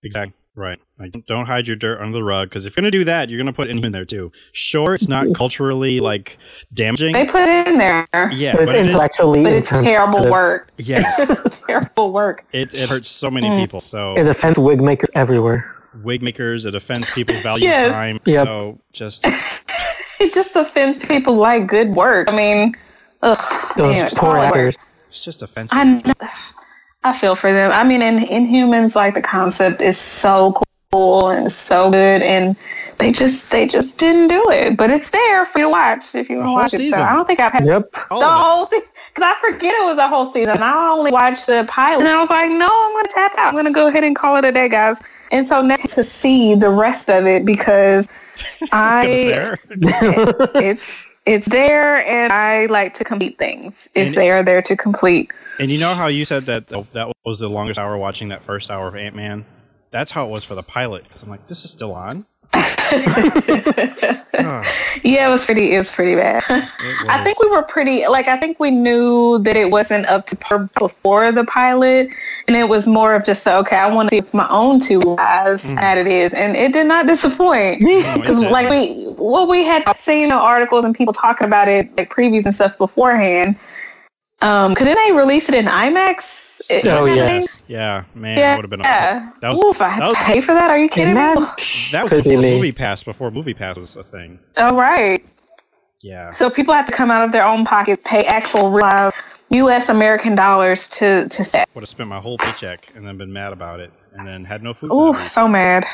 [0.03, 0.35] Exactly.
[0.57, 0.81] Right.
[1.01, 3.30] Like, don't hide your dirt under the rug because if you're going to do that,
[3.30, 4.30] you're going to put it in there too.
[4.53, 6.36] Sure, it's not culturally like
[6.74, 7.14] damaging.
[7.14, 8.86] They put it in there, yeah, But but it's it is.
[8.88, 10.30] intellectually but it's terrible insensitive.
[10.32, 10.70] work.
[10.76, 12.44] Yes, terrible work.
[12.53, 13.61] it, it hurts so many Mm.
[13.61, 13.80] people.
[13.80, 15.74] So It offends wig makers everywhere.
[16.03, 17.90] wig makers, it offends people value Yes.
[17.90, 18.20] time.
[18.26, 18.46] Yep.
[18.46, 19.24] So just
[20.20, 22.28] It just offends people who like good work.
[22.30, 22.76] I mean,
[23.22, 24.48] ugh, Those man, poor hard work.
[24.48, 24.76] actors.
[25.09, 25.78] it's just offensive.
[25.78, 26.12] I know,
[27.05, 27.70] I feel for them.
[27.72, 30.62] I mean, in Inhumans, like the concept is so cool
[31.01, 32.57] and so good, and
[32.99, 34.76] they just they just didn't do it.
[34.76, 36.91] But it's there for you to watch if you want to whole watch it.
[36.93, 37.93] So I don't think I've had Yep.
[37.93, 38.24] The of it.
[38.24, 38.82] whole thing
[39.14, 40.61] because I forget it was a whole season.
[40.61, 43.49] I only watched the pilot, and I was like, no, I'm going to tap out.
[43.49, 45.01] I'm going to go ahead and call it a day, guys.
[45.32, 48.08] And so now to see the rest of it because
[48.72, 50.50] I It's there.
[50.57, 54.76] it's it's there and I like to complete things if And- they are there to
[54.76, 55.33] complete.
[55.61, 58.71] And you know how you said that that was the longest hour watching that first
[58.71, 59.45] hour of Ant Man?
[59.91, 61.04] That's how it was for the pilot.
[61.22, 62.25] I'm like, this is still on.
[64.42, 64.64] Ah.
[65.04, 65.75] Yeah, it was pretty.
[65.75, 66.42] It was pretty bad.
[66.49, 68.07] I think we were pretty.
[68.08, 72.08] Like, I think we knew that it wasn't up to par before the pilot,
[72.49, 73.76] and it was more of just okay.
[73.76, 75.76] I want to see with my own two eyes mm.
[75.76, 77.80] that it is, and it did not disappoint.
[77.80, 81.96] Because it like we, well, we had seen the articles and people talking about it,
[81.96, 83.57] like previews and stuff beforehand.
[84.42, 86.61] Um, because then they released it in IMAX.
[86.71, 87.38] It- Oh, you know what yeah.
[87.41, 87.62] Yes.
[87.68, 88.57] Yeah, man, Yeah.
[88.57, 89.17] would have been Yeah.
[89.29, 89.41] awesome.
[89.41, 90.71] That was, Oof, I had that to pay for that.
[90.71, 91.21] Are you kidding me?
[91.21, 91.46] Imagine-
[91.92, 92.54] that was Could be before me.
[92.54, 94.38] Movie Pass, before Movie Pass was a thing.
[94.57, 95.22] Oh right.
[96.03, 96.30] Yeah.
[96.30, 99.12] So people have to come out of their own pockets, pay actual real
[99.50, 99.88] U.S.
[99.91, 101.68] American dollars to to set.
[101.75, 104.62] Would have spent my whole paycheck and then been mad about it and then had
[104.62, 104.91] no food.
[104.91, 105.84] for Ooh, so mad.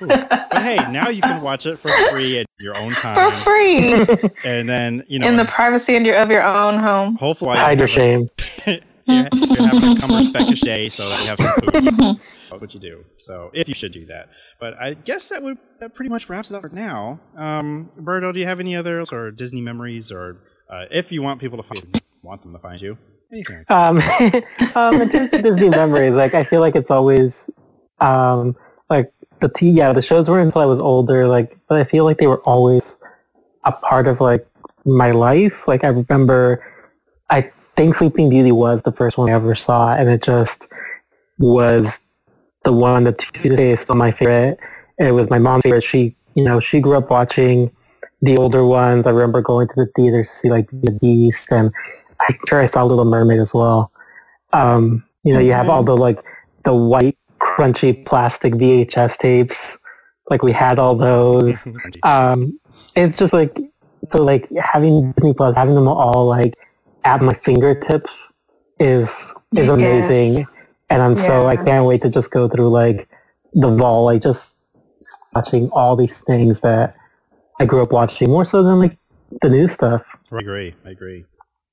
[0.00, 3.30] But hey, now you can watch it for free at your own time.
[3.32, 3.92] For free
[4.44, 7.16] And then, you know, in the privacy of your of your own home.
[7.16, 8.00] hopefully I Hide your have a-
[8.66, 8.80] shame.
[9.06, 12.20] you have a Kummerspeck your day so that you have some food.
[12.50, 13.04] what would you do.
[13.16, 14.28] So if you should do that,
[14.60, 17.20] but I guess that would that pretty much wraps it up for now.
[17.36, 20.38] Um, Berto, do you have any others or Disney memories, or
[20.70, 22.96] uh, if you want people to find, want them to find you,
[23.32, 23.64] anything?
[23.68, 23.98] Um,
[24.74, 27.48] um, in terms of Disney memories, like I feel like it's always,
[28.00, 28.56] um,
[28.90, 32.04] like the t- yeah the shows weren't until I was older, like but I feel
[32.04, 32.96] like they were always
[33.64, 34.46] a part of like
[34.84, 35.68] my life.
[35.68, 36.64] Like I remember,
[37.30, 40.62] I think Sleeping Beauty was the first one I ever saw, and it just
[41.38, 41.98] was
[42.64, 44.58] the one that to is still my favorite.
[44.98, 45.84] It was my mom's favorite.
[45.84, 47.70] She, you know, she grew up watching
[48.20, 49.06] the older ones.
[49.06, 51.72] I remember going to the theater to see like the Beast, and
[52.20, 53.92] I'm sure I saw Little Mermaid as well.
[54.52, 56.20] Um, you know, you have all the like
[56.64, 59.76] the white crunchy plastic VHS tapes.
[60.30, 61.66] Like we had all those.
[62.04, 62.58] Um,
[62.94, 63.56] it's just like
[64.10, 66.54] so like having Disney Plus, having them all like
[67.04, 68.32] at my fingertips
[68.78, 69.68] is is Yes.
[69.68, 70.46] amazing,
[70.90, 73.08] and I'm so I can't wait to just go through like
[73.52, 74.58] the vault, like just
[75.34, 76.94] watching all these things that
[77.60, 78.98] I grew up watching more so than like
[79.40, 80.02] the new stuff.
[80.32, 80.74] I agree.
[80.84, 81.24] I agree.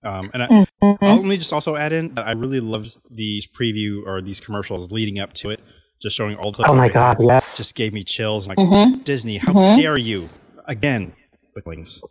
[0.05, 0.47] Um, and I,
[0.83, 1.03] Mm-hmm.
[1.03, 4.39] I'll let me just also add in that I really loved these preview or these
[4.39, 5.59] commercials leading up to it,
[6.01, 6.63] just showing all the.
[6.67, 7.57] Oh my god, yes.
[7.57, 8.47] Just gave me chills.
[8.47, 8.99] Like Mm-hmm.
[9.01, 10.29] Disney, how dare you
[10.65, 11.13] again?
[11.55, 12.01] With wings.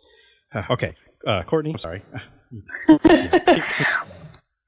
[0.53, 0.95] Uh, okay,
[1.25, 1.71] uh, Courtney.
[1.71, 2.01] I'm sorry.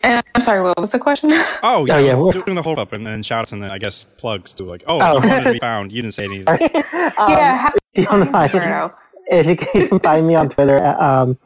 [0.01, 1.31] And I'm sorry, what was the question?
[1.63, 4.03] Oh yeah, yeah, we're doing the hold up and then shouts and then I guess
[4.05, 5.15] plugs to like, oh, Oh.
[5.21, 5.91] you wanted to be found.
[5.91, 6.59] You didn't say anything.
[6.61, 8.91] yeah, how, If you want to find,
[9.29, 11.37] if you can find me on Twitter at, um,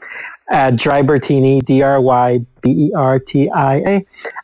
[0.52, 2.46] at DryBertini, D-R-Y-B-E-R-T-I-A.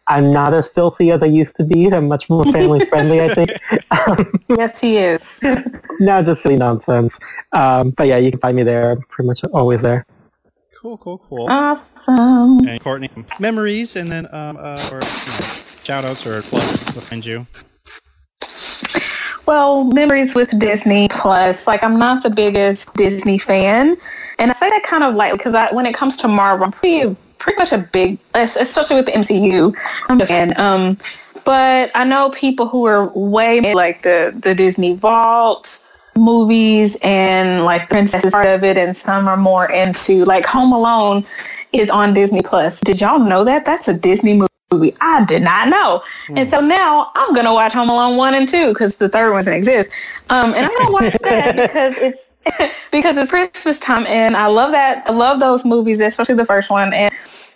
[0.07, 1.91] I'm not as filthy as I used to be.
[1.93, 3.51] I'm much more family friendly, I think.
[4.47, 5.27] yes, he is.
[5.99, 7.19] no, just silly nonsense.
[7.51, 8.91] Um, but yeah, you can find me there.
[8.91, 10.05] I'm pretty much always there.
[10.79, 11.47] Cool, cool, cool.
[11.49, 12.65] Awesome.
[12.67, 13.09] and Courtney,
[13.39, 15.47] memories, and then um, uh, or you know,
[15.83, 17.45] shout outs or plugs to find you.
[19.47, 21.67] Well, memories with Disney Plus.
[21.67, 23.97] Like, I'm not the biggest Disney fan,
[24.39, 27.15] and I say that kind of like because when it comes to Marvel, I'm pretty
[27.39, 29.75] pretty much a big, especially with the MCU.
[30.09, 30.59] I'm fan.
[30.59, 30.97] Um,
[31.45, 35.83] but I know people who are way like the the Disney Vault
[36.15, 41.25] movies and like Princess part of it, and some are more into like Home Alone
[41.73, 42.79] is on Disney Plus.
[42.81, 43.65] Did y'all know that?
[43.65, 44.46] That's a Disney movie.
[44.69, 46.03] I did not know.
[46.27, 49.31] And so now I'm going to watch Home Alone 1 and 2 because the third
[49.31, 49.89] one doesn't exist.
[50.29, 52.33] Um, and I'm going to watch that because it's
[52.91, 55.07] because it's Christmas time and I love that.
[55.07, 56.93] I love those movies, especially the first one.
[56.93, 57.13] And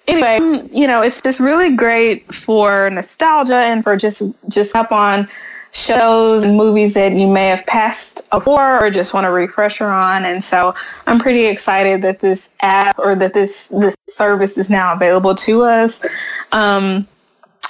[0.07, 4.93] anyway, um, you know, it's just really great for nostalgia and for just just up
[4.93, 5.27] on
[5.72, 10.26] shows and movies that you may have passed before or just want a refresher on.
[10.26, 10.76] And so
[11.07, 15.64] I'm pretty excited that this app or that this this service is now available to
[15.64, 16.06] us.
[16.52, 17.07] Um,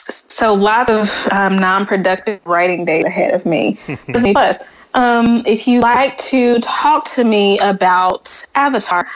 [0.10, 3.80] so a lot of um, non-productive writing days ahead of me.
[4.12, 4.64] Plus.
[4.94, 9.08] Um, if you like to talk to me about Avatar,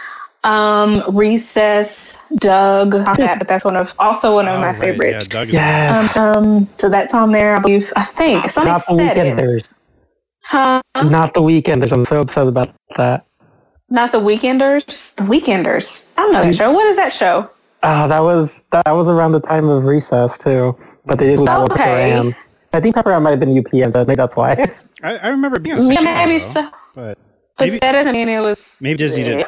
[0.46, 5.12] um, Recess, Doug, that, but that's one of also one of Oh, my right, favorite.
[5.12, 6.18] Yeah, Doug is Yes.
[6.18, 7.56] Um, um, so that's on there.
[7.56, 7.92] I believe.
[7.96, 9.38] I think somebody Not the said it.
[9.38, 9.68] Weekenders.
[10.46, 10.82] Huh?
[11.04, 11.92] Not the Weekenders.
[11.92, 13.26] I'm so upset about that.
[13.90, 15.16] Not the Weekenders.
[15.16, 16.06] The Weekenders.
[16.18, 16.72] I don't know that show.
[16.72, 17.50] What is that show?
[17.84, 20.78] Oh, that was that was around the time of recess too.
[21.06, 21.76] But they didn't have Okay.
[21.76, 22.36] Pepper Ann.
[22.74, 24.54] I think Pepper Ann might have been UPN, so maybe that's why.
[25.04, 26.70] I, I remember being a Yeah, sitcom, maybe though, so.
[26.96, 27.18] but
[27.58, 28.78] But maybe that doesn't mean it was.
[28.82, 29.46] maybe Disney did.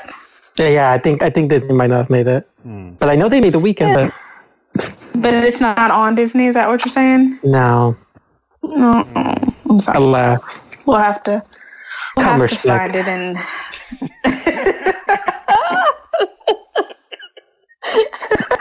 [0.57, 2.49] Yeah, yeah, I think I think Disney might not have made it.
[2.63, 2.91] Hmm.
[2.99, 4.13] But I know they made the weekend, but
[5.15, 6.47] But it's not on Disney.
[6.47, 7.39] Is that what you're saying?
[7.43, 7.95] no.
[8.63, 9.05] No,
[9.69, 9.97] I'm sorry.
[9.97, 10.61] Alas.
[10.85, 11.43] We'll have to.
[12.15, 13.37] We'll have to Commerce find it and.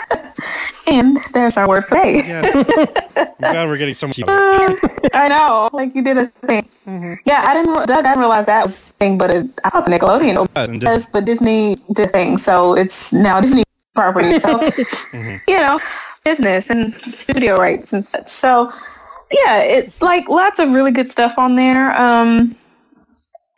[0.86, 2.22] and there's our word for today.
[2.26, 2.68] Yes.
[3.16, 4.18] I'm glad we're getting so much.
[4.20, 4.76] Uh,
[5.12, 6.68] I know, like you did a thing.
[6.86, 7.14] Mm-hmm.
[7.24, 7.86] Yeah, I didn't.
[7.86, 11.06] Doug, I didn't realize that was a thing, but it, I thought the Nickelodeon does,
[11.06, 13.64] but Disney did thing, so it's now Disney
[13.94, 14.38] property.
[14.38, 15.36] So mm-hmm.
[15.48, 15.80] you know,
[16.24, 18.28] business and studio rights and such.
[18.28, 18.72] So
[19.32, 21.98] yeah, it's like lots of really good stuff on there.
[22.00, 22.56] Um,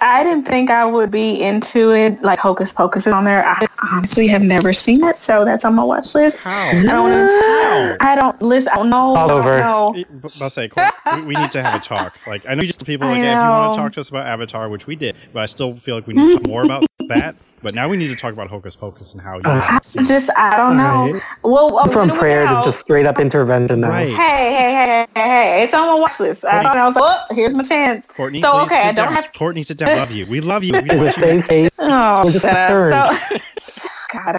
[0.01, 2.23] I didn't think I would be into it.
[2.23, 3.45] Like Hocus Pocus is on there.
[3.45, 6.39] I honestly have never seen it, so that's on my watch list.
[6.39, 6.71] How?
[6.71, 8.03] I don't.
[8.03, 8.69] I don't listen.
[8.73, 9.17] I don't know.
[9.17, 9.59] All I over.
[9.59, 10.05] know.
[10.29, 10.71] Say,
[11.17, 12.17] we, we need to have a talk.
[12.29, 14.01] Like, I know you just people I like, yeah, if you want to talk to
[14.01, 16.47] us about Avatar, which we did, but I still feel like we need to talk
[16.47, 17.35] more about that.
[17.63, 20.07] But now we need to talk about Hocus Pocus and how you Uh, see it.
[20.07, 21.13] Just I don't know.
[21.13, 21.23] Right.
[21.43, 23.89] Well, well, From when it was prayer to just straight up intervention now.
[23.89, 24.09] Right.
[24.09, 25.63] Hey, hey, hey, hey, hey!
[25.65, 26.45] It's on my watch list.
[26.45, 28.07] I thought I was like, oh, here's my chance.
[28.07, 29.13] Courtney, so please okay, I don't down.
[29.15, 29.33] have.
[29.33, 29.97] Courtney, sit down.
[29.97, 30.27] Love you.
[30.27, 30.73] We love you.
[30.83, 31.23] We Is it you.
[31.23, 31.47] safe?
[31.47, 31.71] safe?
[31.81, 33.19] Oh, just shut up.
[33.59, 34.39] So, God.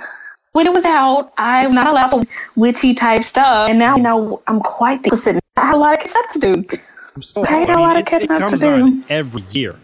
[0.54, 2.26] when it was out, I'm not allowed to
[2.56, 5.44] witchy type stuff, and now you know I'm quite the opposite.
[5.58, 6.78] I have a lot of catching up to do.
[7.18, 8.84] I'm still, I got a lot of it's- it catching up to comes do.
[8.86, 9.76] on every year.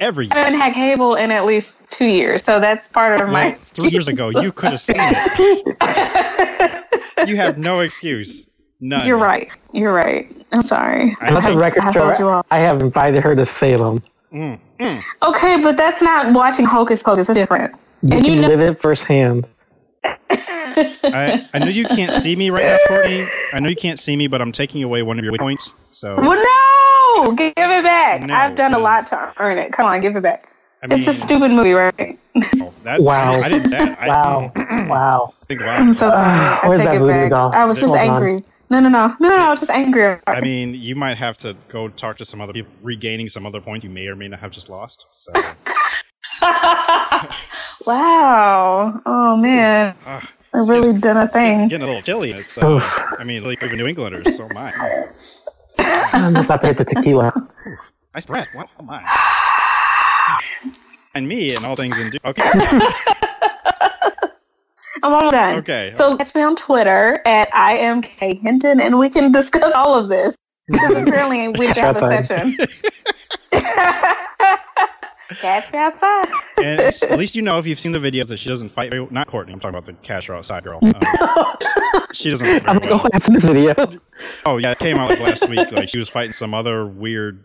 [0.00, 3.32] Every I haven't had cable in at least two years, so that's part of Well,
[3.32, 3.52] my.
[3.52, 5.74] three years ago, you could have seen it.
[7.28, 8.46] You have no excuse.
[8.80, 9.06] None.
[9.06, 9.48] You're right.
[9.72, 10.30] You're right.
[10.52, 11.16] I'm sorry.
[11.22, 12.00] I Let the take- record I show.
[12.06, 12.44] told you all.
[12.50, 14.02] I have invited her to Salem.
[14.32, 14.98] Mm-hmm.
[15.22, 17.28] Okay, but that's not watching Hocus Pocus.
[17.30, 17.74] It's different.
[18.02, 19.46] You And you know, live it firsthand.
[20.04, 23.26] I, I know you can't see me right now, Courtney.
[23.52, 25.72] I know you can't see me, but I'm taking away one of your points.
[25.92, 26.42] So well, no,
[27.36, 28.22] give it back.
[28.22, 29.72] No, I've done a lot to earn it.
[29.72, 30.48] Come on, give it back.
[30.82, 32.18] I mean, it's a stupid movie, right?
[32.60, 33.32] oh, that, Wow.
[33.32, 33.98] I didn't say that.
[33.98, 34.52] I, Wow.
[34.88, 35.34] wow.
[35.42, 36.58] I think, I'm so sorry.
[36.74, 37.30] I take it back.
[37.30, 37.52] doll?
[37.54, 38.16] I was just Hold on.
[38.16, 38.44] angry.
[38.70, 39.36] No, no, no, no, no.
[39.46, 40.18] I was just angry.
[40.26, 43.60] I mean, you might have to go talk to some other people, regaining some other
[43.60, 45.06] point you may or may not have just lost.
[45.12, 45.32] So,
[47.86, 49.00] wow.
[49.06, 51.68] Oh man, ah, I've really done a thing.
[51.68, 52.30] getting a little chilly.
[52.30, 52.80] It's, uh,
[53.18, 55.06] I mean, like even New Englanders, so am I.
[56.14, 57.32] I'm not about to tequila.
[58.14, 58.46] I spread.
[58.52, 59.02] What am I?
[61.14, 62.12] And me and all things in.
[62.24, 62.50] Okay.
[65.02, 65.56] I'm almost done.
[65.58, 65.90] Okay.
[65.92, 69.98] So catch me on Twitter at I am K Hinton, and we can discuss all
[69.98, 70.36] of this
[70.66, 72.56] because apparently we didn't have a session.
[75.36, 76.28] catch me outside.
[76.58, 78.92] And at at least you know if you've seen the videos that she doesn't fight.
[79.12, 79.52] Not Courtney.
[79.52, 80.80] I'm talking about the cash her outside girl.
[81.36, 83.04] Um, she doesn't fight I'm very like, oh, well.
[83.04, 84.00] what happened to this video?
[84.46, 85.72] Oh yeah, it came out like last week.
[85.72, 87.44] Like she was fighting some other weird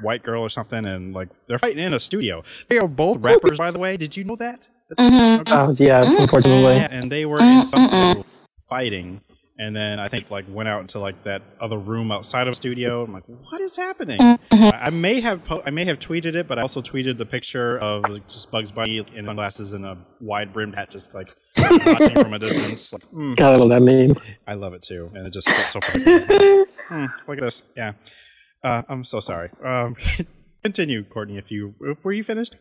[0.00, 2.42] white girl or something, and like they're fighting in a studio.
[2.68, 3.96] They are both rappers, by the way.
[3.96, 4.68] Did you know that?
[4.98, 5.44] Mm-hmm.
[5.46, 6.22] Oh, yes, mm-hmm.
[6.22, 6.74] unfortunately.
[6.74, 8.24] Yeah, and they were in some studio
[8.68, 9.22] fighting,
[9.60, 12.56] and then I think like went out into like that other room outside of the
[12.56, 13.04] studio.
[13.04, 14.18] I'm like, what is happening?
[14.18, 17.26] I, I may have po- I may have tweeted it, but I also tweeted the
[17.26, 21.28] picture of like, just Bugs Bunny in sunglasses and a wide brimmed hat, just like
[21.58, 22.90] watching from a distance.
[22.90, 24.16] Like, mm, God, I love that meme.
[24.46, 26.64] I love it too, and it just gets so funny.
[26.90, 27.62] Hmm, look at this.
[27.76, 27.92] Yeah,
[28.64, 29.50] uh, I'm so sorry.
[29.62, 29.94] Um,
[30.64, 31.36] continue, Courtney.
[31.36, 32.56] If you were you finished?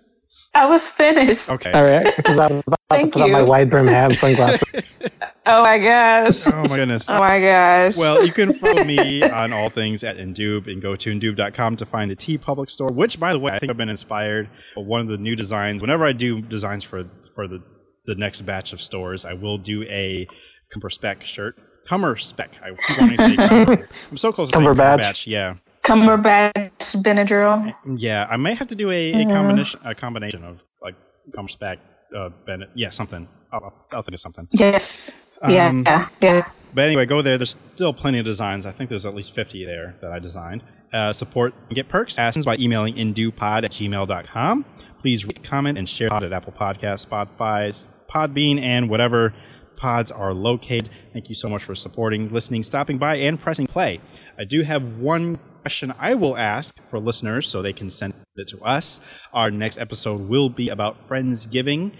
[0.53, 1.49] I was finished.
[1.49, 1.71] Okay.
[1.71, 4.67] All right, I was about Thank to put on my wide brim hat and sunglasses.
[5.51, 6.45] Oh my gosh.
[6.45, 7.09] Oh my goodness.
[7.09, 7.97] Oh my gosh.
[7.97, 11.87] Well, you can follow me on all things at Indube and go to Indube.com to
[11.87, 15.01] find the TeePublic store, which, by the way, I think I've been inspired by one
[15.01, 15.81] of the new designs.
[15.81, 17.63] Whenever I do designs for for the,
[18.05, 20.27] the next batch of stores, I will do a
[20.71, 21.55] Kummerspeck shirt.
[21.87, 22.61] Kummerspeck.
[22.61, 23.89] I keep wanting to say Cumber.
[24.11, 24.99] I'm so close to saying Cumberbatch.
[24.99, 25.25] Cumberbatch.
[25.25, 25.55] Yeah.
[25.89, 27.73] Cumberbatch Benadryl.
[27.97, 28.27] Yeah.
[28.29, 30.95] I may have to do a, a combination a combination of like
[31.31, 31.77] Kummerspeck,
[32.15, 32.29] uh.
[32.75, 33.27] Yeah, something.
[33.51, 34.47] I'll, I'll- think of something.
[34.51, 35.11] Yes.
[35.41, 36.07] Um, yeah.
[36.21, 36.49] Yeah.
[36.73, 37.37] But anyway, go there.
[37.37, 38.65] There's still plenty of designs.
[38.65, 40.61] I think there's at least 50 there that I designed.
[40.93, 42.19] Uh, support and get perks.
[42.19, 44.65] Ask by emailing indupod at gmail.com.
[45.01, 47.75] Please rate, comment, and share pod at Apple Podcasts, Spotify,
[48.09, 49.33] Podbean, and whatever
[49.77, 50.89] pods are located.
[51.13, 54.01] Thank you so much for supporting, listening, stopping by, and pressing play.
[54.37, 58.47] I do have one question I will ask for listeners so they can send it
[58.49, 59.01] to us.
[59.33, 61.91] Our next episode will be about Friendsgiving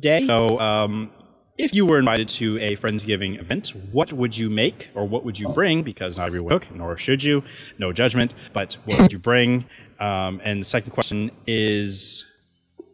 [0.00, 0.26] Day.
[0.26, 1.12] So, um,
[1.58, 5.38] if you were invited to a Friendsgiving event, what would you make or what would
[5.38, 5.82] you bring?
[5.82, 7.42] Because not everyone cook, nor should you.
[7.78, 9.64] No judgment, but what would you bring?
[9.98, 12.24] Um, and the second question is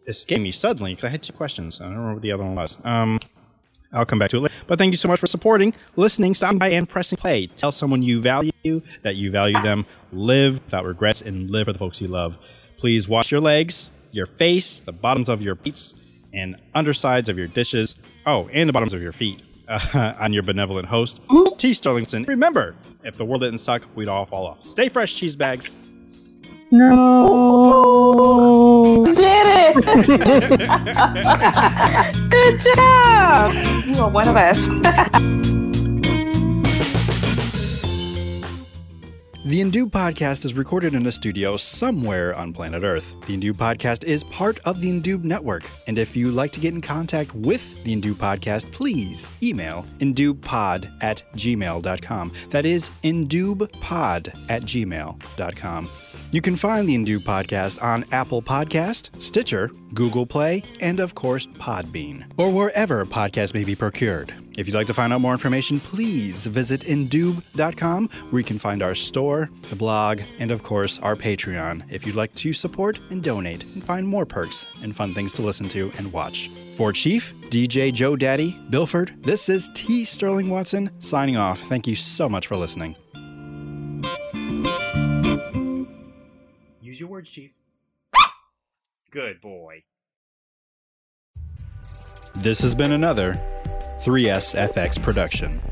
[0.08, 1.80] escaping me suddenly because I had two questions.
[1.80, 2.78] I don't remember what the other one was.
[2.84, 3.18] Um,
[3.94, 4.54] I'll come back to it later.
[4.66, 7.46] But thank you so much for supporting, listening, stopping by, and pressing play.
[7.48, 9.86] Tell someone you value, that you value them.
[10.12, 12.38] Live without regrets and live for the folks you love.
[12.76, 15.94] Please wash your legs, your face, the bottoms of your plates,
[16.32, 17.94] and undersides of your dishes.
[18.26, 19.42] Oh, and the bottoms of your feet.
[19.68, 21.20] Uh, I'm your benevolent host,
[21.56, 21.70] T.
[21.70, 22.26] Sterlington.
[22.26, 24.64] Remember, if the world didn't suck, we'd all fall off.
[24.66, 25.76] Stay fresh, cheese bags.
[26.76, 26.90] No.
[29.06, 29.76] You did it.
[32.30, 33.52] Good job.
[33.86, 34.58] You are one of us.
[39.46, 43.14] The Indube Podcast is recorded in a studio somewhere on planet Earth.
[43.26, 45.64] The Indube Podcast is part of the Indube Network.
[45.86, 50.90] And if you'd like to get in contact with the Indube Podcast, please email indubepod
[51.02, 52.32] at gmail.com.
[52.48, 55.90] That is indubepod at gmail.com.
[56.32, 61.46] You can find the Indube Podcast on Apple Podcast, Stitcher, Google Play, and of course
[61.46, 64.32] Podbean, or wherever podcasts may be procured.
[64.56, 68.82] If you'd like to find out more information, please visit indube.com where you can find
[68.82, 73.22] our store, the blog, and of course our Patreon if you'd like to support and
[73.22, 76.50] donate and find more perks and fun things to listen to and watch.
[76.74, 80.04] For Chief, DJ Joe Daddy, Bilford, this is T.
[80.04, 81.60] Sterling Watson signing off.
[81.60, 82.96] Thank you so much for listening.
[86.80, 87.52] Use your words, Chief.
[89.10, 89.82] Good boy.
[92.36, 93.40] This has been another
[94.04, 95.62] 3SFX production.